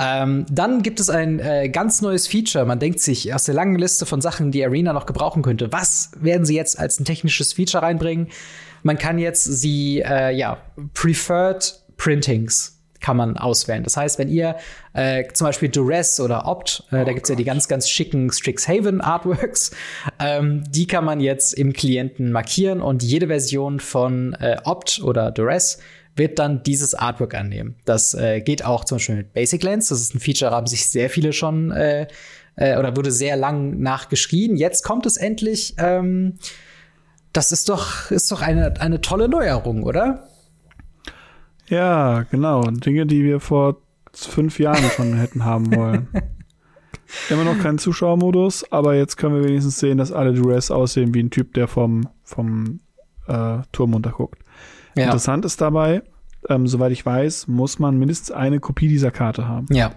Ähm, 0.00 0.46
dann 0.50 0.82
gibt 0.82 1.00
es 1.00 1.10
ein 1.10 1.40
äh, 1.40 1.68
ganz 1.68 2.02
neues 2.02 2.28
Feature. 2.28 2.64
Man 2.64 2.78
denkt 2.78 3.00
sich 3.00 3.34
aus 3.34 3.44
der 3.44 3.54
langen 3.54 3.76
Liste 3.76 4.06
von 4.06 4.20
Sachen, 4.20 4.52
die 4.52 4.64
Arena 4.64 4.92
noch 4.92 5.06
gebrauchen 5.06 5.42
könnte, 5.42 5.72
was 5.72 6.12
werden 6.20 6.46
sie 6.46 6.54
jetzt 6.54 6.78
als 6.78 7.00
ein 7.00 7.04
technisches 7.04 7.52
Feature 7.52 7.82
reinbringen? 7.82 8.28
Man 8.84 8.96
kann 8.96 9.18
jetzt 9.18 9.44
sie, 9.44 10.00
äh, 10.00 10.30
ja, 10.36 10.58
Preferred 10.94 11.82
Printings 11.96 12.78
kann 13.00 13.16
man 13.16 13.36
auswählen. 13.36 13.84
Das 13.84 13.96
heißt, 13.96 14.18
wenn 14.18 14.28
ihr 14.28 14.56
äh, 14.92 15.24
zum 15.32 15.46
Beispiel 15.46 15.68
Duress 15.68 16.18
oder 16.20 16.46
Opt, 16.46 16.84
äh, 16.90 16.96
oh 16.96 17.04
da 17.04 17.12
gibt's 17.12 17.28
ja 17.28 17.36
die 17.36 17.44
ganz, 17.44 17.68
ganz 17.68 17.88
schicken 17.88 18.32
Strixhaven 18.32 19.00
Artworks, 19.00 19.70
ähm, 20.18 20.64
die 20.70 20.86
kann 20.86 21.04
man 21.04 21.20
jetzt 21.20 21.54
im 21.54 21.72
Klienten 21.72 22.32
markieren 22.32 22.80
und 22.80 23.02
jede 23.02 23.28
Version 23.28 23.80
von 23.80 24.34
äh, 24.34 24.56
Opt 24.64 25.00
oder 25.02 25.30
Duress 25.30 25.78
wird 26.18 26.38
dann 26.38 26.62
dieses 26.62 26.94
Artwork 26.94 27.34
annehmen. 27.34 27.76
Das 27.84 28.14
äh, 28.14 28.40
geht 28.40 28.64
auch 28.64 28.84
zum 28.84 28.96
Beispiel 28.96 29.16
mit 29.16 29.32
Basic 29.32 29.62
Lens. 29.62 29.88
Das 29.88 30.00
ist 30.00 30.14
ein 30.14 30.20
Feature, 30.20 30.50
haben 30.50 30.66
sich 30.66 30.88
sehr 30.88 31.10
viele 31.10 31.32
schon 31.32 31.70
äh, 31.70 32.06
äh, 32.56 32.76
oder 32.76 32.96
wurde 32.96 33.10
sehr 33.10 33.36
lang 33.36 33.78
nachgeschrien. 33.80 34.56
Jetzt 34.56 34.84
kommt 34.84 35.06
es 35.06 35.16
endlich. 35.16 35.74
Ähm, 35.78 36.34
das 37.32 37.52
ist 37.52 37.68
doch, 37.68 38.10
ist 38.10 38.32
doch 38.32 38.42
eine, 38.42 38.80
eine 38.80 39.00
tolle 39.00 39.28
Neuerung, 39.28 39.84
oder? 39.84 40.28
Ja, 41.68 42.22
genau. 42.30 42.62
Dinge, 42.62 43.06
die 43.06 43.22
wir 43.22 43.40
vor 43.40 43.82
fünf 44.12 44.58
Jahren 44.58 44.90
schon 44.96 45.14
hätten 45.14 45.44
haben 45.44 45.74
wollen. 45.74 46.08
Immer 47.30 47.44
noch 47.44 47.58
kein 47.58 47.78
Zuschauermodus, 47.78 48.70
aber 48.70 48.94
jetzt 48.94 49.16
können 49.16 49.34
wir 49.34 49.48
wenigstens 49.48 49.78
sehen, 49.78 49.98
dass 49.98 50.12
alle 50.12 50.34
Duress 50.34 50.70
aussehen 50.70 51.14
wie 51.14 51.22
ein 51.22 51.30
Typ, 51.30 51.54
der 51.54 51.68
vom, 51.68 52.08
vom 52.22 52.80
äh, 53.26 53.58
Turm 53.72 53.94
runterguckt. 53.94 54.42
Ja. 54.94 55.04
Interessant 55.04 55.44
ist 55.44 55.60
dabei, 55.60 56.02
ähm, 56.48 56.66
soweit 56.66 56.92
ich 56.92 57.04
weiß, 57.04 57.48
muss 57.48 57.78
man 57.78 57.98
mindestens 57.98 58.30
eine 58.30 58.60
Kopie 58.60 58.88
dieser 58.88 59.10
Karte 59.10 59.48
haben. 59.48 59.66
Ja. 59.70 59.92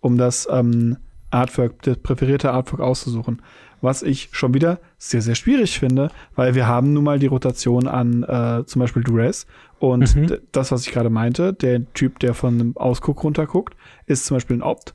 Um 0.00 0.16
das 0.16 0.48
ähm, 0.50 0.96
Artwork, 1.30 1.82
das 1.82 1.98
präferierte 1.98 2.50
Artwork 2.52 2.80
auszusuchen. 2.80 3.42
Was 3.82 4.02
ich 4.02 4.28
schon 4.32 4.52
wieder 4.52 4.78
sehr, 4.98 5.22
sehr 5.22 5.34
schwierig 5.34 5.78
finde, 5.78 6.10
weil 6.34 6.54
wir 6.54 6.66
haben 6.66 6.92
nun 6.92 7.04
mal 7.04 7.18
die 7.18 7.26
Rotation 7.26 7.88
an 7.88 8.22
äh, 8.24 8.64
zum 8.66 8.80
Beispiel 8.80 9.02
Duress. 9.02 9.46
Und 9.78 10.14
mhm. 10.14 10.36
das, 10.52 10.70
was 10.70 10.86
ich 10.86 10.92
gerade 10.92 11.08
meinte, 11.08 11.54
der 11.54 11.90
Typ, 11.94 12.18
der 12.18 12.34
von 12.34 12.54
einem 12.54 12.76
Ausguck 12.76 13.24
runterguckt, 13.24 13.74
ist 14.04 14.26
zum 14.26 14.36
Beispiel 14.36 14.58
ein 14.58 14.62
Opt. 14.62 14.94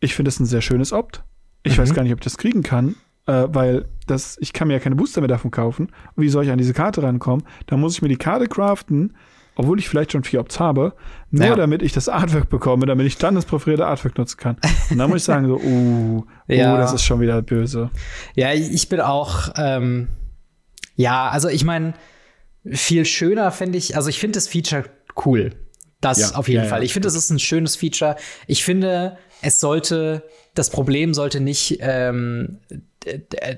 Ich 0.00 0.14
finde 0.14 0.30
es 0.30 0.40
ein 0.40 0.46
sehr 0.46 0.60
schönes 0.60 0.92
Opt. 0.92 1.22
Ich 1.62 1.76
mhm. 1.76 1.82
weiß 1.82 1.94
gar 1.94 2.02
nicht, 2.02 2.12
ob 2.12 2.18
ich 2.18 2.24
das 2.24 2.38
kriegen 2.38 2.64
kann, 2.64 2.96
äh, 3.26 3.46
weil 3.48 3.86
das, 4.06 4.36
ich 4.40 4.52
kann 4.52 4.68
mir 4.68 4.74
ja 4.74 4.80
keine 4.80 4.96
Booster 4.96 5.20
mehr 5.20 5.28
davon 5.28 5.50
kaufen. 5.50 5.88
Und 6.14 6.22
wie 6.22 6.28
soll 6.28 6.44
ich 6.44 6.50
an 6.50 6.58
diese 6.58 6.72
Karte 6.72 7.02
rankommen? 7.02 7.44
Da 7.66 7.76
muss 7.76 7.94
ich 7.94 8.02
mir 8.02 8.08
die 8.08 8.16
Karte 8.16 8.46
craften, 8.46 9.14
obwohl 9.56 9.78
ich 9.78 9.88
vielleicht 9.88 10.12
schon 10.12 10.24
vier 10.24 10.40
Opts 10.40 10.58
habe, 10.58 10.94
nur 11.30 11.46
ja. 11.46 11.54
damit 11.54 11.82
ich 11.82 11.92
das 11.92 12.08
Artwork 12.08 12.48
bekomme, 12.48 12.86
damit 12.86 13.06
ich 13.06 13.18
dann 13.18 13.34
das 13.34 13.44
präferierte 13.44 13.86
Artwork 13.86 14.16
nutzen 14.16 14.38
kann. 14.38 14.56
Und 14.90 14.98
dann 14.98 15.10
muss 15.10 15.18
ich 15.18 15.24
sagen, 15.24 15.46
so, 15.46 15.56
uh, 15.62 16.24
ja. 16.48 16.74
uh, 16.74 16.78
das 16.78 16.92
ist 16.92 17.04
schon 17.04 17.20
wieder 17.20 17.40
böse. 17.42 17.90
Ja, 18.34 18.52
ich 18.52 18.88
bin 18.88 19.00
auch, 19.00 19.50
ähm, 19.56 20.08
ja, 20.96 21.28
also 21.28 21.48
ich 21.48 21.64
meine, 21.64 21.94
viel 22.70 23.04
schöner 23.04 23.50
finde 23.52 23.78
ich, 23.78 23.96
also 23.96 24.08
ich 24.08 24.18
finde 24.18 24.36
das 24.36 24.48
Feature 24.48 24.84
cool. 25.24 25.50
Das 26.00 26.18
Ja, 26.18 26.30
auf 26.36 26.48
jeden. 26.48 26.66
Fall. 26.66 26.82
Ich 26.82 26.94
finde, 26.94 27.06
das 27.06 27.14
ist 27.14 27.30
ein 27.30 27.38
schönes 27.38 27.76
Feature. 27.76 28.16
Ich 28.46 28.64
finde, 28.64 29.18
es 29.42 29.60
sollte, 29.60 30.24
das 30.54 30.70
Problem 30.70 31.12
sollte 31.12 31.40
nicht, 31.40 31.78
ähm, 31.80 32.60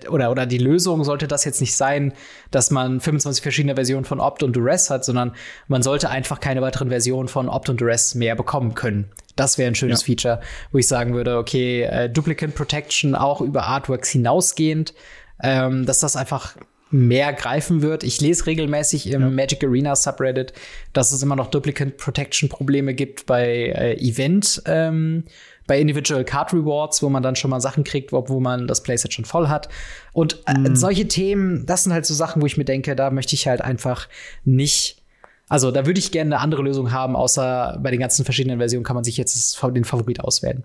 oder, 0.09 0.31
oder 0.31 0.47
die 0.47 0.59
Lösung 0.59 1.05
sollte 1.05 1.27
das 1.27 1.45
jetzt 1.45 1.61
nicht 1.61 1.75
sein, 1.75 2.13
dass 2.51 2.71
man 2.71 3.01
25 3.01 3.43
verschiedene 3.43 3.75
Versionen 3.75 4.05
von 4.05 4.21
Opt 4.21 4.43
und 4.43 4.55
Duress 4.55 4.91
hat, 4.91 5.05
sondern 5.05 5.35
man 5.69 5.83
sollte 5.83 6.11
einfach 6.11 6.41
keine 6.41 6.63
weiteren 6.63 6.89
Versionen 6.89 7.29
von 7.29 7.49
Opt 7.49 7.69
und 7.69 7.81
Duress 7.81 8.15
mehr 8.15 8.37
bekommen 8.37 8.75
können. 8.75 9.11
Das 9.37 9.59
wäre 9.59 9.69
ein 9.69 9.75
schönes 9.75 10.03
Ja. 10.03 10.07
Feature, 10.07 10.41
wo 10.71 10.79
ich 10.79 10.87
sagen 10.87 11.15
würde, 11.15 11.39
okay, 11.39 11.83
äh, 11.83 12.09
Duplicate 12.09 12.53
Protection 12.53 13.15
auch 13.15 13.41
über 13.41 13.65
Artworks 13.65 14.11
hinausgehend, 14.11 14.95
ähm, 15.43 15.87
dass 15.87 15.99
das 15.99 16.17
einfach 16.17 16.57
mehr 16.93 17.33
greifen 17.33 17.81
wird. 17.81 18.05
Ich 18.05 18.21
lese 18.21 18.47
regelmäßig 18.47 19.11
im 19.11 19.35
Magic 19.35 19.65
Arena 19.65 19.97
Subreddit, 19.97 20.53
dass 20.93 21.11
es 21.11 21.23
immer 21.23 21.37
noch 21.37 21.49
Duplicate 21.49 21.97
Protection 21.97 22.51
Probleme 22.51 22.93
gibt 22.95 23.25
bei 23.25 23.73
äh, 23.75 23.95
Event, 23.95 24.63
ähm, 24.67 25.25
bei 25.67 25.81
Individual 25.81 26.25
Card 26.25 26.53
Rewards, 26.53 27.03
wo 27.03 27.09
man 27.09 27.23
dann 27.23 27.37
schon 27.37 27.51
mal 27.51 27.61
Sachen 27.61 27.85
kriegt, 27.85 28.13
wo, 28.13 28.29
wo 28.29 28.41
man 28.41 28.67
das 28.67 28.83
Playset 28.83 29.13
schon 29.13 29.25
voll 29.25 29.49
hat. 29.49 29.69
Und 30.13 30.43
äh, 30.47 30.75
solche 30.75 31.09
Themen, 31.09 31.67
das 31.67 31.85
sind 31.85 31.93
halt 31.93 32.07
so 32.07 32.15
Sachen, 32.15 32.43
wo 32.43 32.47
ich 32.47 32.57
mir 32.57 32.65
denke, 32.65 32.97
da 32.97 33.11
möchte 33.11 33.35
ich 33.35 33.47
halt 33.47 33.61
einfach 33.61 34.09
nicht 34.45 35.03
also 35.49 35.71
da 35.71 35.85
würde 35.85 35.99
ich 35.99 36.13
gerne 36.13 36.35
eine 36.35 36.43
andere 36.43 36.63
Lösung 36.63 36.93
haben, 36.93 37.15
außer 37.15 37.79
bei 37.83 37.91
den 37.91 38.01
ganzen 38.01 38.25
verschiedenen 38.25 38.57
Versionen 38.57 38.85
kann 38.85 38.95
man 38.95 39.05
sich 39.05 39.19
jetzt 39.19 39.63
den 39.63 39.85
Favorit 39.85 40.21
auswählen. 40.21 40.65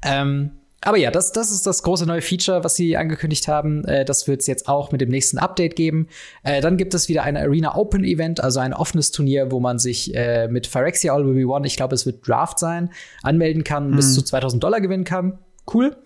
Ähm, 0.00 0.52
aber 0.84 0.96
ja, 0.96 1.10
das, 1.10 1.32
das 1.32 1.52
ist 1.52 1.66
das 1.66 1.82
große 1.82 2.06
neue 2.06 2.22
Feature, 2.22 2.64
was 2.64 2.74
sie 2.74 2.96
angekündigt 2.96 3.46
haben. 3.48 3.84
Äh, 3.84 4.04
das 4.04 4.26
wird 4.26 4.40
es 4.40 4.46
jetzt 4.46 4.68
auch 4.68 4.90
mit 4.90 5.00
dem 5.00 5.10
nächsten 5.10 5.38
Update 5.38 5.76
geben. 5.76 6.08
Äh, 6.42 6.60
dann 6.60 6.76
gibt 6.76 6.92
es 6.94 7.08
wieder 7.08 7.22
ein 7.22 7.36
Arena 7.36 7.76
Open 7.76 8.04
Event, 8.04 8.40
also 8.40 8.60
ein 8.60 8.74
offenes 8.74 9.12
Turnier, 9.12 9.50
wo 9.52 9.60
man 9.60 9.78
sich 9.78 10.14
äh, 10.14 10.48
mit 10.48 10.66
Phyrexia 10.66 11.14
All 11.14 11.24
Will 11.24 11.34
Be 11.34 11.46
One, 11.46 11.66
ich 11.66 11.76
glaube, 11.76 11.94
es 11.94 12.04
wird 12.04 12.26
Draft 12.26 12.58
sein, 12.58 12.90
anmelden 13.22 13.64
kann, 13.64 13.86
und 13.86 13.96
bis 13.96 14.14
zu 14.14 14.22
2000 14.22 14.62
Dollar 14.62 14.80
gewinnen 14.80 15.04
kann. 15.04 15.38
Cool. 15.72 15.96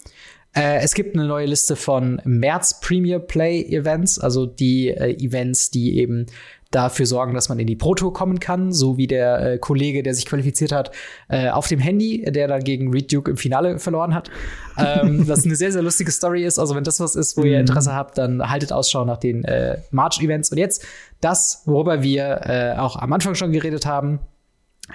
Äh, 0.57 0.79
es 0.83 0.95
gibt 0.95 1.15
eine 1.15 1.27
neue 1.27 1.47
Liste 1.47 1.77
von 1.77 2.21
März 2.25 2.81
Premier 2.81 3.19
Play 3.19 3.63
Events, 3.63 4.19
also 4.19 4.47
die 4.47 4.89
äh, 4.89 5.13
Events, 5.23 5.71
die 5.71 5.99
eben 5.99 6.27
dafür 6.71 7.07
sorgen, 7.07 7.35
dass 7.35 7.49
man 7.49 7.59
in 7.59 7.67
die 7.67 7.77
Pro 7.77 7.95
Tour 7.95 8.13
kommen 8.13 8.41
kann, 8.41 8.73
so 8.73 8.97
wie 8.97 9.07
der 9.07 9.55
äh, 9.55 9.59
Kollege, 9.59 10.03
der 10.03 10.15
sich 10.15 10.27
qualifiziert 10.27 10.73
hat, 10.73 10.91
äh, 11.29 11.49
auf 11.51 11.69
dem 11.69 11.79
Handy, 11.79 12.25
der 12.31 12.49
dann 12.49 12.63
gegen 12.65 12.93
Reed 12.93 13.13
Duke 13.13 13.31
im 13.31 13.37
Finale 13.37 13.79
verloren 13.79 14.15
hat. 14.15 14.31
ähm, 14.77 15.27
das 15.29 15.45
eine 15.45 15.57
sehr, 15.57 15.73
sehr 15.73 15.83
lustige 15.83 16.11
Story 16.11 16.45
ist. 16.45 16.59
Also 16.59 16.75
wenn 16.75 16.85
das 16.85 17.01
was 17.01 17.15
ist, 17.15 17.37
wo 17.37 17.43
ihr 17.43 17.61
Interesse 17.61 17.95
habt, 17.95 18.19
dann 18.19 18.49
haltet 18.51 18.73
Ausschau 18.73 19.05
nach 19.05 19.19
den 19.19 19.45
äh, 19.45 19.79
March-Events. 19.91 20.51
Und 20.51 20.59
jetzt 20.59 20.85
das, 21.21 21.63
worüber 21.67 22.03
wir 22.03 22.41
äh, 22.45 22.79
auch 22.79 22.97
am 22.97 23.13
Anfang 23.13 23.35
schon 23.35 23.53
geredet 23.53 23.87
haben. 23.87 24.21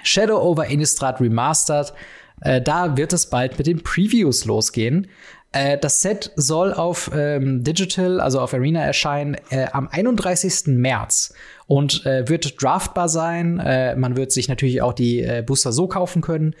Shadow 0.02 0.40
over 0.40 0.66
Innistrad 0.66 1.20
Remastered. 1.20 1.92
Äh, 2.40 2.60
da 2.60 2.96
wird 2.96 3.12
es 3.12 3.26
bald 3.26 3.58
mit 3.58 3.66
den 3.66 3.82
Previews 3.82 4.44
losgehen. 4.44 5.08
Äh, 5.52 5.78
das 5.78 6.00
Set 6.00 6.32
soll 6.36 6.72
auf 6.72 7.10
ähm, 7.14 7.62
Digital, 7.62 8.20
also 8.20 8.40
auf 8.40 8.54
Arena 8.54 8.82
erscheinen 8.82 9.36
äh, 9.50 9.66
am 9.72 9.88
31. 9.88 10.66
März 10.66 11.34
und 11.66 12.04
äh, 12.06 12.28
wird 12.28 12.60
draftbar 12.62 13.08
sein. 13.08 13.58
Äh, 13.58 13.96
man 13.96 14.16
wird 14.16 14.32
sich 14.32 14.48
natürlich 14.48 14.82
auch 14.82 14.92
die 14.94 15.20
äh, 15.20 15.42
Booster 15.46 15.72
so 15.72 15.86
kaufen 15.86 16.22
können 16.22 16.54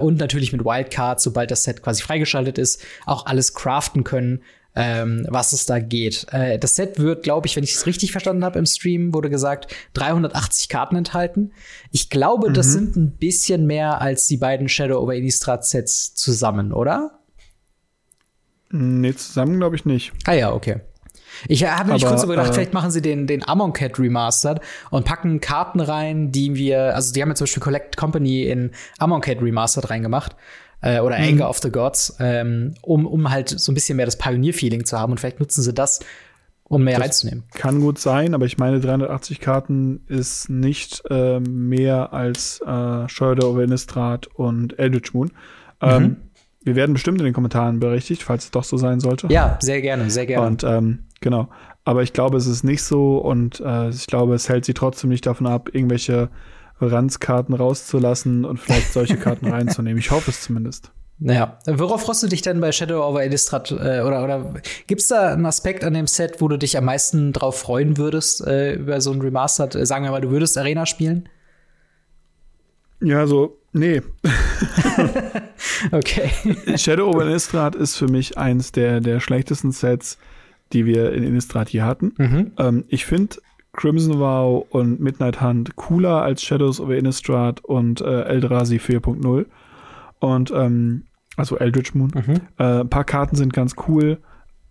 und 0.00 0.20
natürlich 0.20 0.52
mit 0.52 0.64
Wildcards, 0.64 1.24
sobald 1.24 1.50
das 1.50 1.64
Set 1.64 1.82
quasi 1.82 2.00
freigeschaltet 2.00 2.58
ist, 2.58 2.80
auch 3.06 3.26
alles 3.26 3.54
craften 3.54 4.04
können 4.04 4.40
ähm, 4.76 5.26
was 5.28 5.52
es 5.52 5.66
da 5.66 5.78
geht. 5.78 6.26
Äh, 6.32 6.58
das 6.58 6.74
Set 6.74 6.98
wird, 6.98 7.22
glaube 7.22 7.46
ich, 7.46 7.56
wenn 7.56 7.64
ich 7.64 7.74
es 7.74 7.86
richtig 7.86 8.12
verstanden 8.12 8.44
habe 8.44 8.58
im 8.58 8.66
Stream, 8.66 9.14
wurde 9.14 9.30
gesagt, 9.30 9.74
380 9.94 10.68
Karten 10.68 10.96
enthalten. 10.96 11.52
Ich 11.92 12.10
glaube, 12.10 12.52
das 12.52 12.72
sind 12.72 12.96
ein 12.96 13.12
bisschen 13.12 13.66
mehr 13.66 14.00
als 14.00 14.26
die 14.26 14.36
beiden 14.36 14.68
Shadow 14.68 15.00
over 15.00 15.14
Innistrad 15.14 15.64
Sets 15.64 16.14
zusammen, 16.14 16.72
oder? 16.72 17.20
Nee, 18.76 19.14
zusammen 19.14 19.58
glaube 19.58 19.76
ich 19.76 19.84
nicht. 19.84 20.12
Ah 20.26 20.32
ja, 20.32 20.52
okay. 20.52 20.80
Ich 21.48 21.64
habe 21.64 21.92
mich 21.92 22.04
kurz 22.04 22.22
überlegt, 22.22 22.48
äh, 22.50 22.52
vielleicht 22.52 22.74
machen 22.74 22.90
sie 22.90 23.02
den, 23.02 23.26
den 23.26 23.46
Amonkhet 23.46 23.98
Remastered 23.98 24.60
und 24.90 25.04
packen 25.04 25.40
Karten 25.40 25.80
rein, 25.80 26.30
die 26.32 26.54
wir, 26.54 26.94
also 26.94 27.12
die 27.12 27.22
haben 27.22 27.28
ja 27.28 27.34
zum 27.34 27.44
Beispiel 27.46 27.62
Collect 27.62 27.96
Company 27.96 28.42
in 28.44 28.70
Amonkhet 28.98 29.40
Remastered 29.42 29.90
reingemacht. 29.90 30.36
Äh, 30.80 31.00
oder 31.00 31.18
Mhm. 31.18 31.24
Anger 31.24 31.48
of 31.50 31.58
the 31.60 31.70
Gods, 31.70 32.16
ähm, 32.20 32.74
um, 32.82 33.06
um 33.06 33.30
halt 33.30 33.48
so 33.48 33.72
ein 33.72 33.74
bisschen 33.74 33.96
mehr 33.96 34.04
das 34.06 34.18
Pioneer-Feeling 34.18 34.84
zu 34.84 34.98
haben. 34.98 35.12
Und 35.12 35.18
vielleicht 35.18 35.40
nutzen 35.40 35.62
sie 35.62 35.72
das, 35.72 36.00
um 36.64 36.84
mehr 36.84 36.94
Das- 36.98 37.04
reinzunehmen. 37.04 37.44
Kann 37.54 37.80
gut 37.80 37.98
sein, 37.98 38.34
aber 38.34 38.44
ich 38.44 38.58
meine, 38.58 38.80
380 38.80 39.40
Karten 39.40 40.04
ist 40.08 40.50
nicht 40.50 41.02
äh, 41.10 41.40
mehr 41.40 42.12
als 42.12 42.60
äh, 42.60 43.08
Shadow 43.08 43.50
over 43.50 43.62
Innistrad 43.64 44.26
und 44.34 44.78
Eldritch 44.78 45.14
Moon. 45.14 45.30
Ähm, 45.80 46.02
Mhm. 46.02 46.16
Wir 46.64 46.74
werden 46.76 46.94
bestimmt 46.94 47.20
in 47.20 47.24
den 47.24 47.34
Kommentaren 47.34 47.78
berichtigt, 47.78 48.22
falls 48.22 48.44
es 48.44 48.50
doch 48.50 48.64
so 48.64 48.76
sein 48.76 48.98
sollte. 48.98 49.28
Ja, 49.30 49.58
sehr 49.60 49.82
gerne, 49.82 50.10
sehr 50.10 50.26
gerne. 50.26 50.46
Und 50.46 50.64
ähm, 50.64 51.04
genau. 51.20 51.48
Aber 51.84 52.02
ich 52.02 52.14
glaube, 52.14 52.38
es 52.38 52.46
ist 52.46 52.64
nicht 52.64 52.82
so 52.82 53.18
und 53.18 53.60
äh, 53.60 53.90
ich 53.90 54.06
glaube, 54.06 54.34
es 54.34 54.48
hält 54.48 54.64
sie 54.64 54.74
trotzdem 54.74 55.10
nicht 55.10 55.26
davon 55.26 55.46
ab, 55.46 55.68
irgendwelche 55.72 56.30
Ranzkarten 56.80 57.54
rauszulassen 57.54 58.44
und 58.44 58.58
vielleicht 58.58 58.92
solche 58.92 59.16
Karten 59.16 59.46
reinzunehmen. 59.50 59.98
Ich 59.98 60.10
hoffe 60.10 60.30
es 60.30 60.40
zumindest. 60.40 60.90
Naja, 61.18 61.58
worauf 61.66 62.02
freust 62.02 62.24
du 62.24 62.26
dich 62.26 62.42
denn 62.42 62.60
bei 62.60 62.72
Shadow 62.72 63.06
over 63.06 63.22
Innistrad? 63.22 63.70
Äh, 63.70 64.00
oder 64.00 64.24
oder 64.24 64.54
gibt's 64.86 65.08
da 65.08 65.32
einen 65.32 65.46
Aspekt 65.46 65.84
an 65.84 65.94
dem 65.94 66.06
Set, 66.06 66.40
wo 66.40 66.48
du 66.48 66.56
dich 66.58 66.76
am 66.76 66.86
meisten 66.86 67.32
drauf 67.32 67.58
freuen 67.58 67.98
würdest 67.98 68.44
äh, 68.46 68.74
über 68.74 69.00
so 69.00 69.12
ein 69.12 69.20
Remastered? 69.20 69.76
Äh, 69.76 69.86
sagen 69.86 70.04
wir 70.04 70.10
mal, 70.10 70.20
du 70.20 70.30
würdest 70.30 70.58
Arena 70.58 70.86
spielen? 70.86 71.28
Ja, 73.00 73.26
so, 73.26 73.58
nee. 73.74 74.02
Okay. 75.92 76.30
Shadow 76.76 77.08
over 77.08 77.26
Innistrad 77.26 77.74
ist 77.74 77.96
für 77.96 78.08
mich 78.08 78.38
eins 78.38 78.72
der, 78.72 79.00
der 79.00 79.20
schlechtesten 79.20 79.72
Sets, 79.72 80.18
die 80.72 80.86
wir 80.86 81.12
in 81.12 81.22
Innistrad 81.22 81.68
hier 81.68 81.84
hatten. 81.84 82.12
mhm. 82.16 82.52
Ähm, 82.58 82.84
ich 82.88 83.04
finde 83.04 83.36
Crimson 83.72 84.18
Vow 84.18 84.66
und 84.70 85.00
Midnight 85.00 85.40
Hunt 85.40 85.76
cooler 85.76 86.22
als 86.22 86.42
Shadows 86.42 86.80
over 86.80 86.96
Innistrad 86.96 87.60
und 87.64 88.00
äh, 88.00 88.22
Eldrazi 88.22 88.76
4.0. 88.76 89.46
Und 90.20 90.50
ähm, 90.52 91.04
also 91.36 91.58
Eldritch 91.58 91.94
Moon. 91.94 92.12
Mhm. 92.14 92.40
Äh, 92.58 92.80
ein 92.80 92.88
paar 92.88 93.04
Karten 93.04 93.36
sind 93.36 93.52
ganz 93.52 93.74
cool, 93.88 94.18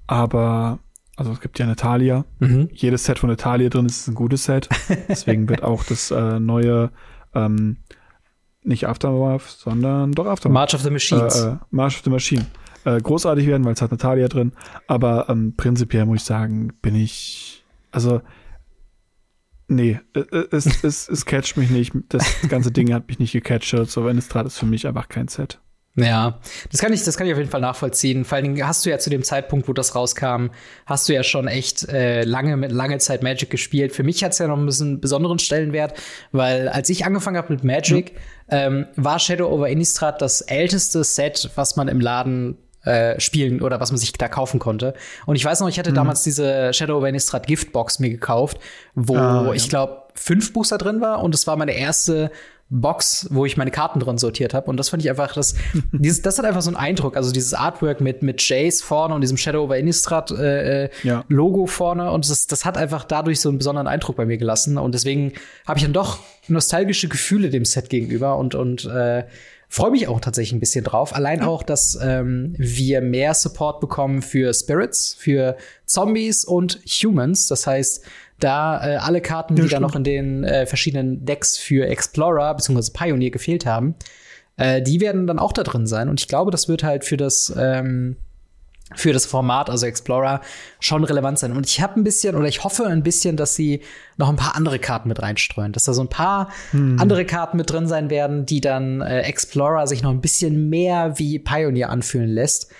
aber 0.07 0.79
also 1.15 1.31
es 1.31 1.41
gibt 1.41 1.59
ja 1.59 1.65
Natalia. 1.65 2.25
Mhm. 2.39 2.69
Jedes 2.71 3.03
Set 3.03 3.19
von 3.19 3.29
Natalia 3.29 3.69
drin 3.69 3.85
ist 3.85 4.07
ein 4.07 4.15
gutes 4.15 4.45
Set. 4.45 4.69
Deswegen 5.09 5.49
wird 5.49 5.63
auch 5.63 5.83
das 5.83 6.11
äh, 6.11 6.39
neue 6.39 6.91
ähm, 7.35 7.77
nicht 8.63 8.87
Aftermath, 8.87 9.43
sondern 9.43 10.11
doch 10.11 10.25
Aftermath. 10.25 10.53
March 10.53 10.73
of 10.75 10.81
the 10.81 10.89
Machines. 10.89 11.41
Äh, 11.41 11.49
äh, 11.49 11.55
March 11.71 11.95
of 11.95 12.03
the 12.03 12.09
Machine. 12.09 12.45
Äh, 12.85 12.99
großartig 12.99 13.47
werden, 13.47 13.63
weil 13.65 13.73
es 13.73 13.81
hat 13.81 13.91
Natalia 13.91 14.27
drin. 14.27 14.51
Aber 14.87 15.29
ähm, 15.29 15.53
prinzipiell 15.55 16.05
muss 16.05 16.21
ich 16.21 16.25
sagen, 16.25 16.73
bin 16.81 16.95
ich. 16.95 17.63
Also. 17.91 18.21
Nee, 19.67 19.99
äh, 20.13 20.19
äh, 20.19 20.47
es, 20.51 20.65
es, 20.83 21.07
es 21.07 21.25
catcht 21.25 21.57
mich 21.57 21.69
nicht. 21.69 21.93
Das 22.09 22.25
ganze 22.49 22.71
Ding 22.71 22.93
hat 22.93 23.07
mich 23.07 23.19
nicht 23.19 23.31
gecatcht. 23.31 23.75
So 23.87 24.07
Innistrad 24.07 24.45
ist 24.45 24.57
für 24.57 24.65
mich 24.65 24.87
einfach 24.87 25.07
kein 25.07 25.27
Set. 25.27 25.59
Ja, 25.95 26.39
das 26.71 26.81
kann 26.81 26.91
ich, 26.91 27.03
das 27.03 27.17
kann 27.17 27.27
ich 27.27 27.33
auf 27.33 27.37
jeden 27.37 27.51
Fall 27.51 27.61
nachvollziehen. 27.61 28.25
Vor 28.25 28.35
allen 28.35 28.45
Dingen 28.45 28.67
hast 28.67 28.83
du 28.83 28.89
ja 28.89 28.97
zu 28.97 29.11
dem 29.11 29.21
Zeitpunkt, 29.21 29.67
wo 29.67 29.73
das 29.73 29.93
rauskam, 29.93 30.47
hast 30.87 31.07
du 31.07 31.13
ja 31.13 31.21
schon 31.21 31.47
echt 31.47 31.87
äh, 31.87 32.23
lange 32.23 32.57
mit 32.57 32.71
lange 32.71 32.97
Zeit 32.97 33.21
Magic 33.21 33.51
gespielt. 33.51 33.93
Für 33.93 34.01
mich 34.01 34.23
hat's 34.23 34.39
ja 34.39 34.47
noch 34.47 34.57
ein 34.57 34.65
bisschen 34.65 35.01
besonderen 35.01 35.37
Stellenwert, 35.37 35.93
weil 36.31 36.67
als 36.67 36.89
ich 36.89 37.05
angefangen 37.05 37.37
habe 37.37 37.53
mit 37.53 37.63
Magic, 37.63 38.13
ähm, 38.49 38.87
war 38.95 39.19
Shadow 39.19 39.49
over 39.49 39.69
Innistrad 39.69 40.21
das 40.21 40.41
älteste 40.41 41.03
Set, 41.03 41.49
was 41.55 41.75
man 41.75 41.87
im 41.87 41.99
Laden 41.99 42.57
äh, 42.83 43.19
spielen 43.19 43.61
oder 43.61 43.79
was 43.79 43.91
man 43.91 43.97
sich 43.97 44.11
da 44.13 44.27
kaufen 44.27 44.59
konnte. 44.59 44.93
Und 45.25 45.35
ich 45.35 45.45
weiß 45.45 45.61
noch, 45.61 45.69
ich 45.69 45.79
hatte 45.79 45.93
damals 45.93 46.23
diese 46.23 46.73
Shadow 46.73 46.97
over 46.97 47.07
Innistrad 47.09 47.47
Giftbox 47.47 47.99
mir 47.99 48.09
gekauft, 48.09 48.57
wo 48.93 49.15
Ah, 49.15 49.43
ja. 49.47 49.53
ich 49.53 49.69
glaube 49.69 50.03
fünf 50.15 50.51
Booster 50.53 50.77
drin 50.77 50.99
war 51.01 51.23
und 51.23 51.33
es 51.33 51.47
war 51.47 51.55
meine 51.55 51.71
erste 51.73 52.29
Box, 52.81 53.27
wo 53.29 53.45
ich 53.45 53.55
meine 53.55 53.69
Karten 53.69 53.99
drin 53.99 54.17
sortiert 54.17 54.53
habe. 54.53 54.69
Und 54.69 54.77
das 54.77 54.89
fand 54.89 55.03
ich 55.03 55.09
einfach, 55.09 55.33
das, 55.33 55.55
dieses, 55.91 56.21
das 56.21 56.39
hat 56.39 56.45
einfach 56.45 56.61
so 56.61 56.69
einen 56.69 56.77
Eindruck. 56.77 57.15
Also 57.15 57.31
dieses 57.31 57.53
Artwork 57.53 58.01
mit, 58.01 58.23
mit 58.23 58.41
Jace 58.47 58.81
vorne 58.81 59.13
und 59.13 59.21
diesem 59.21 59.37
Shadow 59.37 59.63
over 59.63 59.77
Innistrad 59.77 60.31
äh, 60.31 60.85
äh, 60.85 60.89
Ja. 61.03 61.23
Logo 61.27 61.67
vorne. 61.67 62.11
Und 62.11 62.27
das, 62.29 62.47
das 62.47 62.65
hat 62.65 62.77
einfach 62.77 63.03
dadurch 63.03 63.39
so 63.39 63.49
einen 63.49 63.59
besonderen 63.59 63.87
Eindruck 63.87 64.15
bei 64.15 64.25
mir 64.25 64.37
gelassen. 64.37 64.77
Und 64.77 64.95
deswegen 64.95 65.33
habe 65.67 65.77
ich 65.77 65.83
dann 65.83 65.93
doch 65.93 66.19
nostalgische 66.47 67.07
Gefühle 67.07 67.49
dem 67.49 67.65
Set 67.65 67.89
gegenüber 67.89 68.37
und, 68.37 68.55
und 68.55 68.85
äh, 68.85 69.23
freue 69.73 69.89
mich 69.91 70.07
auch 70.07 70.19
tatsächlich 70.19 70.53
ein 70.53 70.59
bisschen 70.59 70.83
drauf. 70.83 71.15
Allein 71.15 71.41
auch, 71.41 71.63
dass 71.63 71.97
ähm, 72.01 72.53
wir 72.57 73.01
mehr 73.01 73.33
Support 73.33 73.81
bekommen 73.81 74.21
für 74.21 74.53
Spirits, 74.53 75.15
für 75.17 75.57
Zombies 75.85 76.45
und 76.45 76.79
Humans. 76.85 77.47
Das 77.47 77.65
heißt, 77.65 78.03
da 78.43 78.85
äh, 78.85 78.95
alle 78.97 79.21
Karten, 79.21 79.55
Ja, 79.55 79.63
die 79.63 79.69
da 79.69 79.77
stimmt. 79.77 79.81
noch 79.81 79.95
in 79.95 80.03
den 80.03 80.43
äh, 80.43 80.65
verschiedenen 80.65 81.25
Decks 81.25 81.57
für 81.57 81.87
Explorer 81.87 82.53
bzw. 82.55 82.91
Pioneer 82.93 83.31
gefehlt 83.31 83.65
haben, 83.65 83.95
äh, 84.57 84.81
die 84.81 85.01
werden 85.01 85.27
dann 85.27 85.39
auch 85.39 85.53
da 85.53 85.63
drin 85.63 85.87
sein. 85.87 86.09
Und 86.09 86.19
ich 86.19 86.27
glaube, 86.27 86.51
das 86.51 86.67
wird 86.67 86.83
halt 86.83 87.05
für 87.05 87.17
das 87.17 87.53
ähm, 87.57 88.17
für 88.95 89.13
das 89.13 89.25
Format, 89.25 89.69
also 89.69 89.85
Explorer, 89.85 90.41
schon 90.79 91.03
relevant 91.03 91.39
sein. 91.39 91.51
Und 91.51 91.67
ich 91.67 91.81
habe 91.81 91.99
ein 91.99 92.03
bisschen 92.03 92.35
oder 92.35 92.47
ich 92.47 92.63
hoffe 92.63 92.85
ein 92.85 93.03
bisschen, 93.03 93.37
dass 93.37 93.55
sie 93.55 93.81
noch 94.17 94.29
ein 94.29 94.35
paar 94.35 94.55
andere 94.55 94.79
Karten 94.79 95.09
mit 95.09 95.21
reinstreuen, 95.21 95.71
dass 95.71 95.85
da 95.85 95.93
so 95.93 96.01
ein 96.01 96.09
paar 96.09 96.49
hm. 96.71 96.99
andere 96.99 97.25
Karten 97.25 97.57
mit 97.57 97.71
drin 97.71 97.87
sein 97.87 98.09
werden, 98.09 98.45
die 98.45 98.61
dann 98.61 99.01
äh, 99.01 99.21
Explorer 99.21 99.87
sich 99.87 100.03
noch 100.03 100.11
ein 100.11 100.21
bisschen 100.21 100.69
mehr 100.69 101.17
wie 101.17 101.39
Pioneer 101.39 101.89
anfühlen 101.89 102.29
lässt. 102.29 102.71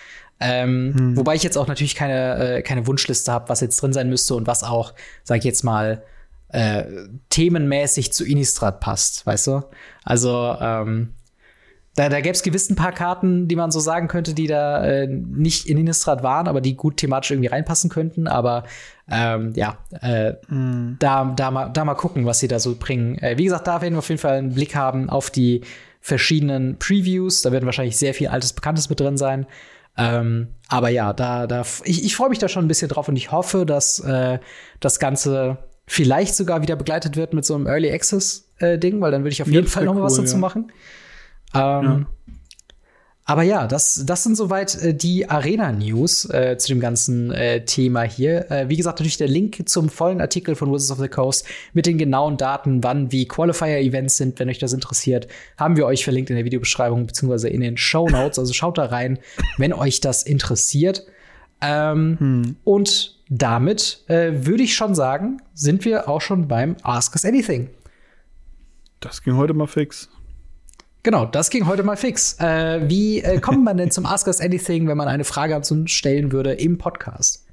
Ähm, 0.43 0.93
hm. 0.95 1.17
Wobei 1.17 1.35
ich 1.35 1.43
jetzt 1.43 1.57
auch 1.57 1.67
natürlich 1.67 1.95
keine, 1.95 2.57
äh, 2.57 2.61
keine 2.61 2.85
Wunschliste 2.85 3.31
habe, 3.31 3.47
was 3.47 3.61
jetzt 3.61 3.81
drin 3.81 3.93
sein 3.93 4.09
müsste 4.09 4.35
und 4.35 4.45
was 4.45 4.63
auch, 4.63 4.93
sag 5.23 5.37
ich 5.37 5.45
jetzt 5.45 5.63
mal, 5.63 6.03
äh, 6.49 6.83
themenmäßig 7.29 8.11
zu 8.11 8.25
Innistrad 8.25 8.81
passt, 8.81 9.25
weißt 9.25 9.47
du? 9.47 9.63
Also, 10.03 10.55
ähm, 10.59 11.13
da, 11.95 12.09
da 12.09 12.21
gäbe 12.21 12.33
es 12.33 12.43
gewiss 12.43 12.69
ein 12.69 12.75
paar 12.75 12.91
Karten, 12.91 13.47
die 13.47 13.55
man 13.55 13.71
so 13.71 13.79
sagen 13.79 14.07
könnte, 14.07 14.33
die 14.33 14.47
da 14.47 14.83
äh, 14.83 15.07
nicht 15.07 15.67
in 15.67 15.77
Innistrad 15.77 16.23
waren, 16.23 16.47
aber 16.47 16.59
die 16.59 16.75
gut 16.75 16.97
thematisch 16.97 17.31
irgendwie 17.31 17.49
reinpassen 17.49 17.89
könnten. 17.89 18.27
Aber 18.27 18.63
ähm, 19.09 19.53
ja, 19.55 19.77
äh, 20.01 20.33
mm. 20.51 20.97
da, 20.99 21.33
da, 21.35 21.51
mal, 21.51 21.69
da 21.69 21.85
mal 21.85 21.93
gucken, 21.93 22.25
was 22.25 22.39
sie 22.39 22.47
da 22.47 22.59
so 22.59 22.75
bringen. 22.75 23.17
Äh, 23.19 23.37
wie 23.37 23.43
gesagt, 23.43 23.67
da 23.67 23.81
werden 23.81 23.93
wir 23.93 23.99
auf 23.99 24.09
jeden 24.09 24.19
Fall 24.19 24.37
einen 24.37 24.55
Blick 24.55 24.75
haben 24.75 25.09
auf 25.09 25.29
die 25.29 25.61
verschiedenen 26.01 26.79
Previews. 26.79 27.43
Da 27.43 27.51
werden 27.51 27.65
wahrscheinlich 27.65 27.95
sehr 27.95 28.15
viel 28.15 28.27
altes 28.27 28.53
Bekanntes 28.53 28.89
mit 28.89 28.99
drin 28.99 29.17
sein. 29.17 29.45
Ähm, 29.97 30.55
aber 30.67 30.89
ja, 30.89 31.13
da, 31.13 31.45
da, 31.47 31.63
ich, 31.83 32.03
ich 32.03 32.15
freue 32.15 32.29
mich 32.29 32.39
da 32.39 32.47
schon 32.47 32.65
ein 32.65 32.67
bisschen 32.67 32.89
drauf 32.89 33.07
und 33.07 33.15
ich 33.15 33.31
hoffe, 33.31 33.65
dass 33.65 33.99
äh, 33.99 34.39
das 34.79 34.99
Ganze 34.99 35.57
vielleicht 35.85 36.35
sogar 36.35 36.61
wieder 36.61 36.75
begleitet 36.75 37.15
wird 37.15 37.33
mit 37.33 37.45
so 37.45 37.55
einem 37.55 37.67
Early 37.67 37.91
Access 37.91 38.49
äh, 38.57 38.79
Ding, 38.79 39.01
weil 39.01 39.11
dann 39.11 39.23
würde 39.23 39.33
ich 39.33 39.41
auf 39.41 39.47
jeden 39.47 39.67
Fall 39.67 39.85
noch 39.85 39.95
cool, 39.95 40.03
was 40.03 40.15
dazu 40.15 40.35
ja. 40.35 40.39
machen. 40.39 40.71
Ähm, 41.53 41.59
ja. 41.59 42.05
Aber 43.25 43.43
ja, 43.43 43.67
das, 43.67 44.03
das 44.05 44.23
sind 44.23 44.35
soweit 44.35 44.75
äh, 44.83 44.93
die 44.93 45.29
Arena-News 45.29 46.29
äh, 46.29 46.57
zu 46.57 46.67
dem 46.67 46.81
ganzen 46.81 47.31
äh, 47.31 47.63
Thema 47.63 48.01
hier. 48.01 48.51
Äh, 48.51 48.67
wie 48.67 48.75
gesagt, 48.75 48.99
natürlich 48.99 49.17
der 49.17 49.29
Link 49.29 49.69
zum 49.69 49.87
vollen 49.87 50.19
Artikel 50.19 50.55
von 50.55 50.71
Wizards 50.73 50.91
of 50.91 50.99
the 50.99 51.07
Coast 51.07 51.45
mit 51.71 51.85
den 51.85 51.97
genauen 51.97 52.35
Daten, 52.35 52.83
wann 52.83 53.13
wie 53.13 53.25
Qualifier-Events 53.25 54.17
sind, 54.17 54.39
wenn 54.39 54.49
euch 54.49 54.59
das 54.59 54.73
interessiert, 54.73 55.27
haben 55.57 55.77
wir 55.77 55.85
euch 55.85 56.03
verlinkt 56.03 56.31
in 56.31 56.35
der 56.35 56.45
Videobeschreibung 56.45 57.07
beziehungsweise 57.07 57.47
in 57.47 57.61
den 57.61 57.77
Show 57.77 58.09
Notes. 58.09 58.37
Also 58.39 58.51
schaut 58.51 58.77
da 58.77 58.85
rein, 58.85 59.19
wenn 59.57 59.71
euch 59.71 60.01
das 60.01 60.23
interessiert. 60.23 61.05
Ähm, 61.61 62.17
hm. 62.19 62.55
Und 62.65 63.21
damit 63.29 64.03
äh, 64.07 64.45
würde 64.45 64.63
ich 64.63 64.75
schon 64.75 64.95
sagen, 64.95 65.41
sind 65.53 65.85
wir 65.85 66.09
auch 66.09 66.19
schon 66.19 66.49
beim 66.49 66.75
Ask 66.83 67.13
Us 67.13 67.23
Anything. 67.23 67.69
Das 68.99 69.23
ging 69.23 69.37
heute 69.37 69.53
mal 69.53 69.67
fix. 69.67 70.09
Genau, 71.03 71.25
das 71.25 71.49
ging 71.49 71.67
heute 71.67 71.83
mal 71.83 71.97
fix. 71.97 72.39
Äh, 72.39 72.89
wie 72.89 73.19
äh, 73.19 73.39
kommt 73.41 73.63
man 73.63 73.75
denn 73.75 73.91
zum 73.91 74.05
Ask 74.05 74.25
Us 74.27 74.39
Anything, 74.39 74.87
wenn 74.87 74.95
man 74.95 75.09
eine 75.09 75.25
Frage 75.25 75.61
zu 75.61 75.73
uns 75.73 75.91
stellen 75.91 76.31
würde 76.31 76.53
im 76.53 76.77
Podcast? 76.77 77.45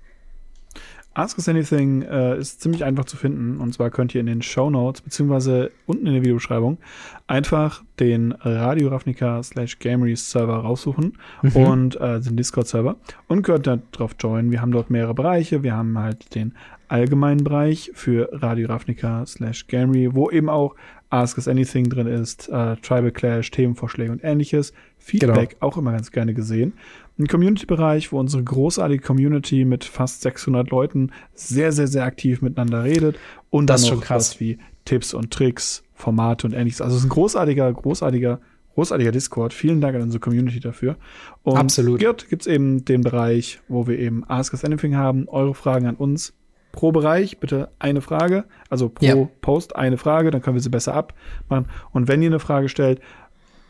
Ask 1.15 1.37
Us 1.37 1.49
Anything 1.49 2.03
äh, 2.03 2.39
ist 2.39 2.61
ziemlich 2.61 2.85
einfach 2.85 3.07
zu 3.07 3.17
finden. 3.17 3.59
Und 3.59 3.75
zwar 3.75 3.91
könnt 3.91 4.15
ihr 4.15 4.21
in 4.21 4.29
den 4.29 4.43
Show 4.43 4.71
Notes 4.71 5.01
beziehungsweise 5.01 5.73
unten 5.87 6.07
in 6.07 6.13
der 6.13 6.23
Videobeschreibung 6.23 6.79
einfach 7.27 7.83
den 7.99 8.31
Radio 8.41 8.89
Ravnica 8.89 9.43
slash 9.43 9.81
Gameries 9.81 10.31
Server 10.31 10.59
raussuchen 10.59 11.19
mhm. 11.43 11.57
und 11.57 12.01
äh, 12.01 12.21
den 12.21 12.37
Discord-Server 12.37 12.95
und 13.27 13.43
könnt 13.43 13.67
da 13.67 13.81
drauf 13.91 14.15
joinen. 14.21 14.53
Wir 14.53 14.63
haben 14.63 14.71
dort 14.71 14.91
mehrere 14.91 15.15
Bereiche. 15.15 15.65
Wir 15.65 15.75
haben 15.75 15.99
halt 15.99 16.37
den 16.37 16.55
allgemeinen 16.87 17.43
Bereich 17.43 17.91
für 17.95 18.29
Radio 18.33 18.69
Ravnica 18.69 19.27
slash 19.27 19.67
Gamery, 19.67 20.15
wo 20.15 20.31
eben 20.31 20.49
auch 20.49 20.77
Ask 21.11 21.37
Us 21.37 21.49
Anything 21.49 21.91
drin 21.91 22.07
ist, 22.07 22.49
äh, 22.49 22.77
Tribal 22.77 23.11
Clash, 23.11 23.51
Themenvorschläge 23.51 24.13
und 24.13 24.23
ähnliches. 24.23 24.73
Feedback 24.97 25.51
genau. 25.51 25.67
auch 25.67 25.77
immer 25.77 25.93
ganz 25.93 26.13
gerne 26.13 26.35
gesehen. 26.35 26.75
Ein 27.19 27.27
Community-Bereich, 27.27 28.13
wo 28.13 28.21
unsere 28.21 28.43
großartige 28.43 29.03
Community 29.03 29.65
mit 29.65 29.85
fast 29.85 30.23
600 30.23 30.71
Leuten 30.71 31.11
sehr, 31.35 31.73
sehr, 31.73 31.89
sehr 31.89 32.05
aktiv 32.05 32.43
miteinander 32.43 32.85
redet. 32.85 33.19
Und 33.51 33.67
das 33.69 33.85
dann 33.85 33.99
noch 33.99 34.09
was 34.09 34.41
wie 34.41 34.59
Tipps 34.85 35.13
und 35.13 35.33
Tricks, 35.33 35.83
Formate 35.95 36.47
und 36.47 36.55
ähnliches. 36.55 36.81
Also 36.81 36.97
es 36.97 37.03
ist 37.03 37.07
ein 37.07 37.11
großartiger, 37.11 37.73
großartiger, 37.73 38.41
großartiger 38.75 39.11
Discord. 39.11 39.53
Vielen 39.53 39.81
Dank 39.81 39.97
an 39.97 40.03
unsere 40.03 40.21
Community 40.21 40.61
dafür. 40.61 40.97
Und 41.43 41.57
Absolut. 41.57 42.03
Dort 42.03 42.29
gibt 42.29 42.43
es 42.43 42.47
eben 42.47 42.85
den 42.85 43.03
Bereich, 43.03 43.61
wo 43.69 43.87
wir 43.87 43.99
eben 43.99 44.25
Ask 44.29 44.53
Us 44.53 44.65
Anything 44.65 44.97
haben, 44.97 45.29
eure 45.29 45.55
Fragen 45.55 45.87
an 45.87 45.97
uns 45.97 46.35
pro 46.73 46.93
Bereich 46.93 47.39
bitte 47.39 47.68
eine 47.79 48.01
Frage, 48.01 48.45
also 48.68 48.89
pro 48.89 49.05
ja. 49.05 49.29
Post 49.41 49.77
eine 49.77 49.97
Frage, 49.97 50.31
dann 50.31 50.43
können 50.43 50.57
wir 50.57 50.62
sie 50.62 50.68
besser 50.68 50.95
abmachen. 50.95 51.66
Und 51.93 52.09
wenn 52.09 52.23
ihr 52.23 52.29
eine 52.29 52.41
Frage 52.41 52.68
stellt, 52.68 53.01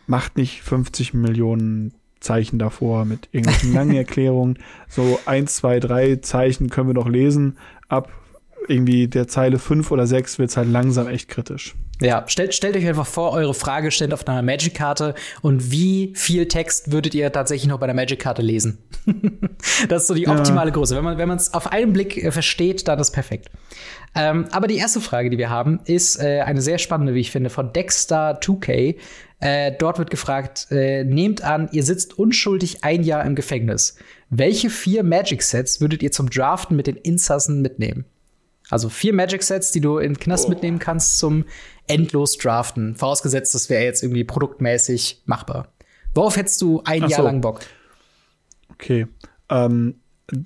macht 0.06 0.36
nicht 0.36 0.62
50 0.62 1.14
Millionen 1.14 1.94
Zeichen 2.20 2.58
davor 2.58 3.04
mit 3.04 3.28
irgendwelchen 3.32 3.72
langen 3.72 3.96
Erklärungen. 3.96 4.58
So 4.88 5.20
eins, 5.24 5.56
zwei, 5.56 5.78
drei 5.78 6.16
Zeichen 6.16 6.68
können 6.68 6.88
wir 6.88 6.94
noch 6.94 7.08
lesen. 7.08 7.56
Ab 7.88 8.10
irgendwie 8.66 9.08
der 9.08 9.28
Zeile 9.28 9.58
fünf 9.58 9.90
oder 9.90 10.06
sechs 10.06 10.38
wird 10.38 10.50
es 10.50 10.56
halt 10.56 10.68
langsam 10.68 11.06
echt 11.06 11.28
kritisch. 11.28 11.76
Ja, 12.00 12.24
stellt, 12.26 12.54
stellt 12.54 12.76
euch 12.76 12.86
einfach 12.86 13.06
vor, 13.06 13.32
eure 13.32 13.52
Frage 13.52 13.90
steht 13.90 14.14
auf 14.14 14.26
einer 14.26 14.42
Magic-Karte 14.42 15.14
und 15.42 15.70
wie 15.70 16.12
viel 16.16 16.48
Text 16.48 16.92
würdet 16.92 17.14
ihr 17.14 17.30
tatsächlich 17.30 17.68
noch 17.68 17.78
bei 17.78 17.86
der 17.86 17.94
Magic-Karte 17.94 18.40
lesen? 18.40 18.78
das 19.88 20.02
ist 20.02 20.08
so 20.08 20.14
die 20.14 20.26
optimale 20.26 20.70
ja. 20.70 20.74
Größe. 20.74 20.96
Wenn 20.96 21.28
man 21.28 21.36
es 21.36 21.52
auf 21.52 21.72
einen 21.72 21.92
Blick 21.92 22.16
äh, 22.16 22.32
versteht, 22.32 22.88
dann 22.88 22.98
ist 22.98 23.10
perfekt. 23.10 23.50
Ähm, 24.14 24.46
aber 24.50 24.66
die 24.66 24.78
erste 24.78 25.00
Frage, 25.00 25.30
die 25.30 25.38
wir 25.38 25.50
haben, 25.50 25.80
ist 25.84 26.20
äh, 26.20 26.40
eine 26.40 26.62
sehr 26.62 26.78
spannende, 26.78 27.14
wie 27.14 27.20
ich 27.20 27.30
finde, 27.30 27.50
von 27.50 27.72
Dexter 27.72 28.40
2K. 28.40 28.96
Äh, 29.40 29.72
dort 29.78 29.98
wird 29.98 30.10
gefragt, 30.10 30.68
äh, 30.70 31.04
nehmt 31.04 31.42
an, 31.42 31.68
ihr 31.72 31.82
sitzt 31.82 32.18
unschuldig 32.18 32.82
ein 32.82 33.02
Jahr 33.02 33.24
im 33.24 33.34
Gefängnis. 33.34 33.96
Welche 34.30 34.70
vier 34.70 35.02
Magic-Sets 35.02 35.80
würdet 35.80 36.02
ihr 36.02 36.12
zum 36.12 36.30
Draften 36.30 36.76
mit 36.76 36.86
den 36.86 36.96
Insassen 36.96 37.62
mitnehmen? 37.62 38.04
Also 38.70 38.88
vier 38.88 39.12
Magic-Sets, 39.12 39.72
die 39.72 39.80
du 39.80 39.98
in 39.98 40.14
den 40.14 40.20
Knast 40.20 40.46
oh. 40.46 40.50
mitnehmen 40.50 40.78
kannst 40.78 41.18
zum 41.18 41.44
endlos 41.86 42.38
draften. 42.38 42.94
Vorausgesetzt, 42.94 43.54
das 43.54 43.68
wäre 43.68 43.82
jetzt 43.82 44.02
irgendwie 44.02 44.24
produktmäßig 44.24 45.22
machbar. 45.26 45.68
Worauf 46.14 46.36
hättest 46.36 46.60
du 46.62 46.82
ein 46.84 47.04
Ach 47.04 47.08
Jahr 47.08 47.20
so. 47.20 47.26
lang 47.26 47.40
Bock? 47.40 47.60
Okay. 48.70 49.06
Ähm, 49.48 49.96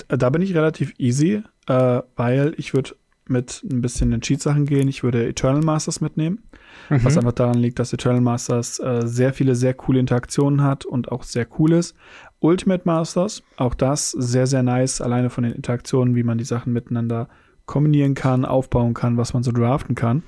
da 0.08 0.30
bin 0.30 0.42
ich 0.42 0.54
relativ 0.54 0.94
easy, 0.98 1.42
äh, 1.66 2.02
weil 2.16 2.54
ich 2.56 2.74
würde 2.74 2.96
mit 3.26 3.62
ein 3.70 3.80
bisschen 3.80 4.10
den 4.10 4.20
Cheat-Sachen 4.20 4.66
gehen. 4.66 4.88
Ich 4.88 5.02
würde 5.02 5.26
Eternal 5.26 5.62
Masters 5.62 6.00
mitnehmen, 6.00 6.42
mhm. 6.90 7.04
was 7.04 7.16
einfach 7.16 7.32
daran 7.32 7.58
liegt, 7.58 7.78
dass 7.78 7.92
Eternal 7.92 8.20
Masters 8.20 8.78
äh, 8.78 9.02
sehr 9.06 9.32
viele 9.32 9.54
sehr 9.54 9.74
coole 9.74 10.00
Interaktionen 10.00 10.62
hat 10.62 10.84
und 10.84 11.10
auch 11.10 11.22
sehr 11.22 11.46
cool 11.58 11.72
ist. 11.72 11.94
Ultimate 12.40 12.82
Masters, 12.84 13.42
auch 13.56 13.74
das 13.74 14.10
sehr, 14.10 14.46
sehr 14.46 14.62
nice, 14.62 15.00
alleine 15.00 15.30
von 15.30 15.44
den 15.44 15.54
Interaktionen, 15.54 16.14
wie 16.14 16.22
man 16.22 16.36
die 16.36 16.44
Sachen 16.44 16.72
miteinander 16.72 17.28
kombinieren 17.66 18.14
kann, 18.14 18.44
aufbauen 18.44 18.94
kann, 18.94 19.16
was 19.16 19.34
man 19.34 19.42
so 19.42 19.52
draften 19.52 19.94
kann. 19.94 20.22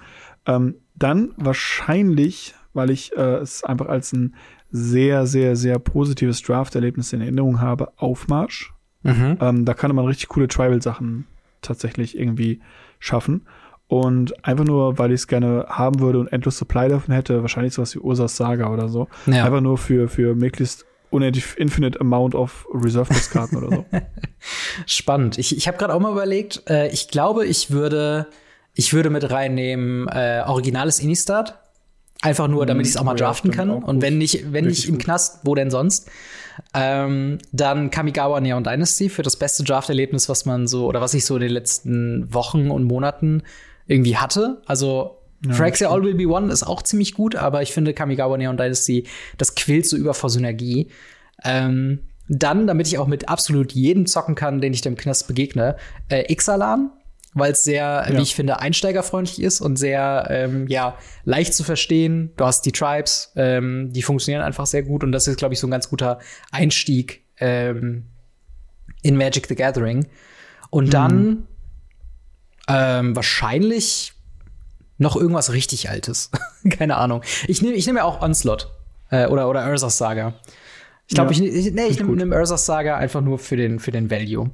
Ähm, 0.46 0.76
dann 0.94 1.32
wahrscheinlich, 1.36 2.54
weil 2.72 2.90
ich 2.90 3.16
äh, 3.16 3.36
es 3.36 3.64
einfach 3.64 3.86
als 3.86 4.12
ein 4.12 4.34
sehr, 4.70 5.26
sehr, 5.26 5.56
sehr 5.56 5.78
positives 5.78 6.42
Draft-Erlebnis 6.42 7.12
in 7.12 7.20
Erinnerung 7.20 7.60
habe, 7.60 7.92
Aufmarsch. 7.96 8.72
Mhm. 9.02 9.38
Ähm, 9.40 9.64
da 9.64 9.74
kann 9.74 9.94
man 9.94 10.06
richtig 10.06 10.28
coole 10.28 10.48
Tribal-Sachen 10.48 11.26
tatsächlich 11.62 12.18
irgendwie 12.18 12.60
schaffen. 12.98 13.42
Und 13.88 14.44
einfach 14.44 14.64
nur, 14.64 14.98
weil 14.98 15.12
ich 15.12 15.20
es 15.20 15.28
gerne 15.28 15.66
haben 15.68 16.00
würde 16.00 16.18
und 16.18 16.32
endlos 16.32 16.58
Supply 16.58 16.88
davon 16.88 17.14
hätte, 17.14 17.42
wahrscheinlich 17.42 17.74
sowas 17.74 17.94
wie 17.94 18.00
Ursas 18.00 18.36
Saga 18.36 18.68
oder 18.72 18.88
so. 18.88 19.06
Ja. 19.26 19.44
Einfach 19.44 19.60
nur 19.60 19.78
für, 19.78 20.08
für 20.08 20.34
möglichst 20.34 20.85
unendlich 21.10 21.56
infinite 21.56 22.00
amount 22.00 22.34
of 22.34 22.66
Reserve 22.72 23.12
Karten 23.32 23.56
oder 23.56 23.68
so. 23.68 23.84
Spannend. 24.86 25.38
Ich, 25.38 25.56
ich 25.56 25.68
habe 25.68 25.78
gerade 25.78 25.94
auch 25.94 26.00
mal 26.00 26.12
überlegt, 26.12 26.62
äh, 26.68 26.88
ich 26.88 27.08
glaube, 27.08 27.46
ich 27.46 27.70
würde 27.70 28.28
ich 28.76 28.92
würde 28.92 29.08
mit 29.10 29.30
reinnehmen 29.30 30.06
äh, 30.08 30.42
originales 30.46 31.00
Inistart. 31.00 31.58
Einfach 32.20 32.46
nur, 32.46 32.66
damit 32.66 32.86
ich 32.86 32.92
es 32.92 32.96
auch 32.98 33.04
mal 33.04 33.12
oh 33.12 33.16
draften 33.16 33.50
ja, 33.50 33.56
kann. 33.56 33.70
Und 33.70 34.02
wenn 34.02 34.18
nicht, 34.18 34.52
wenn 34.52 34.66
nicht 34.66 34.88
im 34.88 34.98
Knast, 34.98 35.40
wo 35.44 35.54
denn 35.54 35.70
sonst? 35.70 36.10
Ähm, 36.74 37.38
dann 37.52 37.90
Kamigawa 37.90 38.40
Neon 38.40 38.64
Dynasty 38.64 39.08
für 39.08 39.22
das 39.22 39.36
beste 39.36 39.64
Draft-Erlebnis, 39.64 40.28
was 40.28 40.44
man 40.44 40.66
so, 40.66 40.86
oder 40.86 41.00
was 41.00 41.14
ich 41.14 41.24
so 41.24 41.36
in 41.36 41.42
den 41.42 41.52
letzten 41.52 42.32
Wochen 42.32 42.70
und 42.70 42.84
Monaten 42.84 43.42
irgendwie 43.86 44.16
hatte. 44.16 44.62
Also 44.66 45.18
ja, 45.48 45.54
Phyrexia 45.54 45.90
All 45.90 46.02
Will 46.02 46.14
Be 46.14 46.26
One 46.26 46.52
ist 46.52 46.62
auch 46.62 46.82
ziemlich 46.82 47.14
gut, 47.14 47.36
aber 47.36 47.62
ich 47.62 47.72
finde 47.72 47.94
Kamigawa 47.94 48.36
Neon 48.36 48.56
Dynasty, 48.56 49.06
das 49.38 49.54
quillt 49.54 49.86
so 49.86 49.96
über 49.96 50.14
vor 50.14 50.30
Synergie. 50.30 50.88
Ähm, 51.44 52.00
dann, 52.28 52.66
damit 52.66 52.88
ich 52.88 52.98
auch 52.98 53.06
mit 53.06 53.28
absolut 53.28 53.72
jedem 53.72 54.06
zocken 54.06 54.34
kann, 54.34 54.60
den 54.60 54.72
ich 54.72 54.80
dem 54.80 54.96
Knast 54.96 55.28
begegne, 55.28 55.76
äh, 56.08 56.32
Ixalan 56.32 56.90
weil 57.36 57.52
es 57.52 57.64
sehr, 57.64 58.06
ja. 58.08 58.16
wie 58.16 58.22
ich 58.22 58.34
finde, 58.34 58.60
einsteigerfreundlich 58.60 59.42
ist 59.42 59.60
und 59.60 59.76
sehr, 59.76 60.26
ähm, 60.30 60.66
ja, 60.68 60.96
leicht 61.24 61.52
zu 61.52 61.64
verstehen. 61.64 62.32
Du 62.38 62.46
hast 62.46 62.64
die 62.64 62.72
Tribes, 62.72 63.32
ähm, 63.36 63.92
die 63.92 64.02
funktionieren 64.02 64.42
einfach 64.42 64.64
sehr 64.64 64.82
gut 64.82 65.04
und 65.04 65.12
das 65.12 65.28
ist, 65.28 65.36
glaube 65.36 65.52
ich, 65.52 65.60
so 65.60 65.66
ein 65.66 65.70
ganz 65.70 65.90
guter 65.90 66.18
Einstieg 66.50 67.24
ähm, 67.38 68.06
in 69.02 69.18
Magic 69.18 69.48
the 69.48 69.54
Gathering. 69.54 70.06
Und 70.70 70.94
dann 70.94 71.46
mhm. 72.66 73.14
wahrscheinlich 73.14 74.14
noch 74.98 75.16
irgendwas 75.16 75.52
richtig 75.52 75.90
Altes. 75.90 76.30
Keine 76.70 76.96
Ahnung. 76.96 77.22
Ich 77.46 77.62
nehme 77.62 77.74
ich 77.74 77.86
nehm 77.86 77.96
ja 77.96 78.04
auch 78.04 78.22
Onslaught 78.22 78.72
äh, 79.10 79.26
oder, 79.26 79.48
oder 79.48 79.68
Ursas 79.70 79.98
Saga. 79.98 80.34
Ich 81.06 81.14
glaube, 81.14 81.32
Ja. 81.32 81.42
ich, 81.44 81.66
ich, 81.66 81.72
nee, 81.72 81.86
ich 81.86 81.98
nehme 81.98 82.16
nehm 82.16 82.32
Ursa's 82.32 82.66
Saga 82.66 82.96
einfach 82.96 83.20
nur 83.20 83.38
für 83.38 83.56
den, 83.56 83.78
für 83.78 83.92
den 83.92 84.10
Value. 84.10 84.50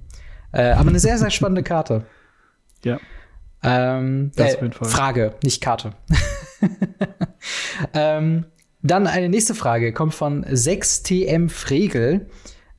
Äh, 0.53 0.73
aber 0.73 0.91
eine 0.91 0.99
sehr, 0.99 1.17
sehr 1.19 1.31
spannende 1.31 1.63
Karte. 1.63 2.05
Ja. 2.85 2.99
Ähm, 3.63 4.33
Das 4.37 4.55
äh. 4.57 4.71
Frage, 4.85 5.35
nicht 5.43 5.63
Karte. 5.63 5.93
ähm, 7.95 8.47
dann 8.83 9.07
eine 9.07 9.29
nächste 9.29 9.55
Frage 9.55 9.93
kommt 9.93 10.15
von 10.15 10.45
6TM 10.45 11.49
Fregel. 11.49 12.29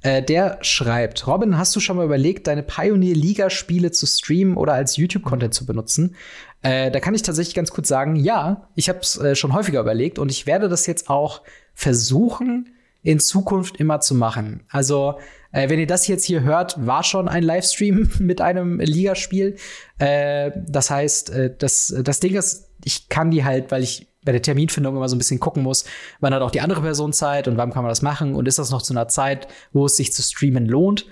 Äh, 0.04 0.22
der 0.22 0.60
schreibt: 0.62 1.26
Robin, 1.26 1.58
hast 1.58 1.76
du 1.76 1.80
schon 1.80 1.98
mal 1.98 2.06
überlegt, 2.06 2.48
deine 2.48 2.62
Pioneer-Liga-Spiele 2.62 3.92
zu 3.92 4.06
streamen 4.06 4.58
oder 4.58 4.74
als 4.74 4.98
YouTube-Content 4.98 5.54
zu 5.54 5.66
benutzen? 5.66 6.16
Äh, 6.62 6.92
da 6.92 7.00
kann 7.00 7.16
ich 7.16 7.24
tatsächlich 7.24 7.56
ganz 7.56 7.72
kurz 7.72 7.88
sagen: 7.88 8.16
Ja, 8.16 8.70
ich 8.76 8.90
habe 8.90 9.00
es 9.00 9.18
äh, 9.18 9.36
schon 9.36 9.54
häufiger 9.54 9.80
überlegt 9.80 10.20
und 10.20 10.30
ich 10.30 10.46
werde 10.46 10.70
das 10.70 10.86
jetzt 10.86 11.10
auch 11.10 11.42
versuchen, 11.74 12.70
in 13.02 13.20
Zukunft 13.20 13.78
immer 13.78 14.00
zu 14.00 14.16
machen. 14.16 14.64
Also, 14.70 15.20
äh, 15.52 15.70
wenn 15.70 15.80
ihr 15.80 15.88
das 15.88 16.08
jetzt 16.08 16.26
hier 16.26 16.42
hört, 16.42 16.86
war 16.86 17.04
schon 17.04 17.28
ein 17.28 17.44
Livestream 17.44 18.12
mit 18.20 18.42
einem 18.42 18.80
Ligaspiel. 18.80 19.58
Äh, 20.00 20.52
das 20.68 20.90
heißt, 20.90 21.30
äh, 21.30 21.56
das, 21.58 21.94
das 22.04 22.20
Ding 22.20 22.36
ist, 22.36 22.70
ich 22.84 23.10
kann 23.10 23.32
die 23.32 23.44
halt, 23.44 23.72
weil 23.72 23.84
ich 23.84 24.13
bei 24.26 24.32
der 24.32 24.42
Terminfindung 24.42 24.96
immer 24.96 25.10
so 25.10 25.16
ein 25.16 25.20
bisschen 25.20 25.40
gucken 25.40 25.64
muss, 25.64 25.86
wann 26.20 26.34
hat 26.34 26.42
auch 26.42 26.52
die 26.52 26.62
andere 26.62 26.82
Person 26.82 27.14
Zeit 27.14 27.48
und 27.48 27.58
wann 27.58 27.72
kann 27.72 27.84
man 27.84 27.90
das 27.90 28.02
machen 28.02 28.36
und 28.36 28.48
ist 28.48 28.60
das 28.60 28.72
noch 28.72 28.82
zu 28.82 28.94
einer 28.94 29.08
Zeit, 29.08 29.48
wo 29.72 29.86
es 29.86 29.96
sich 29.98 30.14
zu 30.14 30.22
streamen 30.22 30.66
lohnt. 30.66 31.06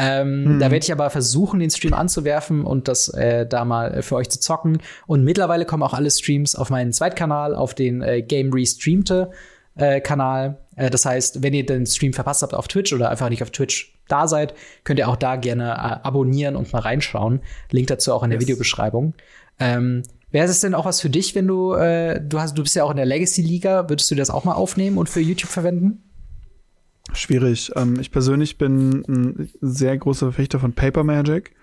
Ähm, 0.00 0.58
Da 0.60 0.70
werde 0.70 0.84
ich 0.84 0.92
aber 0.92 1.10
versuchen, 1.10 1.58
den 1.58 1.70
Stream 1.70 1.92
anzuwerfen 1.92 2.64
und 2.64 2.86
das 2.86 3.08
äh, 3.08 3.46
da 3.46 3.64
mal 3.64 4.00
für 4.02 4.14
euch 4.14 4.28
zu 4.28 4.38
zocken. 4.38 4.78
Und 5.08 5.24
mittlerweile 5.24 5.64
kommen 5.64 5.82
auch 5.82 5.92
alle 5.94 6.10
Streams 6.10 6.54
auf 6.54 6.70
meinen 6.70 6.92
Zweitkanal, 6.92 7.54
auf 7.54 7.74
den 7.74 8.02
äh, 8.02 8.22
Game 8.22 8.52
Restreamte 8.52 9.30
äh, 9.74 10.00
Kanal. 10.00 10.58
Äh, 10.76 10.90
das 10.90 11.04
heißt, 11.04 11.42
wenn 11.42 11.52
ihr 11.52 11.66
den 11.66 11.84
Stream 11.84 12.12
verpasst 12.12 12.42
habt 12.42 12.54
auf 12.54 12.68
Twitch 12.68 12.92
oder 12.92 13.10
einfach 13.10 13.28
nicht 13.28 13.42
auf 13.42 13.50
Twitch 13.50 13.98
da 14.06 14.28
seid, 14.28 14.54
könnt 14.84 15.00
ihr 15.00 15.08
auch 15.08 15.16
da 15.16 15.34
gerne 15.34 15.70
äh, 15.72 16.06
abonnieren 16.06 16.54
und 16.54 16.72
mal 16.72 16.78
reinschauen. 16.80 17.40
Link 17.72 17.88
dazu 17.88 18.12
auch 18.12 18.22
in 18.22 18.30
der 18.30 18.38
Yes. 18.38 18.46
Videobeschreibung. 18.46 19.14
Ähm, 19.58 20.04
Wäre 20.30 20.46
es 20.46 20.60
denn 20.60 20.74
auch 20.74 20.84
was 20.84 21.00
für 21.00 21.08
dich, 21.10 21.34
wenn 21.34 21.46
du, 21.46 21.72
äh, 21.74 22.20
du 22.20 22.38
hast, 22.40 22.56
du 22.58 22.62
bist 22.62 22.74
ja 22.76 22.84
auch 22.84 22.90
in 22.90 22.96
der 22.98 23.06
Legacy-Liga, 23.06 23.88
würdest 23.88 24.10
du 24.10 24.14
das 24.14 24.28
auch 24.30 24.44
mal 24.44 24.52
aufnehmen 24.54 24.98
und 24.98 25.08
für 25.08 25.20
YouTube 25.20 25.50
verwenden? 25.50 26.02
Schwierig. 27.14 27.72
Ähm, 27.76 27.98
ich 28.00 28.10
persönlich 28.10 28.58
bin 28.58 29.04
ein 29.08 29.50
sehr 29.62 29.96
großer 29.96 30.26
Verfechter 30.26 30.60
von 30.60 30.74
Paper 30.74 31.04
Magic 31.04 31.54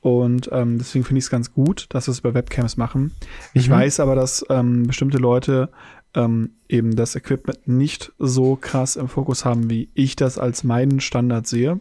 und 0.00 0.48
ähm, 0.52 0.78
deswegen 0.78 1.04
finde 1.04 1.18
ich 1.18 1.24
es 1.26 1.30
ganz 1.30 1.52
gut, 1.52 1.86
dass 1.90 2.08
wir 2.08 2.12
es 2.12 2.20
über 2.20 2.32
Webcams 2.32 2.78
machen. 2.78 3.12
Ich 3.52 3.68
Mhm. 3.68 3.72
weiß 3.74 4.00
aber, 4.00 4.14
dass 4.14 4.44
ähm, 4.48 4.86
bestimmte 4.86 5.18
Leute 5.18 5.68
ähm, 6.14 6.50
eben 6.68 6.96
das 6.96 7.16
Equipment 7.16 7.66
nicht 7.66 8.12
so 8.18 8.56
krass 8.56 8.96
im 8.96 9.08
Fokus 9.08 9.44
haben, 9.44 9.70
wie 9.70 9.88
ich 9.94 10.16
das 10.16 10.38
als 10.38 10.64
meinen 10.64 11.00
Standard 11.00 11.46
sehe. 11.46 11.80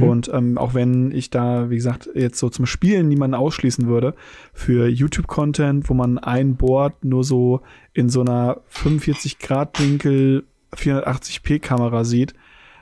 Und 0.00 0.30
ähm, 0.32 0.58
auch 0.58 0.74
wenn 0.74 1.10
ich 1.10 1.30
da, 1.30 1.70
wie 1.70 1.76
gesagt, 1.76 2.08
jetzt 2.14 2.38
so 2.38 2.48
zum 2.48 2.66
Spielen 2.66 3.08
niemanden 3.08 3.34
ausschließen 3.34 3.86
würde, 3.86 4.14
für 4.52 4.88
YouTube-Content, 4.88 5.88
wo 5.88 5.94
man 5.94 6.18
ein 6.18 6.56
Board 6.56 7.04
nur 7.04 7.24
so 7.24 7.62
in 7.92 8.08
so 8.08 8.20
einer 8.20 8.60
45-Grad-Winkel 8.70 10.44
480p-Kamera 10.74 12.04
sieht, 12.04 12.34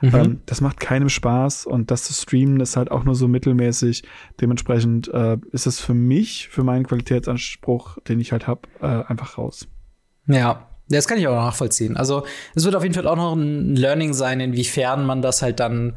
ähm, 0.03 0.41
das 0.45 0.61
macht 0.61 0.79
keinem 0.79 1.09
Spaß 1.09 1.65
und 1.65 1.91
das 1.91 2.03
zu 2.03 2.13
streamen 2.13 2.59
ist 2.59 2.75
halt 2.75 2.91
auch 2.91 3.03
nur 3.03 3.15
so 3.15 3.27
mittelmäßig. 3.27 4.03
Dementsprechend 4.39 5.07
äh, 5.13 5.37
ist 5.51 5.67
es 5.67 5.79
für 5.79 5.93
mich, 5.93 6.49
für 6.49 6.63
meinen 6.63 6.85
Qualitätsanspruch, 6.87 7.99
den 8.07 8.19
ich 8.19 8.31
halt 8.31 8.47
habe, 8.47 8.61
äh, 8.81 8.85
einfach 8.85 9.37
raus. 9.37 9.67
Ja, 10.27 10.70
das 10.97 11.07
kann 11.07 11.17
ich 11.17 11.27
auch 11.27 11.35
nachvollziehen. 11.35 11.97
Also, 11.97 12.25
es 12.55 12.63
wird 12.65 12.75
auf 12.75 12.83
jeden 12.83 12.95
Fall 12.95 13.07
auch 13.07 13.15
noch 13.15 13.33
ein 13.33 13.75
Learning 13.75 14.13
sein, 14.13 14.39
inwiefern 14.39 15.05
man 15.05 15.21
das 15.21 15.41
halt 15.41 15.59
dann, 15.59 15.95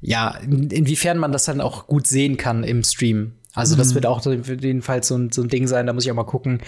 ja, 0.00 0.36
in- 0.42 0.70
inwiefern 0.70 1.18
man 1.18 1.32
das 1.32 1.44
dann 1.44 1.60
auch 1.60 1.86
gut 1.86 2.06
sehen 2.06 2.36
kann 2.36 2.64
im 2.64 2.82
Stream. 2.84 3.32
Also, 3.54 3.74
das 3.76 3.94
wird 3.94 4.06
auch 4.06 4.22
für 4.22 4.54
jeden 4.54 4.82
Fall 4.82 5.02
so 5.02 5.16
ein, 5.16 5.32
so 5.32 5.42
ein 5.42 5.48
Ding 5.48 5.66
sein, 5.66 5.86
da 5.86 5.92
muss 5.92 6.04
ich 6.04 6.10
auch 6.12 6.16
mal 6.16 6.22
gucken. 6.24 6.60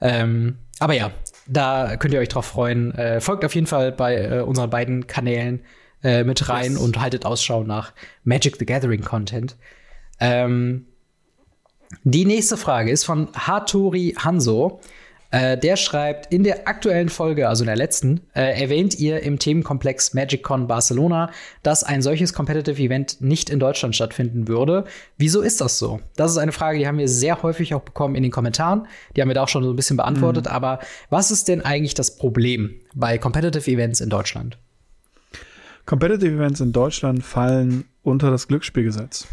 Ähm, 0.00 0.58
aber 0.78 0.94
ja, 0.94 1.10
da 1.48 1.96
könnt 1.96 2.14
ihr 2.14 2.20
euch 2.20 2.28
drauf 2.28 2.46
freuen. 2.46 2.94
Äh, 2.94 3.20
folgt 3.20 3.44
auf 3.44 3.54
jeden 3.56 3.66
Fall 3.66 3.90
bei 3.90 4.16
äh, 4.16 4.40
unseren 4.42 4.70
beiden 4.70 5.08
Kanälen 5.08 5.60
äh, 6.04 6.22
mit 6.22 6.48
rein 6.48 6.72
Yes. 6.72 6.80
und 6.80 7.00
haltet 7.00 7.26
Ausschau 7.26 7.64
nach 7.64 7.92
Magic 8.22 8.56
the 8.58 8.66
Gathering 8.66 9.02
Content. 9.02 9.56
Ähm, 10.20 10.86
die 12.04 12.24
nächste 12.24 12.56
Frage 12.56 12.92
ist 12.92 13.04
von 13.04 13.28
Hattori 13.34 14.14
Hanso. 14.18 14.80
Äh, 15.30 15.58
der 15.58 15.76
schreibt, 15.76 16.32
in 16.32 16.42
der 16.42 16.66
aktuellen 16.66 17.10
Folge, 17.10 17.48
also 17.48 17.62
in 17.62 17.66
der 17.66 17.76
letzten, 17.76 18.22
äh, 18.34 18.60
erwähnt 18.60 18.98
ihr 18.98 19.22
im 19.22 19.38
Themenkomplex 19.38 20.14
MagicCon 20.14 20.66
Barcelona, 20.66 21.30
dass 21.62 21.84
ein 21.84 22.00
solches 22.00 22.32
Competitive 22.32 22.80
Event 22.80 23.20
nicht 23.20 23.50
in 23.50 23.60
Deutschland 23.60 23.94
stattfinden 23.94 24.48
würde. 24.48 24.84
Wieso 25.18 25.42
ist 25.42 25.60
das 25.60 25.78
so? 25.78 26.00
Das 26.16 26.30
ist 26.30 26.38
eine 26.38 26.52
Frage, 26.52 26.78
die 26.78 26.86
haben 26.86 26.98
wir 26.98 27.08
sehr 27.08 27.42
häufig 27.42 27.74
auch 27.74 27.82
bekommen 27.82 28.14
in 28.14 28.22
den 28.22 28.32
Kommentaren. 28.32 28.86
Die 29.16 29.20
haben 29.20 29.28
wir 29.28 29.34
da 29.34 29.42
auch 29.42 29.48
schon 29.48 29.64
so 29.64 29.70
ein 29.70 29.76
bisschen 29.76 29.98
beantwortet. 29.98 30.48
Aber 30.48 30.78
was 31.10 31.30
ist 31.30 31.48
denn 31.48 31.62
eigentlich 31.62 31.94
das 31.94 32.16
Problem 32.16 32.74
bei 32.94 33.18
Competitive 33.18 33.70
Events 33.70 34.00
in 34.00 34.08
Deutschland? 34.08 34.56
Competitive 35.84 36.34
Events 36.34 36.60
in 36.60 36.72
Deutschland 36.72 37.22
fallen 37.22 37.84
unter 38.02 38.30
das 38.30 38.48
Glücksspielgesetz. 38.48 39.26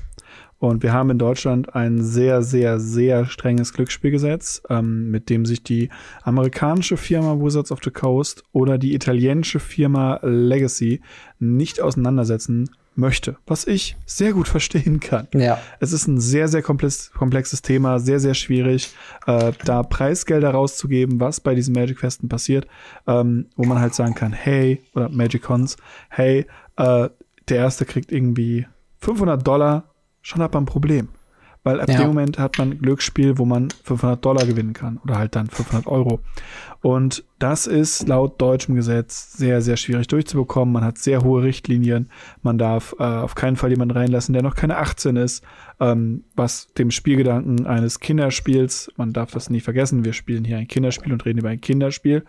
Und 0.58 0.84
wir 0.84 0.93
haben 0.93 1.10
in 1.10 1.18
Deutschland 1.18 1.76
ein 1.76 2.01
sehr, 2.01 2.41
sehr, 2.41 2.80
sehr 2.80 3.26
strenges 3.26 3.74
Glücksspielgesetz, 3.74 4.62
ähm, 4.70 5.12
mit 5.12 5.30
dem 5.30 5.45
sich 5.45 5.64
die 5.64 5.89
amerikanische 6.24 6.97
Firma 6.97 7.38
Wizards 7.39 7.72
of 7.72 7.80
the 7.84 7.91
Coast 7.91 8.43
oder 8.51 8.78
die 8.78 8.93
italienische 8.93 9.60
Firma 9.60 10.20
Legacy 10.24 11.01
nicht 11.39 11.82
auseinandersetzen 11.82 12.70
möchte, 12.95 13.38
was 13.45 13.68
ich 13.68 13.97
sehr 14.06 14.34
gut 14.34 14.47
verstehen 14.56 14.99
kann. 14.99 15.28
Ja. 15.34 15.60
Es 15.80 15.91
ist 15.91 16.08
ein 16.08 16.20
sehr, 16.20 16.47
sehr 16.47 16.62
komplex, 16.62 17.12
komplexes 17.12 17.62
Thema, 17.62 17.99
sehr, 17.99 18.20
sehr 18.20 18.34
schwierig, 18.34 18.93
äh, 19.28 19.51
da 19.66 19.84
Preisgelder 19.84 20.51
rauszugeben, 20.51 21.20
was 21.20 21.41
bei 21.41 21.56
diesen 21.56 21.74
Magic-Festen 21.74 22.30
passiert, 22.30 22.68
ähm, 23.08 23.47
wo 23.56 23.66
man 23.66 23.80
halt 23.80 23.93
sagen 23.93 24.16
kann, 24.16 24.34
hey, 24.34 24.82
oder 24.93 25.10
Magic-Cons, 25.10 25.78
hey, 26.10 26.45
äh, 26.78 27.10
der 27.49 27.58
Erste 27.58 27.86
kriegt 27.86 28.12
irgendwie 28.12 28.66
500 28.99 29.45
Dollar, 29.45 29.95
schon 30.26 30.41
hat 30.41 30.53
man 30.53 30.63
ein 30.63 30.65
Problem. 30.65 31.09
Weil 31.63 31.82
ab 31.82 31.89
Ja. 31.89 31.97
dem 31.97 32.07
Moment 32.07 32.38
hat 32.38 32.57
man 32.57 32.71
ein 32.71 32.80
Glücksspiel, 32.80 33.38
wo 33.38 33.45
man 33.45 33.69
500 33.84 34.23
Dollar 34.23 34.45
gewinnen 34.45 34.73
kann 34.73 34.99
oder 35.03 35.17
halt 35.17 35.36
dann 35.36 35.47
500 35.47 35.88
Euro. 35.88 36.19
Und 36.82 37.23
das 37.40 37.68
ist 37.68 38.08
laut 38.08 38.40
deutschem 38.42 38.76
Gesetz 38.76 39.34
sehr, 39.34 39.62
sehr 39.62 39.76
schwierig 39.76 40.08
durchzubekommen. 40.08 40.72
Man 40.72 40.86
hat 40.86 40.98
sehr 40.98 41.22
hohe 41.22 41.44
Richtlinien. 41.44 42.10
Man 42.44 42.58
darf 42.58 42.96
äh, 42.98 43.04
auf 43.04 43.36
keinen 43.36 43.58
Fall 43.58 43.72
jemanden 43.72 43.98
reinlassen, 43.98 44.32
der 44.32 44.42
noch 44.42 44.56
keine 44.56 44.78
18 44.78 45.18
ist, 45.18 45.44
ähm, 45.82 46.24
was 46.38 46.72
dem 46.78 46.92
Spielgedanken 46.92 47.66
eines 47.66 48.00
Kinderspiels, 48.00 48.90
man 48.96 49.12
darf 49.12 49.32
das 49.32 49.50
nie 49.50 49.60
vergessen, 49.60 50.06
wir 50.06 50.14
spielen 50.14 50.46
hier 50.46 50.58
ein 50.58 50.70
Kinderspiel 50.70 51.12
und 51.12 51.26
reden 51.26 51.40
über 51.40 51.50
ein 51.50 51.60
Kinderspiel, 51.60 52.24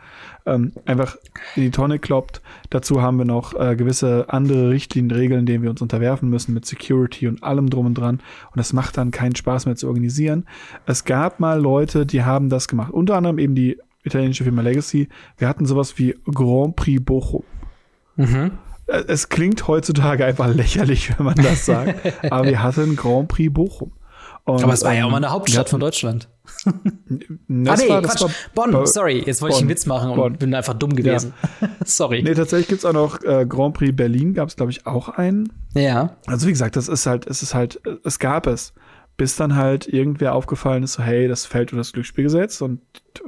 ähm, 0.45 0.73
einfach 0.87 1.17
in 1.55 1.63
die 1.63 1.71
Tonne 1.71 2.01
kloppt. 2.01 2.43
Dazu 2.71 3.01
haben 3.01 3.19
wir 3.19 3.25
noch 3.25 3.55
äh, 3.55 3.77
gewisse 3.77 4.27
andere 4.29 4.71
Richtlinien, 4.71 5.13
Regeln, 5.13 5.47
denen 5.47 5.63
wir 5.63 5.71
uns 5.71 5.83
unterwerfen 5.83 6.29
müssen 6.29 6.53
mit 6.53 6.67
Security 6.67 7.29
und 7.29 7.45
allem 7.45 7.71
drum 7.71 7.87
und 7.87 7.95
dran. 7.95 8.17
Und 8.17 8.57
das 8.57 8.73
macht 8.73 8.97
dann 8.97 9.13
keinen 9.13 9.37
Spaß 9.37 9.67
mehr 9.67 9.77
zu 9.77 9.87
organisieren. 9.87 10.47
Es 10.85 11.05
gab 11.05 11.39
mal 11.39 11.61
Leute, 11.61 12.07
die 12.07 12.25
haben 12.25 12.49
das 12.49 12.67
gemacht. 12.67 12.93
Unter 12.93 13.15
anderem 13.15 13.39
eben 13.39 13.55
die 13.55 13.79
italienische 14.07 14.45
Firma 14.45 14.63
Legacy. 14.63 15.09
Wir 15.37 15.49
hatten 15.49 15.67
sowas 15.67 15.99
wie 15.99 16.17
Grand 16.33 16.77
Prix 16.77 17.05
Bochum. 17.05 17.43
Mhm. 18.17 18.53
Äh, 18.87 19.03
Es 19.09 19.29
klingt 19.29 19.67
heutzutage 19.69 20.25
einfach 20.25 20.49
lächerlich, 20.49 21.17
wenn 21.19 21.27
man 21.27 21.35
das 21.37 21.67
sagt, 21.67 22.01
aber 22.31 22.47
wir 22.49 22.63
hatten 22.63 22.97
Grand 22.97 23.29
Prix 23.29 23.53
Bochum. 23.53 23.93
Und, 24.45 24.63
Aber 24.63 24.75
es 24.75 24.85
war 24.85 24.95
ja 24.95 25.03
auch 25.03 25.07
ähm, 25.07 25.11
mal 25.11 25.17
eine 25.17 25.31
Hauptstadt 25.33 25.67
wir 25.67 25.71
von 25.71 25.81
Deutschland. 25.81 26.29
hatten- 26.65 26.89
ah, 27.69 27.75
nee, 27.77 27.89
war, 27.89 28.01
Quatsch. 28.03 28.25
Bonn, 28.55 28.71
Bo- 28.71 28.87
sorry. 28.87 29.25
Jetzt 29.27 29.43
wollte 29.43 29.55
ich 29.57 29.59
einen 29.61 29.67
Bonn. 29.67 29.75
Witz 29.77 29.87
machen 29.87 30.11
und 30.11 30.17
Bonn. 30.17 30.33
bin 30.35 30.55
einfach 30.55 30.75
dumm 30.75 30.95
gewesen. 30.95 31.35
sorry. 31.85 32.23
Nee, 32.23 32.35
tatsächlich 32.35 32.69
gibt's 32.69 32.85
auch 32.85 32.93
noch 32.93 33.21
äh, 33.25 33.45
Grand 33.49 33.75
Prix 33.75 33.97
Berlin, 33.97 34.35
gab 34.35 34.49
es, 34.49 34.55
glaube 34.55 34.71
ich, 34.71 34.87
auch 34.87 35.09
einen. 35.09 35.53
Ja. 35.75 36.17
Also 36.29 36.47
wie 36.47 36.53
gesagt, 36.53 36.77
das 36.77 36.87
ist 36.87 37.07
halt, 37.07 37.27
es 37.27 37.43
ist 37.43 37.55
halt, 37.57 37.81
es 38.05 38.21
gab 38.21 38.47
es. 38.47 38.73
Bis 39.17 39.37
dann 39.37 39.57
halt 39.57 39.87
irgendwer 39.89 40.35
aufgefallen 40.35 40.83
ist, 40.83 40.95
so, 40.95 41.03
hey, 41.03 41.27
das 41.27 41.47
fällt 41.47 41.73
unter 41.73 41.81
das 41.81 41.93
Glücksspielgesetz 41.93 42.61
und 42.61 42.81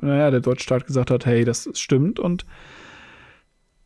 naja, 0.02 0.30
der 0.30 0.40
deutsche 0.40 0.64
Staat 0.64 0.86
gesagt 0.86 1.10
hat, 1.10 1.24
hey, 1.24 1.44
das 1.44 1.68
stimmt 1.74 2.20
und 2.20 2.44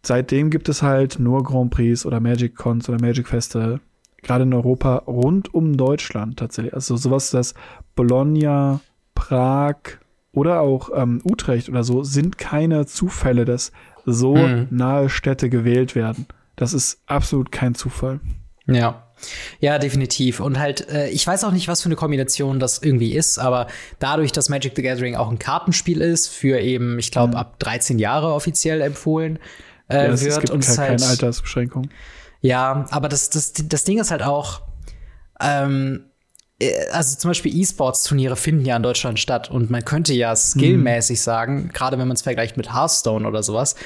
seitdem 0.03 0.51
gibt 0.51 0.69
es 0.69 0.83
halt 0.83 1.19
nur 1.19 1.43
Grand 1.45 1.71
Prix 1.71 2.05
oder 2.05 2.21
Magic 2.21 2.57
Cons 2.57 2.89
oder 2.89 3.01
Magic 3.01 3.29
Feste, 3.29 3.81
gerade 4.23 4.45
in 4.45 4.53
Europa, 4.55 4.97
rund 5.07 5.53
um 5.55 5.77
Deutschland 5.77 6.39
tatsächlich. 6.39 6.75
Also 6.75 6.97
sowas, 6.97 7.31
das 7.31 7.55
Bologna, 7.95 8.81
Prag 9.15 9.77
oder 10.33 10.61
auch 10.61 10.91
ähm, 10.95 11.21
Utrecht 11.25 11.69
oder 11.69 11.85
so 11.85 12.03
sind 12.03 12.39
keine 12.39 12.87
Zufälle, 12.87 13.45
dass 13.45 13.71
so 14.05 14.35
Mhm. 14.37 14.67
nahe 14.71 15.09
Städte 15.09 15.49
gewählt 15.49 15.95
werden. 15.95 16.27
Das 16.57 16.73
ist 16.75 17.01
absolut 17.07 17.53
kein 17.53 17.75
Zufall. 17.75 18.21
Ja. 18.67 19.07
Ja, 19.61 19.79
definitiv. 19.79 20.41
Und 20.41 20.59
halt, 20.59 20.89
äh, 20.89 21.09
ich 21.09 21.27
weiß 21.27 21.45
auch 21.45 21.53
nicht, 21.53 21.69
was 21.69 21.83
für 21.83 21.87
eine 21.87 21.97
Kombination 21.97 22.59
das 22.59 22.79
irgendwie 22.83 23.15
ist, 23.15 23.39
aber 23.39 23.69
dadurch, 23.99 24.33
dass 24.33 24.49
Magic 24.49 24.73
the 24.77 24.83
Gathering 24.83 25.17
auch 25.17 25.31
ein 25.31 25.39
Kartenspiel 25.39 26.01
ist, 26.01 26.29
für 26.29 26.59
eben, 26.61 26.99
ich 26.99 27.11
glaube, 27.11 27.37
ab 27.37 27.59
13 27.61 27.99
Jahre 27.99 28.33
offiziell 28.33 28.81
empfohlen 28.81 29.39
äh, 29.89 29.97
Ja, 29.97 30.05
es, 30.13 30.21
es 30.23 30.27
wird 30.27 30.41
gibt 30.41 30.51
und 30.51 30.67
halt, 30.67 30.79
keine 30.79 31.07
Altersbeschränkung. 31.07 31.89
Ja, 32.41 32.87
aber 32.91 33.09
das, 33.09 33.31
das, 33.31 33.53
das 33.53 33.85
Ding 33.85 34.01
ist 34.01 34.11
halt 34.11 34.23
auch, 34.23 34.63
ähm, 35.41 36.07
äh, 36.61 36.73
also 36.93 37.17
zum 37.17 37.31
Beispiel 37.31 37.55
E-Sports-Turniere 37.57 38.37
finden 38.37 38.65
ja 38.65 38.77
in 38.77 38.83
Deutschland 38.83 39.19
statt 39.19 39.51
und 39.51 39.71
man 39.71 39.85
könnte 39.85 40.15
ja 40.15 40.35
skillmäßig 40.35 41.19
mhm. 41.19 41.23
sagen, 41.23 41.71
gerade 41.73 41.99
wenn 41.99 42.09
man 42.09 42.17
es 42.17 42.23
vergleicht 42.23 42.57
mit 42.57 42.73
Hearthstone 42.73 43.27
oder 43.27 43.43
sowas, 43.43 43.77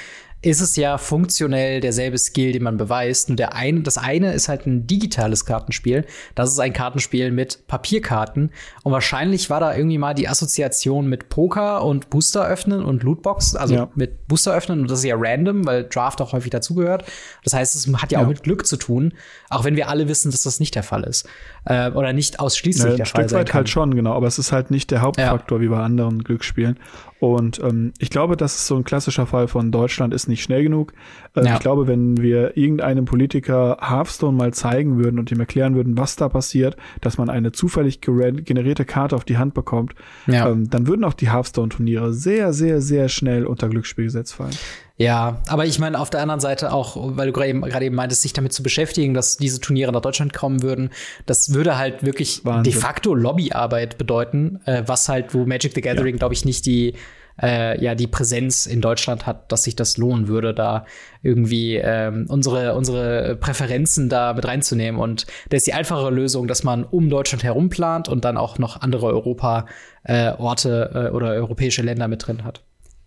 ist 0.46 0.60
es 0.60 0.76
ja 0.76 0.96
funktionell 0.96 1.80
derselbe 1.80 2.18
Skill, 2.18 2.52
den 2.52 2.62
man 2.62 2.76
beweist. 2.76 3.28
Nur 3.28 3.36
der 3.36 3.56
eine, 3.56 3.80
das 3.80 3.98
eine 3.98 4.32
ist 4.32 4.48
halt 4.48 4.64
ein 4.64 4.86
digitales 4.86 5.44
Kartenspiel. 5.44 6.06
Das 6.36 6.52
ist 6.52 6.60
ein 6.60 6.72
Kartenspiel 6.72 7.32
mit 7.32 7.66
Papierkarten. 7.66 8.52
Und 8.84 8.92
wahrscheinlich 8.92 9.50
war 9.50 9.58
da 9.58 9.74
irgendwie 9.74 9.98
mal 9.98 10.14
die 10.14 10.28
Assoziation 10.28 11.08
mit 11.08 11.30
Poker 11.30 11.84
und 11.84 12.10
Booster 12.10 12.46
öffnen 12.46 12.84
und 12.84 13.02
Lootbox, 13.02 13.56
also 13.56 13.74
ja. 13.74 13.88
mit 13.96 14.28
Booster 14.28 14.54
öffnen. 14.54 14.82
Und 14.82 14.90
das 14.90 15.00
ist 15.00 15.04
ja 15.06 15.16
random, 15.18 15.66
weil 15.66 15.82
Draft 15.82 16.20
auch 16.20 16.32
häufig 16.32 16.50
dazugehört. 16.50 17.04
Das 17.42 17.52
heißt, 17.52 17.74
es 17.74 17.88
hat 18.00 18.12
ja, 18.12 18.20
ja, 18.20 18.24
auch 18.24 18.28
mit 18.28 18.44
Glück 18.44 18.68
zu 18.68 18.76
tun. 18.76 19.14
Auch 19.50 19.64
wenn 19.64 19.74
wir 19.74 19.88
alle 19.88 20.06
wissen, 20.06 20.30
dass 20.30 20.42
das 20.42 20.60
nicht 20.60 20.76
der 20.76 20.84
Fall 20.84 21.02
ist. 21.02 21.28
Äh, 21.64 21.90
oder 21.90 22.12
nicht 22.12 22.38
ausschließlich 22.38 22.92
ja, 22.92 22.96
der 22.98 23.06
Fall 23.06 23.24
ist. 23.24 23.32
Ein 23.32 23.38
Stück 23.40 23.48
weit 23.48 23.54
halt 23.54 23.68
schon, 23.68 23.96
genau. 23.96 24.14
Aber 24.14 24.28
es 24.28 24.38
ist 24.38 24.52
halt 24.52 24.70
nicht 24.70 24.92
der 24.92 25.00
Hauptfaktor 25.00 25.60
wie 25.60 25.66
bei 25.66 25.80
anderen 25.80 26.22
Glücksspielen. 26.22 26.78
Und 27.18 27.58
ähm, 27.60 27.94
ich 27.98 28.10
glaube, 28.10 28.36
das 28.36 28.56
ist 28.56 28.66
so 28.66 28.76
ein 28.76 28.84
klassischer 28.84 29.26
Fall 29.26 29.48
von 29.48 29.72
Deutschland 29.72 30.12
ist 30.12 30.28
nicht 30.28 30.35
schnell 30.42 30.62
genug. 30.62 30.92
Äh, 31.34 31.44
ja. 31.44 31.54
Ich 31.54 31.60
glaube, 31.60 31.86
wenn 31.86 32.16
wir 32.16 32.56
irgendeinem 32.56 33.04
Politiker 33.04 33.78
Hearthstone 33.80 34.36
mal 34.36 34.52
zeigen 34.52 34.98
würden 34.98 35.18
und 35.18 35.30
ihm 35.30 35.40
erklären 35.40 35.74
würden, 35.74 35.98
was 35.98 36.16
da 36.16 36.28
passiert, 36.28 36.76
dass 37.00 37.18
man 37.18 37.30
eine 37.30 37.52
zufällig 37.52 38.00
generierte 38.00 38.84
Karte 38.84 39.16
auf 39.16 39.24
die 39.24 39.38
Hand 39.38 39.54
bekommt, 39.54 39.94
ja. 40.26 40.48
ähm, 40.48 40.70
dann 40.70 40.86
würden 40.86 41.04
auch 41.04 41.14
die 41.14 41.30
Hearthstone-Turniere 41.30 42.12
sehr, 42.12 42.52
sehr, 42.52 42.80
sehr 42.80 43.08
schnell 43.08 43.46
unter 43.46 43.68
Glücksspielgesetz 43.68 44.32
fallen. 44.32 44.56
Ja, 44.98 45.42
aber 45.46 45.66
ich 45.66 45.78
meine 45.78 46.00
auf 46.00 46.08
der 46.08 46.22
anderen 46.22 46.40
Seite 46.40 46.72
auch, 46.72 46.96
weil 47.16 47.26
du 47.26 47.32
gerade 47.34 47.50
eben, 47.50 47.62
eben 47.66 47.94
meintest, 47.94 48.22
sich 48.22 48.32
damit 48.32 48.54
zu 48.54 48.62
beschäftigen, 48.62 49.12
dass 49.12 49.36
diese 49.36 49.60
Turniere 49.60 49.92
nach 49.92 50.00
Deutschland 50.00 50.32
kommen 50.32 50.62
würden, 50.62 50.88
das 51.26 51.52
würde 51.52 51.76
halt 51.76 52.02
wirklich 52.02 52.44
Wahnsinn. 52.44 52.72
de 52.72 52.80
facto 52.80 53.14
Lobbyarbeit 53.14 53.98
bedeuten, 53.98 54.60
äh, 54.64 54.84
was 54.86 55.10
halt, 55.10 55.34
wo 55.34 55.44
Magic 55.44 55.74
the 55.74 55.82
Gathering, 55.82 56.14
ja. 56.14 56.18
glaube 56.18 56.32
ich, 56.32 56.46
nicht 56.46 56.64
die 56.64 56.94
äh, 57.42 57.82
ja 57.82 57.94
die 57.94 58.06
Präsenz 58.06 58.66
in 58.66 58.80
Deutschland 58.80 59.26
hat, 59.26 59.50
dass 59.52 59.64
sich 59.64 59.76
das 59.76 59.96
lohnen 59.96 60.28
würde, 60.28 60.54
da 60.54 60.86
irgendwie 61.22 61.76
ähm, 61.76 62.26
unsere 62.28 62.74
unsere 62.74 63.36
Präferenzen 63.36 64.08
da 64.08 64.32
mit 64.34 64.46
reinzunehmen. 64.46 65.00
Und 65.00 65.26
da 65.50 65.56
ist 65.56 65.66
die 65.66 65.74
einfache 65.74 66.10
Lösung, 66.10 66.48
dass 66.48 66.64
man 66.64 66.84
um 66.84 67.10
Deutschland 67.10 67.44
herum 67.44 67.68
plant 67.68 68.08
und 68.08 68.24
dann 68.24 68.36
auch 68.36 68.58
noch 68.58 68.80
andere 68.80 69.06
Europa 69.06 69.66
äh, 70.04 70.28
äh, 70.28 70.32
oder 70.32 71.28
europäische 71.32 71.82
Länder 71.82 72.08
mit 72.08 72.26
drin 72.26 72.44
hat. 72.44 72.62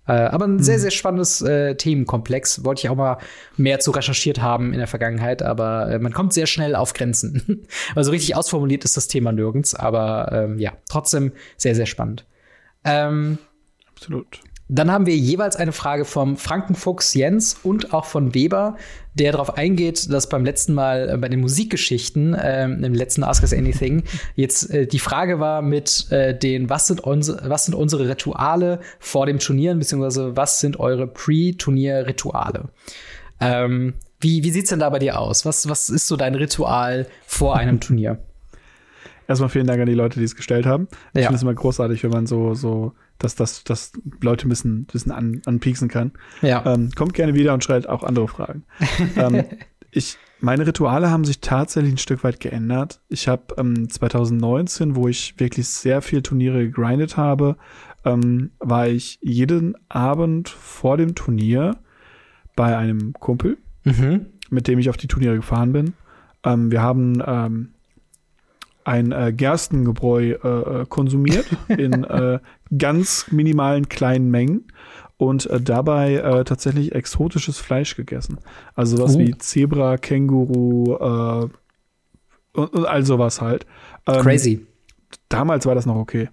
Äh, 0.09 0.13
aber 0.13 0.47
ein 0.47 0.57
sehr, 0.57 0.77
mhm. 0.77 0.81
sehr 0.81 0.91
spannendes 0.91 1.41
äh, 1.43 1.75
Themenkomplex. 1.75 2.65
Wollte 2.65 2.79
ich 2.79 2.89
auch 2.89 2.95
mal 2.95 3.19
mehr 3.57 3.79
zu 3.79 3.91
recherchiert 3.91 4.41
haben 4.41 4.73
in 4.73 4.79
der 4.79 4.87
Vergangenheit, 4.87 5.43
aber 5.43 5.91
äh, 5.91 5.99
man 5.99 6.13
kommt 6.13 6.33
sehr 6.33 6.47
schnell 6.47 6.75
auf 6.75 6.93
Grenzen. 6.93 7.67
also 7.95 8.09
richtig 8.09 8.35
ausformuliert 8.35 8.83
ist 8.85 8.97
das 8.97 9.07
Thema 9.07 9.31
nirgends, 9.31 9.75
aber 9.75 10.31
ähm, 10.31 10.57
ja, 10.57 10.73
trotzdem 10.89 11.31
sehr, 11.57 11.75
sehr 11.75 11.85
spannend. 11.85 12.25
Ähm, 12.83 13.37
Absolut. 13.99 14.39
Dann 14.71 14.91
haben 14.91 15.07
wir 15.07 15.17
jeweils 15.17 15.55
eine 15.55 15.71
Frage 15.71 16.05
vom 16.05 16.37
Frankenfuchs 16.37 17.15
Jens 17.15 17.57
und 17.63 17.91
auch 17.91 18.05
von 18.05 18.35
Weber, 18.35 18.77
der 19.15 19.31
darauf 19.31 19.57
eingeht, 19.57 20.13
dass 20.13 20.29
beim 20.29 20.45
letzten 20.45 20.75
Mal 20.75 21.09
äh, 21.09 21.17
bei 21.17 21.27
den 21.27 21.39
Musikgeschichten, 21.39 22.35
äh, 22.35 22.65
im 22.65 22.93
letzten 22.93 23.23
Ask 23.23 23.41
Us 23.41 23.51
Anything, 23.51 24.03
jetzt 24.35 24.69
äh, 24.69 24.85
die 24.85 24.99
Frage 24.99 25.39
war 25.39 25.63
mit 25.63 26.09
äh, 26.11 26.37
den, 26.37 26.69
was 26.69 26.85
sind, 26.85 27.01
was 27.03 27.65
sind 27.65 27.73
unsere 27.73 28.07
Rituale 28.07 28.79
vor 28.99 29.25
dem 29.25 29.39
Turnieren, 29.39 29.79
beziehungsweise 29.79 30.37
was 30.37 30.59
sind 30.59 30.79
eure 30.79 31.07
Pre-Turnier-Rituale? 31.07 32.69
Ähm, 33.41 33.95
wie, 34.21 34.43
wie 34.43 34.51
sieht's 34.51 34.69
denn 34.69 34.79
da 34.79 34.89
bei 34.91 34.99
dir 34.99 35.19
aus? 35.19 35.45
Was, 35.45 35.67
was 35.67 35.89
ist 35.89 36.07
so 36.07 36.15
dein 36.15 36.35
Ritual 36.35 37.07
vor 37.25 37.57
einem 37.57 37.79
Turnier? 37.81 38.19
Erstmal 39.27 39.49
vielen 39.49 39.67
Dank 39.67 39.81
an 39.81 39.87
die 39.87 39.93
Leute, 39.93 40.19
die 40.19 40.25
es 40.25 40.35
gestellt 40.35 40.65
haben. 40.65 40.87
Ich 41.13 41.21
ja. 41.21 41.27
finde 41.27 41.35
es 41.35 41.41
immer 41.41 41.53
großartig, 41.53 42.03
wenn 42.03 42.11
man 42.11 42.27
so, 42.27 42.53
so 42.53 42.93
dass 43.19 43.35
das 43.35 43.63
dass 43.63 43.91
Leute 44.21 44.47
ein 44.47 44.49
bisschen, 44.49 44.85
bisschen 44.85 45.11
an, 45.11 45.41
anpieksen 45.45 45.87
kann. 45.87 46.11
Ja. 46.41 46.65
Ähm, 46.65 46.91
kommt 46.95 47.13
gerne 47.13 47.35
wieder 47.35 47.53
und 47.53 47.63
stellt 47.63 47.87
auch 47.87 48.03
andere 48.03 48.27
Fragen. 48.27 48.63
ähm, 49.15 49.43
ich, 49.91 50.17
meine 50.39 50.65
Rituale 50.65 51.11
haben 51.11 51.25
sich 51.25 51.41
tatsächlich 51.41 51.93
ein 51.93 51.97
Stück 51.97 52.23
weit 52.23 52.39
geändert. 52.39 53.01
Ich 53.09 53.27
habe 53.27 53.55
ähm, 53.57 53.89
2019, 53.89 54.95
wo 54.95 55.07
ich 55.07 55.39
wirklich 55.39 55.67
sehr 55.67 56.01
viel 56.01 56.21
Turniere 56.21 56.65
gegrindet 56.65 57.17
habe, 57.17 57.57
ähm, 58.05 58.51
war 58.59 58.87
ich 58.87 59.19
jeden 59.21 59.75
Abend 59.89 60.49
vor 60.49 60.97
dem 60.97 61.15
Turnier 61.15 61.77
bei 62.55 62.77
einem 62.77 63.13
Kumpel, 63.13 63.57
mhm. 63.83 64.27
mit 64.49 64.67
dem 64.67 64.79
ich 64.79 64.89
auf 64.89 64.97
die 64.97 65.07
Turniere 65.07 65.35
gefahren 65.35 65.73
bin. 65.73 65.93
Ähm, 66.43 66.71
wir 66.71 66.81
haben 66.81 67.21
ähm, 67.25 67.73
ein 68.89 69.11
äh, 69.11 69.31
Gerstengebräu 69.31 70.31
äh, 70.31 70.81
äh 70.81 70.85
konsumiert 70.89 71.45
in 71.67 72.03
äh, 72.03 72.39
ganz 72.75 73.27
minimalen 73.31 73.87
kleinen 73.87 74.31
Mengen 74.31 74.65
und 75.17 75.45
äh, 75.45 75.61
dabei 75.61 76.15
äh, 76.15 76.43
tatsächlich 76.43 76.95
exotisches 76.95 77.59
Fleisch 77.59 77.95
gegessen. 77.95 78.39
Also 78.75 78.97
sowas 78.97 79.15
uh. 79.15 79.19
wie 79.19 79.37
Zebra, 79.37 79.97
Känguru 79.97 80.95
und, 82.53 82.73
und 82.73 82.85
all 82.85 83.05
sowas 83.05 83.41
halt. 83.41 83.65
Ähm, 84.07 84.21
Crazy. 84.21 84.65
Damals 85.29 85.67
war 85.67 85.75
das 85.75 85.85
noch 85.85 85.95
okay. 85.95 86.29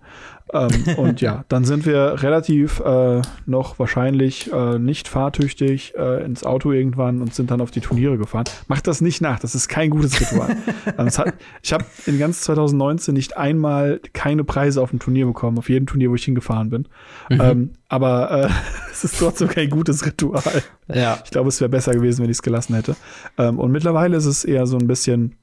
ähm, 0.53 0.71
und 0.97 1.21
ja, 1.21 1.45
dann 1.49 1.65
sind 1.65 1.85
wir 1.85 2.23
relativ 2.23 2.81
äh, 2.81 3.21
noch 3.45 3.79
wahrscheinlich 3.79 4.51
äh, 4.53 4.79
nicht 4.79 5.09
fahrtüchtig 5.09 5.95
äh, 5.97 6.25
ins 6.25 6.45
Auto 6.45 6.73
irgendwann 6.73 7.21
und 7.21 7.35
sind 7.35 7.51
dann 7.51 7.61
auf 7.61 7.71
die 7.71 7.81
Turniere 7.81 8.17
gefahren. 8.17 8.45
Macht 8.69 8.87
das 8.87 9.01
nicht 9.01 9.21
nach, 9.21 9.39
das 9.39 9.55
ist 9.55 9.69
kein 9.69 9.91
gutes 9.91 10.21
Ritual. 10.21 10.57
ähm, 10.99 11.07
hat, 11.09 11.35
ich 11.63 11.73
habe 11.73 11.85
in 12.07 12.19
ganz 12.19 12.41
2019 12.43 13.15
nicht 13.15 13.37
einmal 13.37 14.01
keine 14.15 14.45
Preise 14.45 14.81
auf 14.81 14.91
dem 14.91 14.99
Turnier 14.99 15.27
bekommen, 15.27 15.59
auf 15.59 15.69
jedem 15.69 15.87
Turnier, 15.87 16.11
wo 16.11 16.15
ich 16.15 16.25
hingefahren 16.25 16.71
bin. 16.71 16.89
Mhm. 17.29 17.41
Ähm, 17.41 17.71
aber 17.89 18.31
äh, 18.31 18.49
es 18.91 19.05
ist 19.05 19.19
trotzdem 19.19 19.49
kein 19.49 19.69
gutes 19.69 20.07
Ritual. 20.07 20.63
Ja. 20.93 21.19
Ich 21.25 21.31
glaube, 21.31 21.49
es 21.49 21.61
wäre 21.61 21.69
besser 21.69 21.93
gewesen, 21.93 22.23
wenn 22.23 22.31
ich 22.31 22.37
es 22.37 22.43
gelassen 22.43 22.75
hätte. 22.75 22.97
Ähm, 23.37 23.59
und 23.59 23.73
mittlerweile 23.73 24.17
ist 24.17 24.27
es 24.27 24.45
eher 24.45 24.67
so 24.67 24.79
ein 24.79 24.87
bisschen 24.87 25.37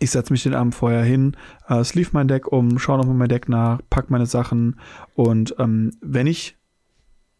ich 0.00 0.10
setze 0.10 0.32
mich 0.32 0.42
den 0.42 0.54
Abend 0.54 0.74
vorher 0.74 1.02
hin, 1.02 1.36
äh, 1.68 1.84
sleeve 1.84 2.10
mein 2.12 2.28
Deck 2.28 2.50
um, 2.50 2.78
schaue 2.78 2.98
nochmal 2.98 3.14
mein 3.14 3.28
Deck 3.28 3.48
nach, 3.48 3.80
pack 3.90 4.10
meine 4.10 4.26
Sachen 4.26 4.80
und 5.14 5.54
ähm, 5.58 5.92
wenn 6.00 6.26
ich 6.26 6.56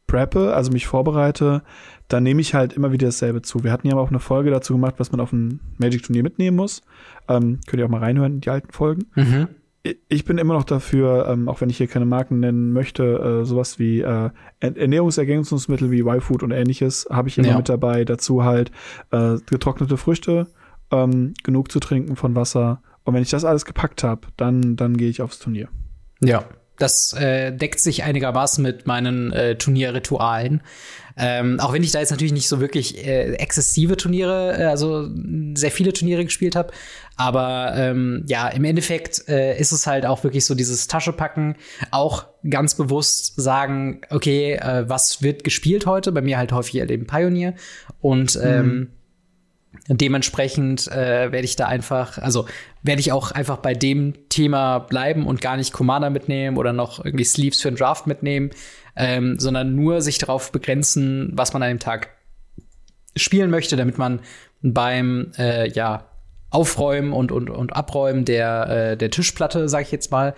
preppe, 0.07 0.55
also 0.55 0.70
mich 0.70 0.86
vorbereite, 0.86 1.62
dann 2.09 2.22
nehme 2.22 2.40
ich 2.40 2.55
halt 2.55 2.74
immer 2.74 2.92
wieder 2.92 3.09
dasselbe 3.09 3.42
zu. 3.42 3.64
Wir 3.64 3.72
hatten 3.72 3.88
ja 3.88 3.96
auch 3.96 4.11
eine 4.11 4.20
Folge 4.20 4.50
dazu 4.50 4.74
gemacht, 4.74 4.94
was 4.98 5.11
man 5.11 5.20
auf 5.20 5.32
ein 5.32 5.61
Magic-Turnier 5.78 6.22
mitnehmen 6.22 6.57
muss. 6.57 6.82
Ähm, 7.28 7.61
könnt 7.66 7.80
ihr 7.80 7.86
auch 7.86 7.90
mal 7.90 8.00
reinhören 8.00 8.34
in 8.34 8.40
die 8.40 8.50
alten 8.50 8.70
Folgen. 8.72 9.07
Mhm. 9.14 9.48
Ich 10.09 10.24
bin 10.24 10.38
immer 10.38 10.55
noch 10.55 10.64
dafür, 10.64 11.28
ähm, 11.28 11.48
auch 11.48 11.61
wenn 11.61 11.68
ich 11.68 11.76
hier 11.76 11.88
keine 11.88 12.07
Marken 12.07 12.40
nennen 12.40 12.72
möchte, 12.72 13.42
äh, 13.42 13.44
sowas 13.44 13.78
wie 13.78 14.00
äh, 14.00 14.30
Ernährungsergänzungsmittel 14.61 15.90
wie 15.90 16.00
Y-Food 16.00 16.42
und 16.42 16.52
ähnliches 16.52 17.07
habe 17.11 17.28
ich 17.28 17.36
immer 17.36 17.48
ja. 17.48 17.57
mit 17.57 17.68
dabei. 17.68 18.05
Dazu 18.05 18.44
halt 18.44 18.70
äh, 19.11 19.36
getrocknete 19.44 19.98
Früchte, 19.98 20.46
ähm, 20.91 21.35
genug 21.43 21.70
zu 21.70 21.80
trinken 21.80 22.16
von 22.16 22.35
Wasser. 22.35 22.82
Und 23.05 23.14
wenn 23.14 23.22
ich 23.22 23.30
das 23.30 23.45
alles 23.45 23.64
gepackt 23.64 24.03
habe, 24.03 24.22
dann, 24.37 24.76
dann 24.76 24.97
gehe 24.97 25.11
ich 25.11 25.20
aufs 25.20 25.39
Turnier. 25.39 25.68
Ja, 26.20 26.45
das 26.78 27.12
äh, 27.12 27.53
deckt 27.53 27.78
sich 27.78 28.03
einigermaßen 28.03 28.62
mit 28.62 28.87
meinen 28.87 29.32
äh, 29.32 29.57
Turnierritualen. 29.57 30.61
Ähm, 31.16 31.61
auch 31.61 31.72
wenn 31.72 31.85
ich 31.85 31.93
da 31.93 32.01
jetzt 32.01 32.11
natürlich 32.11 32.32
nicht 32.32 32.49
so 32.49 32.59
wirklich 32.59 33.07
äh, 33.07 33.35
exzessive 33.35 33.97
Turniere, 33.97 34.59
äh, 34.59 34.64
also 34.64 35.09
sehr 35.55 35.70
viele 35.70 35.93
Turniere 35.93 36.24
gespielt 36.24 36.57
habe. 36.57 36.72
Aber 37.16 37.74
ähm, 37.76 38.24
ja, 38.26 38.49
im 38.49 38.64
Endeffekt 38.64 39.28
äh, 39.28 39.57
ist 39.57 39.70
es 39.70 39.87
halt 39.87 40.07
auch 40.07 40.24
wirklich 40.24 40.45
so 40.45 40.57
dieses 40.57 40.89
Taschepacken, 40.89 41.55
auch 41.93 42.26
ganz 42.51 42.74
bewusst 42.74 43.41
sagen, 43.41 44.01
okay, 44.11 44.55
äh, 44.55 44.89
was 44.89 45.22
wird 45.22 45.45
gespielt 45.45 45.87
heute? 45.87 46.11
Bei 46.11 46.22
mir 46.22 46.39
halt 46.39 46.51
häufig 46.51 46.80
eben 46.80 47.07
Pioneer. 47.07 47.55
Und 48.01 48.37
ähm, 48.43 48.66
mhm 48.66 48.89
Dementsprechend 49.89 50.89
äh, 50.89 51.30
werde 51.30 51.45
ich 51.45 51.57
da 51.57 51.66
einfach, 51.66 52.16
also 52.18 52.47
werde 52.82 53.01
ich 53.01 53.12
auch 53.12 53.32
einfach 53.32 53.59
bei 53.59 53.74
dem 53.74 54.14
Thema 54.30 54.78
bleiben 54.78 55.26
und 55.26 55.43
gar 55.43 55.59
nicht 55.59 55.74
Commander 55.74 56.09
mitnehmen 56.09 56.57
oder 56.57 56.72
noch 56.72 57.05
irgendwie 57.05 57.24
Sleeves 57.24 57.61
für 57.61 57.68
einen 57.68 57.76
Draft 57.76 58.07
mitnehmen, 58.07 58.51
ähm, 58.97 59.39
sondern 59.39 59.74
nur 59.74 60.01
sich 60.01 60.16
darauf 60.16 60.53
begrenzen, 60.53 61.32
was 61.35 61.53
man 61.53 61.62
an 61.62 61.68
dem 61.68 61.78
Tag 61.80 62.09
spielen 63.14 63.51
möchte, 63.51 63.76
damit 63.76 63.99
man 63.99 64.20
beim 64.62 65.32
äh, 65.37 65.68
ja, 65.70 66.07
Aufräumen 66.49 67.12
und, 67.12 67.30
und, 67.30 67.51
und 67.51 67.76
Abräumen 67.76 68.24
der, 68.24 68.93
äh, 68.93 68.97
der 68.97 69.11
Tischplatte, 69.11 69.68
sag 69.68 69.82
ich 69.82 69.93
jetzt 69.93 70.11
mal, 70.11 70.35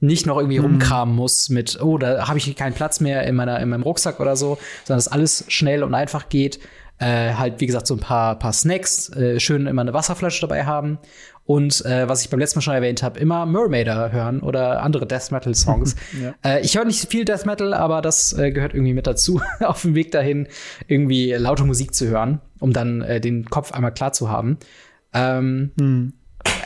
nicht 0.00 0.26
noch 0.26 0.38
irgendwie 0.38 0.58
mhm. 0.58 0.64
rumkramen 0.64 1.14
muss 1.14 1.50
mit, 1.50 1.80
oh, 1.80 1.98
da 1.98 2.26
habe 2.28 2.38
ich 2.38 2.54
keinen 2.56 2.74
Platz 2.74 3.00
mehr 3.00 3.24
in, 3.24 3.36
meiner, 3.36 3.60
in 3.60 3.68
meinem 3.68 3.82
Rucksack 3.82 4.18
oder 4.18 4.36
so, 4.36 4.58
sondern 4.84 4.98
dass 4.98 5.08
alles 5.08 5.44
schnell 5.48 5.82
und 5.82 5.94
einfach 5.94 6.28
geht 6.28 6.58
äh, 6.98 7.34
halt, 7.34 7.60
wie 7.60 7.66
gesagt, 7.66 7.86
so 7.86 7.94
ein 7.94 8.00
paar, 8.00 8.38
paar 8.38 8.52
Snacks, 8.52 9.10
äh, 9.10 9.38
schön 9.40 9.66
immer 9.66 9.82
eine 9.82 9.92
Wasserflasche 9.94 10.40
dabei 10.40 10.64
haben. 10.64 10.98
Und 11.48 11.82
äh, 11.86 12.06
was 12.06 12.22
ich 12.22 12.28
beim 12.28 12.40
letzten 12.40 12.58
Mal 12.58 12.62
schon 12.62 12.74
erwähnt 12.74 13.02
habe, 13.02 13.18
immer 13.18 13.46
Mermaider 13.46 14.12
hören 14.12 14.40
oder 14.40 14.82
andere 14.82 15.06
Death 15.06 15.30
Metal 15.30 15.54
Songs. 15.54 15.96
ja. 16.22 16.34
äh, 16.44 16.60
ich 16.60 16.76
höre 16.76 16.84
nicht 16.84 17.08
viel 17.10 17.24
Death 17.24 17.46
Metal, 17.46 17.72
aber 17.72 18.02
das 18.02 18.34
äh, 18.34 18.50
gehört 18.50 18.74
irgendwie 18.74 18.92
mit 18.92 19.06
dazu, 19.06 19.40
auf 19.60 19.80
dem 19.80 19.94
Weg 19.94 20.12
dahin 20.12 20.46
irgendwie 20.88 21.32
laute 21.32 21.64
Musik 21.64 21.94
zu 21.94 22.06
hören, 22.06 22.42
um 22.60 22.74
dann 22.74 23.00
äh, 23.00 23.18
den 23.18 23.46
Kopf 23.46 23.72
einmal 23.72 23.94
klar 23.94 24.12
zu 24.12 24.28
haben. 24.28 24.58
Ähm, 25.14 25.70
hm. 25.80 26.12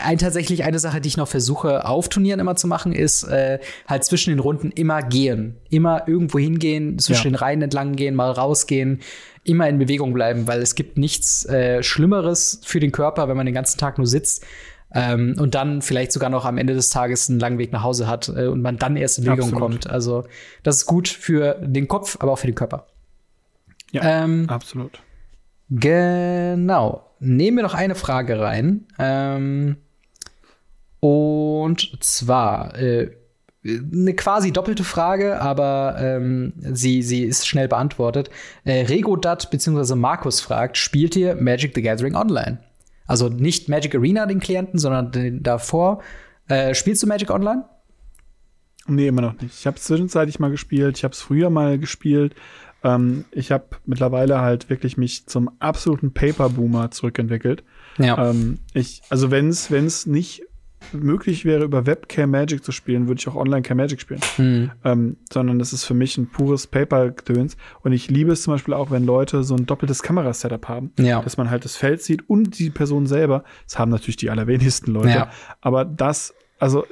ein, 0.05 0.19
tatsächlich 0.19 0.65
eine 0.65 0.81
Sache, 0.81 1.01
die 1.01 1.07
ich 1.07 1.17
noch 1.17 1.29
versuche 1.29 1.87
auf 1.87 2.09
Turnieren 2.09 2.41
immer 2.41 2.57
zu 2.57 2.67
machen, 2.67 2.93
ist 2.93 3.23
äh, 3.23 3.61
halt 3.87 4.03
zwischen 4.03 4.31
den 4.31 4.41
Runden 4.41 4.73
immer 4.73 5.01
gehen. 5.03 5.59
Immer 5.71 6.09
irgendwo 6.09 6.41
hingehen, 6.41 6.99
zwischen 6.99 7.27
ja. 7.27 7.31
den 7.31 7.35
Reihen 7.37 7.63
entlang 7.63 7.95
gehen, 7.95 8.17
mal 8.17 8.33
rausgehen, 8.33 8.99
immer 9.45 9.69
in 9.69 9.79
Bewegung 9.79 10.13
bleiben, 10.13 10.47
weil 10.47 10.61
es 10.63 10.75
gibt 10.75 10.99
nichts 10.99 11.45
äh, 11.47 11.83
Schlimmeres 11.83 12.61
für 12.65 12.81
den 12.81 12.93
Körper, 12.93 13.29
wenn 13.29 13.37
man 13.37 13.47
den 13.47 13.55
ganzen 13.55 13.79
Tag 13.79 13.99
nur 13.99 14.07
sitzt, 14.07 14.45
ähm, 14.95 15.37
und 15.39 15.55
dann 15.55 15.81
vielleicht 15.81 16.13
sogar 16.13 16.29
noch 16.31 16.45
am 16.45 16.59
Ende 16.59 16.75
des 16.75 16.91
Tages 16.91 17.31
einen 17.31 17.41
langen 17.41 17.59
Weg 17.59 17.73
nach 17.73 17.83
Hause 17.83 18.07
hat 18.07 18.29
äh, 18.29 18.47
und 18.47 18.61
man 18.61 18.77
dann 18.77 18.97
erst 18.97 19.19
in 19.19 19.25
Bewegung 19.25 19.45
absolut. 19.45 19.61
kommt. 19.61 19.91
Also 19.91 20.25
das 20.63 20.79
ist 20.79 20.87
gut 20.87 21.09
für 21.09 21.55
den 21.63 21.89
Kopf, 21.89 22.19
aber 22.21 22.33
auch 22.33 22.39
für 22.39 22.47
den 22.47 22.55
Körper. 22.55 22.87
Ja, 23.91 24.25
ähm, 24.25 24.49
absolut. 24.49 25.01
Genau. 25.71 27.09
Nehmen 27.21 27.59
wir 27.59 27.63
noch 27.63 27.75
eine 27.75 27.95
Frage 27.95 28.41
rein. 28.41 28.87
Ähm, 28.99 29.77
und 31.01 32.05
zwar 32.05 32.79
äh, 32.79 33.13
eine 33.65 34.15
quasi 34.15 34.53
doppelte 34.53 34.83
Frage, 34.83 35.41
aber 35.41 35.97
ähm, 35.99 36.53
sie, 36.57 37.03
sie 37.03 37.23
ist 37.23 37.47
schnell 37.47 37.69
beantwortet. 37.69 38.29
Äh, 38.65 38.87
Regodat 38.87 39.51
bzw. 39.51 39.95
Markus 39.95 40.41
fragt, 40.41 40.77
spielt 40.77 41.15
ihr 41.15 41.37
Magic 41.37 41.73
the 41.75 41.83
Gathering 41.83 42.17
online? 42.17 42.59
Also 43.07 43.29
nicht 43.29 43.69
Magic 43.69 43.95
Arena 43.95 44.27
den 44.27 44.41
Klienten, 44.41 44.79
sondern 44.79 45.13
den 45.13 45.43
davor. 45.43 46.03
Äh, 46.49 46.75
spielst 46.75 47.03
du 47.03 47.07
Magic 47.07 47.31
Online? 47.31 47.65
Nee, 48.87 49.09
immer 49.09 49.23
noch 49.23 49.41
nicht. 49.41 49.55
Ich 49.59 49.67
habe 49.67 49.77
es 49.77 49.85
zwischenzeitlich 49.85 50.41
mal 50.41 50.51
gespielt. 50.51 50.99
Ich 50.99 51.05
habe 51.05 51.13
es 51.13 51.21
früher 51.21 51.51
mal 51.51 51.79
gespielt. 51.79 52.35
Ähm, 52.83 53.25
ich 53.31 53.53
habe 53.53 53.65
mittlerweile 53.87 54.41
halt 54.41 54.71
wirklich 54.71 54.97
mich 54.97 55.27
zum 55.27 55.51
absoluten 55.61 56.13
Paper-Boomer 56.13 56.91
zurückentwickelt. 56.91 57.63
Ja. 57.99 58.31
Ähm, 58.31 58.59
ich, 58.75 59.03
also 59.09 59.31
wenn 59.31 59.49
es 59.49 59.71
wenn 59.71 59.87
es 59.87 60.07
nicht 60.07 60.43
möglich 60.93 61.45
wäre, 61.45 61.65
über 61.65 61.87
Webcam 61.87 62.31
Magic 62.31 62.65
zu 62.65 62.73
spielen, 62.73 63.09
würde 63.09 63.21
ich 63.21 63.29
auch 63.29 63.37
online 63.37 63.63
Cam 63.63 63.77
Magic 63.77 64.01
spielen. 64.01 64.21
Mhm. 64.39 64.71
Ähm, 64.85 65.17
sondern 65.33 65.59
das 65.59 65.73
ist 65.73 65.85
für 65.85 65.95
mich 65.95 66.17
ein 66.19 66.29
pures 66.29 66.67
Paper-Gedöns. 66.67 67.57
Und 67.83 67.93
ich 67.93 68.11
liebe 68.11 68.33
es 68.33 68.43
zum 68.43 68.55
Beispiel 68.55 68.75
auch, 68.75 68.91
wenn 68.91 69.05
Leute 69.05 69.45
so 69.45 69.55
ein 69.55 69.67
doppeltes 69.67 70.03
Kamerasetup 70.03 70.69
haben, 70.69 70.93
ja. 70.99 71.23
dass 71.23 71.37
man 71.37 71.51
halt 71.51 71.65
das 71.65 71.77
Feld 71.77 72.03
sieht 72.03 72.29
und 72.29 72.59
die 72.59 72.71
Person 72.71 73.07
selber. 73.07 73.45
Das 73.65 73.79
haben 73.79 73.91
natürlich 73.91 74.17
die 74.17 74.31
allerwenigsten 74.31 74.93
Leute. 74.93 75.09
Ja. 75.11 75.31
Aber 75.61 75.85
das, 75.85 76.35
also 76.59 76.85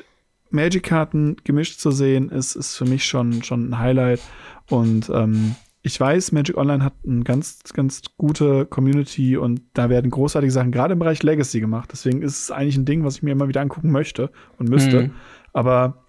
Magic-Karten 0.51 1.37
gemischt 1.45 1.81
zu 1.81 1.91
sehen, 1.91 2.29
ist, 2.29 2.57
ist 2.57 2.77
für 2.77 2.85
mich 2.85 3.05
schon, 3.05 3.43
schon 3.43 3.71
ein 3.71 3.79
Highlight. 3.79 4.21
Und 4.69 5.11
ähm, 5.11 5.55
ich 5.83 5.99
weiß, 5.99 6.33
Magic 6.33 6.57
Online 6.57 6.85
hat 6.85 6.93
eine 7.07 7.25
ganz, 7.25 7.61
ganz 7.73 8.03
gute 8.19 8.67
Community 8.67 9.37
und 9.37 9.63
da 9.73 9.89
werden 9.89 10.11
großartige 10.11 10.53
Sachen 10.53 10.73
gerade 10.73 10.93
im 10.93 10.99
Bereich 10.99 11.23
Legacy 11.23 11.61
gemacht. 11.61 11.89
Deswegen 11.93 12.23
ist 12.23 12.43
es 12.43 12.51
eigentlich 12.51 12.77
ein 12.77 12.85
Ding, 12.85 13.05
was 13.05 13.17
ich 13.17 13.23
mir 13.23 13.33
immer 13.33 13.49
wieder 13.49 13.63
angucken 13.63 13.91
möchte 13.91 14.31
und 14.59 14.69
müsste. 14.69 15.05
Mhm. 15.05 15.11
Aber 15.53 16.05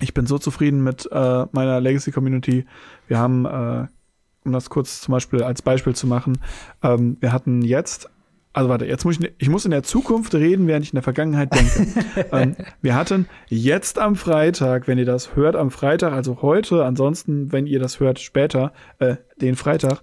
ich 0.00 0.14
bin 0.14 0.26
so 0.26 0.38
zufrieden 0.38 0.84
mit 0.84 1.08
äh, 1.10 1.46
meiner 1.50 1.80
Legacy 1.80 2.12
Community. 2.12 2.64
Wir 3.08 3.18
haben, 3.18 3.44
äh, 3.44 3.86
um 4.44 4.52
das 4.52 4.70
kurz 4.70 5.00
zum 5.00 5.12
Beispiel 5.12 5.42
als 5.42 5.62
Beispiel 5.62 5.96
zu 5.96 6.06
machen, 6.06 6.38
ähm, 6.82 7.16
wir 7.20 7.32
hatten 7.32 7.62
jetzt 7.62 8.08
also 8.58 8.70
warte, 8.70 8.86
jetzt 8.86 9.04
muss 9.04 9.20
ich, 9.20 9.32
ich 9.38 9.48
muss 9.48 9.64
in 9.66 9.70
der 9.70 9.84
Zukunft 9.84 10.34
reden, 10.34 10.66
während 10.66 10.84
ich 10.84 10.92
in 10.92 10.96
der 10.96 11.04
Vergangenheit 11.04 11.54
denke. 11.54 12.26
ähm, 12.32 12.56
wir 12.82 12.96
hatten 12.96 13.28
jetzt 13.46 14.00
am 14.00 14.16
Freitag, 14.16 14.88
wenn 14.88 14.98
ihr 14.98 15.04
das 15.04 15.36
hört, 15.36 15.54
am 15.54 15.70
Freitag, 15.70 16.12
also 16.12 16.42
heute, 16.42 16.84
ansonsten, 16.84 17.52
wenn 17.52 17.68
ihr 17.68 17.78
das 17.78 18.00
hört, 18.00 18.18
später, 18.18 18.72
äh, 18.98 19.14
den 19.40 19.54
Freitag, 19.54 20.00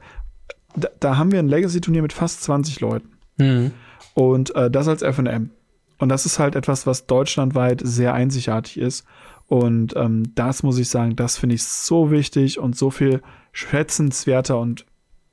da, 0.73 0.87
da 1.01 1.17
haben 1.17 1.33
wir 1.33 1.39
ein 1.39 1.49
Legacy-Turnier 1.49 2.01
mit 2.01 2.13
fast 2.13 2.43
20 2.43 2.79
Leuten. 2.79 3.09
Mhm. 3.35 3.71
Und 4.13 4.55
äh, 4.55 4.71
das 4.71 4.87
als 4.87 5.01
FNM. 5.01 5.49
Und 5.97 6.07
das 6.07 6.25
ist 6.25 6.39
halt 6.39 6.55
etwas, 6.55 6.87
was 6.87 7.07
deutschlandweit 7.07 7.81
sehr 7.83 8.13
einzigartig 8.13 8.79
ist. 8.79 9.05
Und 9.47 9.97
ähm, 9.97 10.31
das 10.33 10.63
muss 10.63 10.77
ich 10.77 10.87
sagen, 10.87 11.17
das 11.17 11.37
finde 11.37 11.55
ich 11.55 11.65
so 11.65 12.09
wichtig 12.09 12.57
und 12.57 12.77
so 12.77 12.89
viel 12.89 13.21
schätzenswerter 13.51 14.57
und 14.57 14.85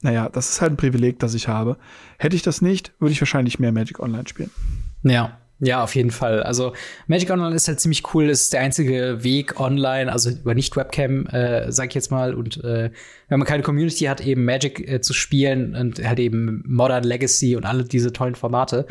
naja, 0.02 0.28
das 0.28 0.50
ist 0.50 0.60
halt 0.60 0.72
ein 0.72 0.76
Privileg, 0.76 1.18
das 1.18 1.34
ich 1.34 1.48
habe. 1.48 1.76
Hätte 2.18 2.36
ich 2.36 2.42
das 2.42 2.60
nicht, 2.60 2.92
würde 2.98 3.12
ich 3.12 3.20
wahrscheinlich 3.20 3.58
mehr 3.58 3.72
Magic 3.72 4.00
Online 4.00 4.28
spielen. 4.28 4.50
Ja. 5.02 5.38
Ja, 5.64 5.84
auf 5.84 5.94
jeden 5.94 6.10
Fall. 6.10 6.42
Also 6.42 6.72
Magic 7.06 7.30
Online 7.30 7.54
ist 7.54 7.68
halt 7.68 7.78
ziemlich 7.78 8.12
cool, 8.12 8.28
ist 8.28 8.52
der 8.52 8.62
einzige 8.62 9.22
Weg 9.22 9.60
online, 9.60 10.12
also 10.12 10.30
über 10.30 10.56
nicht 10.56 10.74
Webcam, 10.74 11.26
äh, 11.28 11.70
sag 11.70 11.90
ich 11.90 11.94
jetzt 11.94 12.10
mal. 12.10 12.34
Und 12.34 12.56
äh, 12.64 12.90
wenn 13.28 13.38
man 13.38 13.46
keine 13.46 13.62
Community 13.62 14.06
hat, 14.06 14.20
eben 14.20 14.44
Magic 14.44 14.80
äh, 14.88 15.00
zu 15.00 15.12
spielen 15.12 15.76
und 15.76 16.04
halt 16.04 16.18
eben 16.18 16.64
Modern 16.66 17.04
Legacy 17.04 17.54
und 17.54 17.64
alle 17.64 17.84
diese 17.84 18.12
tollen 18.12 18.34
Formate. 18.34 18.86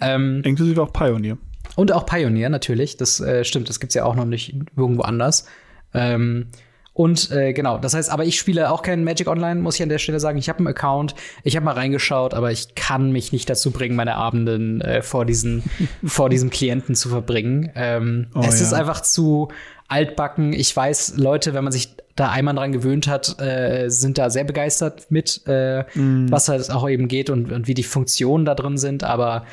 Ähm, 0.00 0.42
Inklusive 0.44 0.82
auch 0.82 0.92
Pioneer. 0.92 1.38
Und 1.76 1.92
auch 1.92 2.06
Pioneer 2.06 2.48
natürlich, 2.48 2.96
das 2.96 3.20
äh, 3.20 3.44
stimmt, 3.44 3.68
das 3.68 3.78
gibt's 3.78 3.94
ja 3.94 4.04
auch 4.04 4.16
noch 4.16 4.24
nicht 4.24 4.52
irgendwo 4.76 5.02
anders. 5.02 5.46
Ähm, 5.94 6.48
und 6.96 7.30
äh, 7.30 7.52
genau, 7.52 7.76
das 7.76 7.92
heißt, 7.92 8.10
aber 8.10 8.24
ich 8.24 8.38
spiele 8.38 8.70
auch 8.70 8.80
kein 8.80 9.04
Magic 9.04 9.28
Online, 9.28 9.60
muss 9.60 9.74
ich 9.74 9.82
an 9.82 9.90
der 9.90 9.98
Stelle 9.98 10.18
sagen. 10.18 10.38
Ich 10.38 10.48
habe 10.48 10.60
einen 10.60 10.68
Account, 10.68 11.14
ich 11.44 11.54
habe 11.54 11.66
mal 11.66 11.74
reingeschaut, 11.74 12.32
aber 12.32 12.52
ich 12.52 12.74
kann 12.74 13.12
mich 13.12 13.32
nicht 13.32 13.50
dazu 13.50 13.70
bringen, 13.70 13.96
meine 13.96 14.14
Abenden 14.14 14.80
äh, 14.80 15.02
vor, 15.02 15.26
diesen, 15.26 15.62
vor 16.06 16.30
diesem 16.30 16.48
Klienten 16.48 16.94
zu 16.94 17.10
verbringen. 17.10 17.70
Ähm, 17.74 18.28
oh, 18.34 18.40
es 18.40 18.60
ja. 18.60 18.66
ist 18.66 18.72
einfach 18.72 19.02
zu 19.02 19.48
altbacken. 19.88 20.54
Ich 20.54 20.74
weiß, 20.74 21.18
Leute, 21.18 21.52
wenn 21.52 21.64
man 21.64 21.72
sich 21.72 21.94
da 22.14 22.30
einmal 22.30 22.54
dran 22.54 22.72
gewöhnt 22.72 23.08
hat, 23.08 23.38
äh, 23.42 23.90
sind 23.90 24.16
da 24.16 24.30
sehr 24.30 24.44
begeistert 24.44 25.10
mit, 25.10 25.42
äh, 25.46 25.82
mm. 25.98 26.30
was 26.30 26.48
halt 26.48 26.70
auch 26.70 26.88
eben 26.88 27.08
geht 27.08 27.28
und, 27.28 27.52
und 27.52 27.66
wie 27.68 27.74
die 27.74 27.82
Funktionen 27.82 28.46
da 28.46 28.54
drin 28.54 28.78
sind, 28.78 29.04
aber 29.04 29.44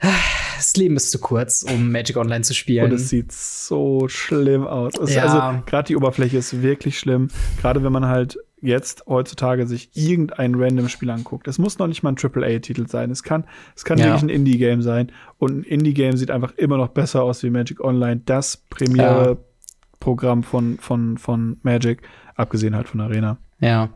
das 0.00 0.76
Leben 0.76 0.96
ist 0.96 1.10
zu 1.10 1.18
kurz, 1.18 1.62
um 1.62 1.90
Magic 1.90 2.16
Online 2.16 2.42
zu 2.42 2.54
spielen. 2.54 2.86
Und 2.86 2.92
es 2.92 3.08
sieht 3.08 3.32
so 3.32 4.08
schlimm 4.08 4.66
aus. 4.66 4.92
ja. 5.06 5.22
Also 5.22 5.62
gerade 5.66 5.88
die 5.88 5.96
Oberfläche 5.96 6.38
ist 6.38 6.62
wirklich 6.62 6.98
schlimm. 6.98 7.28
Gerade 7.60 7.82
wenn 7.82 7.92
man 7.92 8.06
halt 8.06 8.38
jetzt 8.60 9.04
heutzutage 9.06 9.66
sich 9.66 9.90
irgendein 9.94 10.54
random 10.56 10.88
Spiel 10.88 11.10
anguckt. 11.10 11.46
Es 11.46 11.58
muss 11.58 11.78
noch 11.78 11.86
nicht 11.86 12.02
mal 12.02 12.12
ein 12.12 12.16
AAA-Titel 12.20 12.88
sein. 12.88 13.10
Es 13.10 13.22
kann, 13.22 13.44
es 13.76 13.84
kann 13.84 13.98
ja. 13.98 14.06
wirklich 14.06 14.22
ein 14.22 14.28
Indie-Game 14.28 14.82
sein. 14.82 15.12
Und 15.38 15.58
ein 15.58 15.62
Indie-Game 15.62 16.16
sieht 16.16 16.30
einfach 16.30 16.52
immer 16.56 16.76
noch 16.76 16.88
besser 16.88 17.22
aus 17.22 17.42
wie 17.42 17.50
Magic 17.50 17.80
Online. 17.80 18.20
Das 18.24 18.56
Premiere-Programm 18.56 20.42
von, 20.42 20.78
von, 20.78 21.18
von 21.18 21.58
Magic, 21.62 22.02
abgesehen 22.34 22.74
halt 22.74 22.88
von 22.88 23.00
Arena. 23.00 23.38
Ja. 23.60 23.90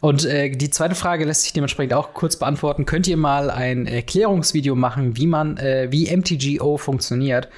Und 0.00 0.24
äh, 0.24 0.50
die 0.50 0.70
zweite 0.70 0.94
Frage 0.94 1.24
lässt 1.24 1.42
sich 1.42 1.52
dementsprechend 1.52 1.94
auch 1.94 2.14
kurz 2.14 2.36
beantworten. 2.36 2.86
Könnt 2.86 3.06
ihr 3.08 3.16
mal 3.16 3.50
ein 3.50 3.86
Erklärungsvideo 3.86 4.74
machen, 4.74 5.16
wie 5.16 5.26
man, 5.26 5.56
äh, 5.56 5.88
wie 5.90 6.14
MTGO 6.14 6.76
funktioniert? 6.76 7.48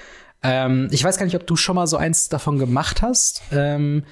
Ähm, 0.42 0.88
ich 0.90 1.02
weiß 1.02 1.18
gar 1.18 1.24
nicht, 1.24 1.36
ob 1.36 1.46
du 1.46 1.56
schon 1.56 1.76
mal 1.76 1.86
so 1.86 1.96
eins 1.96 2.28
davon 2.28 2.58
gemacht 2.58 3.02
hast. 3.02 3.42
Ähm, 3.52 4.04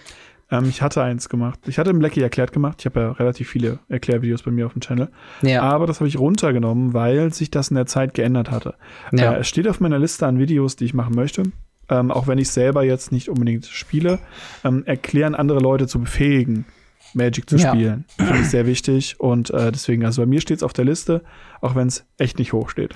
ähm, 0.50 0.68
ich 0.68 0.82
hatte 0.82 1.02
eins 1.02 1.28
gemacht. 1.28 1.60
Ich 1.66 1.78
hatte 1.78 1.90
im 1.90 1.98
Blacky 1.98 2.20
erklärt 2.20 2.52
gemacht. 2.52 2.76
Ich 2.80 2.86
habe 2.86 3.00
ja 3.00 3.12
relativ 3.12 3.48
viele 3.48 3.78
Erklärvideos 3.88 4.42
bei 4.42 4.50
mir 4.50 4.66
auf 4.66 4.72
dem 4.72 4.80
Channel. 4.80 5.08
Ja. 5.40 5.62
Aber 5.62 5.86
das 5.86 6.00
habe 6.00 6.08
ich 6.08 6.18
runtergenommen, 6.18 6.92
weil 6.92 7.32
sich 7.32 7.50
das 7.50 7.68
in 7.68 7.76
der 7.76 7.86
Zeit 7.86 8.14
geändert 8.14 8.50
hatte. 8.50 8.74
Ja. 9.12 9.34
Äh, 9.34 9.40
es 9.40 9.48
steht 9.48 9.66
auf 9.66 9.80
meiner 9.80 9.98
Liste 9.98 10.26
an 10.26 10.38
Videos, 10.38 10.76
die 10.76 10.84
ich 10.84 10.94
machen 10.94 11.14
möchte. 11.14 11.44
Ähm, 11.88 12.10
auch 12.10 12.26
wenn 12.26 12.38
ich 12.38 12.50
selber 12.50 12.84
jetzt 12.84 13.12
nicht 13.12 13.28
unbedingt 13.28 13.66
spiele, 13.66 14.18
ähm, 14.64 14.84
erklären 14.86 15.34
andere 15.34 15.58
Leute 15.58 15.86
zu 15.86 15.98
befähigen, 15.98 16.64
Magic 17.14 17.48
zu 17.48 17.58
spielen. 17.58 18.04
Ja. 18.18 18.26
Finde 18.26 18.40
ich 18.40 18.50
sehr 18.50 18.66
wichtig. 18.66 19.20
Und 19.20 19.50
äh, 19.50 19.72
deswegen, 19.72 20.04
also 20.04 20.22
bei 20.22 20.26
mir 20.26 20.40
steht 20.40 20.58
es 20.58 20.62
auf 20.62 20.72
der 20.72 20.84
Liste, 20.84 21.22
auch 21.60 21.74
wenn 21.74 21.88
es 21.88 22.04
echt 22.18 22.38
nicht 22.38 22.52
hoch 22.52 22.70
steht. 22.70 22.94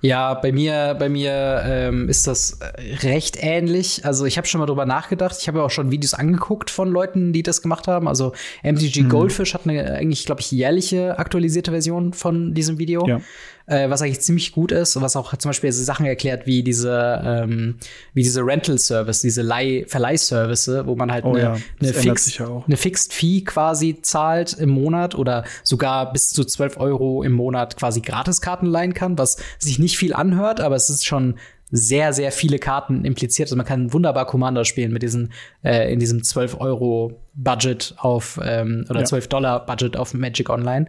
Ja, 0.00 0.34
bei 0.34 0.50
mir, 0.50 0.96
bei 0.98 1.08
mir 1.08 1.62
ähm, 1.64 2.08
ist 2.08 2.26
das 2.26 2.58
recht 3.02 3.36
ähnlich. 3.40 4.04
Also 4.04 4.24
ich 4.24 4.38
habe 4.38 4.48
schon 4.48 4.58
mal 4.58 4.66
drüber 4.66 4.86
nachgedacht. 4.86 5.36
Ich 5.38 5.46
habe 5.46 5.58
ja 5.58 5.64
auch 5.64 5.70
schon 5.70 5.90
Videos 5.90 6.14
angeguckt 6.14 6.70
von 6.70 6.90
Leuten, 6.90 7.32
die 7.32 7.42
das 7.42 7.62
gemacht 7.62 7.86
haben. 7.86 8.08
Also 8.08 8.32
MTG 8.62 9.02
mhm. 9.02 9.08
Goldfish 9.10 9.54
hat 9.54 9.66
eine 9.66 9.92
eigentlich, 9.92 10.24
glaube 10.24 10.40
ich, 10.40 10.50
jährliche 10.50 11.18
aktualisierte 11.18 11.70
Version 11.70 12.14
von 12.14 12.54
diesem 12.54 12.78
Video. 12.78 13.06
Ja 13.06 13.20
äh, 13.70 13.88
was 13.88 14.02
eigentlich 14.02 14.20
ziemlich 14.20 14.52
gut 14.52 14.72
ist 14.72 14.96
und 14.96 15.02
was 15.02 15.14
auch 15.14 15.34
zum 15.36 15.50
Beispiel 15.50 15.70
so 15.70 15.84
Sachen 15.84 16.04
erklärt 16.04 16.44
wie 16.46 16.64
diese, 16.64 17.22
ähm, 17.24 17.76
wie 18.14 18.22
diese 18.24 18.44
Rental-Service, 18.44 19.20
diese 19.20 19.42
Leih 19.42 19.84
Verleihservice, 19.86 20.86
wo 20.86 20.96
man 20.96 21.12
halt 21.12 21.24
oh, 21.24 21.30
eine, 21.30 21.40
ja. 21.40 21.56
eine, 21.80 21.92
Fix, 21.92 22.40
eine 22.40 22.76
Fixed 22.76 23.12
Fee 23.12 23.42
quasi 23.42 24.02
zahlt 24.02 24.54
im 24.54 24.70
Monat 24.70 25.14
oder 25.14 25.44
sogar 25.62 26.12
bis 26.12 26.30
zu 26.30 26.44
12 26.44 26.78
Euro 26.78 27.22
im 27.22 27.32
Monat 27.32 27.76
quasi 27.76 28.00
Gratiskarten 28.00 28.66
leihen 28.66 28.92
kann, 28.92 29.16
was 29.16 29.36
sich 29.60 29.78
nicht 29.78 29.96
viel 29.96 30.14
anhört, 30.14 30.60
aber 30.60 30.74
es 30.74 30.90
ist 30.90 31.06
schon 31.06 31.36
sehr, 31.70 32.12
sehr 32.12 32.32
viele 32.32 32.58
Karten 32.58 33.04
impliziert. 33.04 33.46
Also 33.46 33.56
man 33.56 33.66
kann 33.66 33.92
wunderbar 33.92 34.26
Commander 34.26 34.64
spielen 34.64 34.92
mit 34.92 35.02
diesen, 35.02 35.32
äh, 35.62 35.92
in 35.92 36.00
diesem 36.00 36.24
12 36.24 36.60
Euro 36.60 37.20
Budget 37.34 37.94
auf, 37.98 38.40
ähm, 38.42 38.84
oder 38.90 39.00
ja. 39.00 39.06
12 39.06 39.28
Dollar 39.28 39.64
Budget 39.64 39.96
auf 39.96 40.12
Magic 40.12 40.50
Online. 40.50 40.88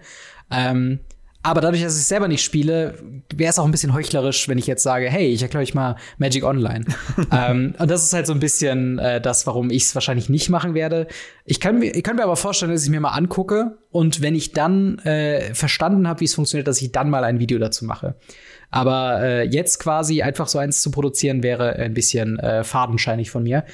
Ähm, 0.50 1.00
Aber 1.44 1.62
dadurch, 1.62 1.82
dass 1.82 1.98
ich 1.98 2.06
selber 2.06 2.28
nicht 2.28 2.44
spiele, 2.44 2.96
wäre 3.34 3.50
es 3.50 3.58
auch 3.58 3.66
ein 3.66 3.72
bisschen 3.72 3.94
heuchlerisch, 3.94 4.48
wenn 4.48 4.58
ich 4.58 4.68
jetzt 4.68 4.84
sage, 4.84 5.10
hey, 5.10 5.28
ich 5.28 5.42
erkläre 5.42 5.64
euch 5.64 5.74
mal 5.74 5.96
Magic 6.20 6.44
Online. 6.44 6.86
ähm, 7.32 7.74
und 7.80 7.90
das 7.90 8.04
ist 8.04 8.14
halt 8.14 8.28
so 8.28 8.34
ein 8.34 8.40
bisschen 8.40 9.00
äh, 9.00 9.20
das, 9.20 9.48
warum 9.48 9.72
ich 9.72 9.84
es 9.84 9.96
wahrscheinlich 9.96 10.30
nicht 10.30 10.50
machen 10.50 10.76
werde. 10.76 11.08
Ich 11.46 11.60
kann, 11.60 11.80
mir, 11.80 11.96
ich 11.96 12.04
kann 12.04 12.16
mir 12.16 12.24
aber 12.24 12.36
vorstellen, 12.36 12.72
dass 12.72 12.84
ich 12.84 12.90
mir 12.90 13.00
mal 13.00 13.10
angucke 13.10 13.78
und 13.90 14.22
wenn 14.22 14.36
ich 14.36 14.52
dann 14.52 15.00
äh, 15.00 15.54
verstanden 15.56 16.08
habe, 16.08 16.20
wie 16.20 16.26
es 16.26 16.36
funktioniert, 16.36 16.68
dass 16.68 16.82
ich 16.82 16.92
dann 16.92 17.10
mal 17.10 17.24
ein 17.24 17.40
Video 17.40 17.58
dazu 17.58 17.86
mache. 17.86 18.16
Aber 18.70 19.22
äh, 19.22 19.44
jetzt 19.48 19.80
quasi 19.80 20.22
einfach 20.22 20.48
so 20.48 20.58
eins 20.58 20.82
zu 20.82 20.92
produzieren, 20.92 21.44
wäre 21.44 21.76
ein 21.76 21.94
bisschen 21.94 22.40
äh, 22.40 22.64
fadenscheinig 22.64 23.30
von 23.30 23.44
mir. 23.44 23.66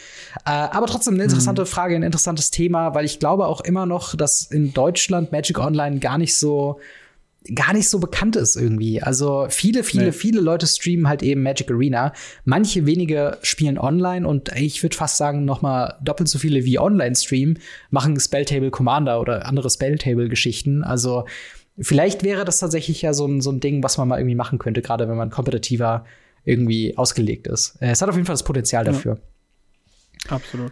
Äh, 0.44 0.50
aber 0.50 0.88
trotzdem 0.88 1.14
eine 1.14 1.24
interessante 1.24 1.62
mhm. 1.62 1.68
Frage, 1.68 1.96
ein 1.96 2.04
interessantes 2.04 2.50
Thema, 2.50 2.96
weil 2.96 3.06
ich 3.06 3.20
glaube 3.20 3.46
auch 3.46 3.62
immer 3.62 3.86
noch, 3.86 4.16
dass 4.16 4.44
in 4.44 4.74
Deutschland 4.74 5.32
Magic 5.32 5.60
Online 5.60 6.00
gar 6.00 6.18
nicht 6.18 6.36
so 6.36 6.80
gar 7.56 7.74
nicht 7.74 7.90
so 7.90 8.00
bekannt 8.00 8.36
ist 8.36 8.56
irgendwie. 8.56 9.02
Also 9.02 9.48
viele, 9.50 9.84
viele, 9.84 10.08
nee. 10.08 10.12
viele 10.12 10.42
Leute 10.42 10.68
streamen 10.68 11.08
halt 11.08 11.24
eben 11.24 11.44
Magic 11.44 11.70
Arena. 11.72 12.14
Manche 12.46 12.86
wenige 12.86 13.38
spielen 13.42 13.78
online 13.78 14.28
und 14.28 14.52
ich 14.56 14.82
würde 14.84 14.96
fast 14.96 15.18
sagen, 15.18 15.46
noch 15.46 15.62
mal 15.62 15.98
doppelt 16.02 16.30
so 16.30 16.40
viele 16.40 16.66
wie 16.66 16.80
online 16.80 17.16
streamen, 17.16 17.60
machen 17.90 18.20
Spelltable 18.20 18.72
Commander 18.72 19.20
oder 19.22 19.46
andere 19.46 19.70
Spelltable-Geschichten. 19.70 20.84
Also 20.84 21.26
vielleicht 21.80 22.24
wäre 22.24 22.46
das 22.46 22.60
tatsächlich 22.60 23.02
ja 23.02 23.14
so 23.14 23.26
ein, 23.26 23.42
so 23.42 23.52
ein 23.52 23.60
Ding, 23.60 23.84
was 23.84 23.98
man 23.98 24.08
mal 24.08 24.20
irgendwie 24.20 24.36
machen 24.36 24.60
könnte, 24.60 24.82
gerade 24.82 25.08
wenn 25.08 25.18
man 25.18 25.30
kompetitiver 25.30 26.06
irgendwie 26.44 26.98
ausgelegt 26.98 27.48
ist. 27.48 27.78
Es 27.80 28.02
hat 28.02 28.10
auf 28.10 28.16
jeden 28.16 28.26
Fall 28.26 28.34
das 28.34 28.44
Potenzial 28.44 28.86
dafür. 28.86 29.18
Ja. 30.26 30.36
Absolut. 30.36 30.72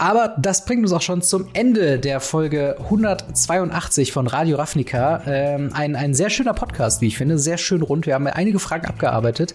Aber 0.00 0.34
das 0.38 0.64
bringt 0.64 0.82
uns 0.82 0.92
auch 0.92 1.02
schon 1.02 1.20
zum 1.20 1.48
Ende 1.52 1.98
der 1.98 2.20
Folge 2.20 2.76
182 2.84 4.12
von 4.12 4.28
Radio 4.28 4.56
Ravnica. 4.56 5.20
Ähm, 5.26 5.72
ein, 5.74 5.94
ein 5.94 6.14
sehr 6.14 6.30
schöner 6.30 6.54
Podcast, 6.54 7.02
wie 7.02 7.08
ich 7.08 7.18
finde, 7.18 7.38
sehr 7.38 7.58
schön 7.58 7.82
rund. 7.82 8.06
Wir 8.06 8.14
haben 8.14 8.26
einige 8.26 8.58
Fragen 8.60 8.86
abgearbeitet. 8.86 9.54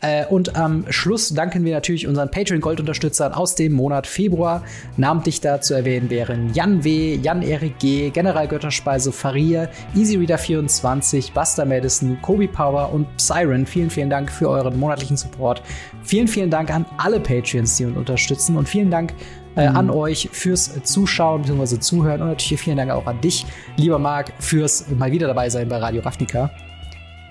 Äh, 0.00 0.24
und 0.24 0.56
am 0.56 0.86
Schluss 0.88 1.34
danken 1.34 1.66
wir 1.66 1.74
natürlich 1.74 2.06
unseren 2.06 2.30
Patreon-Gold-Unterstützern 2.30 3.34
aus 3.34 3.54
dem 3.54 3.74
Monat 3.74 4.06
Februar. 4.06 4.64
Namentlich 4.96 5.42
da 5.42 5.60
zu 5.60 5.74
erwähnen 5.74 6.08
wären 6.08 6.54
Jan 6.54 6.84
W., 6.84 7.16
Jan-Erik 7.16 7.78
G., 7.78 8.08
General 8.08 8.48
Götterspeise, 8.48 9.12
Faria, 9.12 9.68
EasyReader24, 9.94 11.34
Buster 11.34 11.66
Madison, 11.66 12.16
Kobe 12.22 12.48
Power 12.48 12.94
und 12.94 13.06
Siren. 13.18 13.66
Vielen, 13.66 13.90
vielen 13.90 14.08
Dank 14.08 14.32
für 14.32 14.48
euren 14.48 14.80
monatlichen 14.80 15.18
Support. 15.18 15.62
Vielen, 16.02 16.28
vielen 16.28 16.48
Dank 16.48 16.70
an 16.70 16.86
alle 16.96 17.20
Patreons, 17.20 17.76
die 17.76 17.84
uns 17.84 17.98
unterstützen 17.98 18.56
und 18.56 18.66
vielen 18.66 18.90
Dank 18.90 19.12
äh, 19.56 19.68
mhm. 19.68 19.76
an 19.76 19.90
euch 19.90 20.28
fürs 20.32 20.82
Zuschauen 20.82 21.42
bzw. 21.42 21.78
Zuhören 21.78 22.22
und 22.22 22.28
natürlich 22.28 22.60
vielen 22.60 22.76
Dank 22.76 22.90
auch 22.90 23.06
an 23.06 23.20
dich, 23.20 23.46
lieber 23.76 23.98
Marc, 23.98 24.32
fürs 24.38 24.86
mal 24.90 25.10
wieder 25.10 25.26
dabei 25.26 25.48
sein 25.48 25.68
bei 25.68 25.78
Radio 25.78 26.02
Ravnica. 26.02 26.50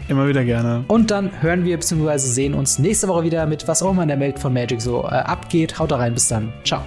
Immer 0.07 0.28
wieder 0.28 0.43
gerne. 0.43 0.84
Und 0.88 1.11
dann 1.11 1.32
hören 1.41 1.63
wir 1.63 1.78
bzw. 1.78 2.17
sehen 2.17 2.53
uns 2.53 2.80
nächste 2.80 3.07
Woche 3.07 3.24
wieder 3.24 3.45
mit 3.45 3.67
was 3.67 3.82
auch 3.82 3.91
immer 3.91 4.01
in 4.01 4.09
der 4.09 4.19
Welt 4.19 4.39
von 4.39 4.53
Magic 4.53 4.82
so 4.82 5.03
äh, 5.03 5.07
abgeht. 5.07 5.80
Haut 5.80 5.91
da 5.91 5.97
rein, 5.97 6.13
bis 6.13 6.28
dann. 6.28 6.51
Ciao. 6.63 6.84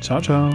Ciao, 0.00 0.20
ciao. 0.20 0.50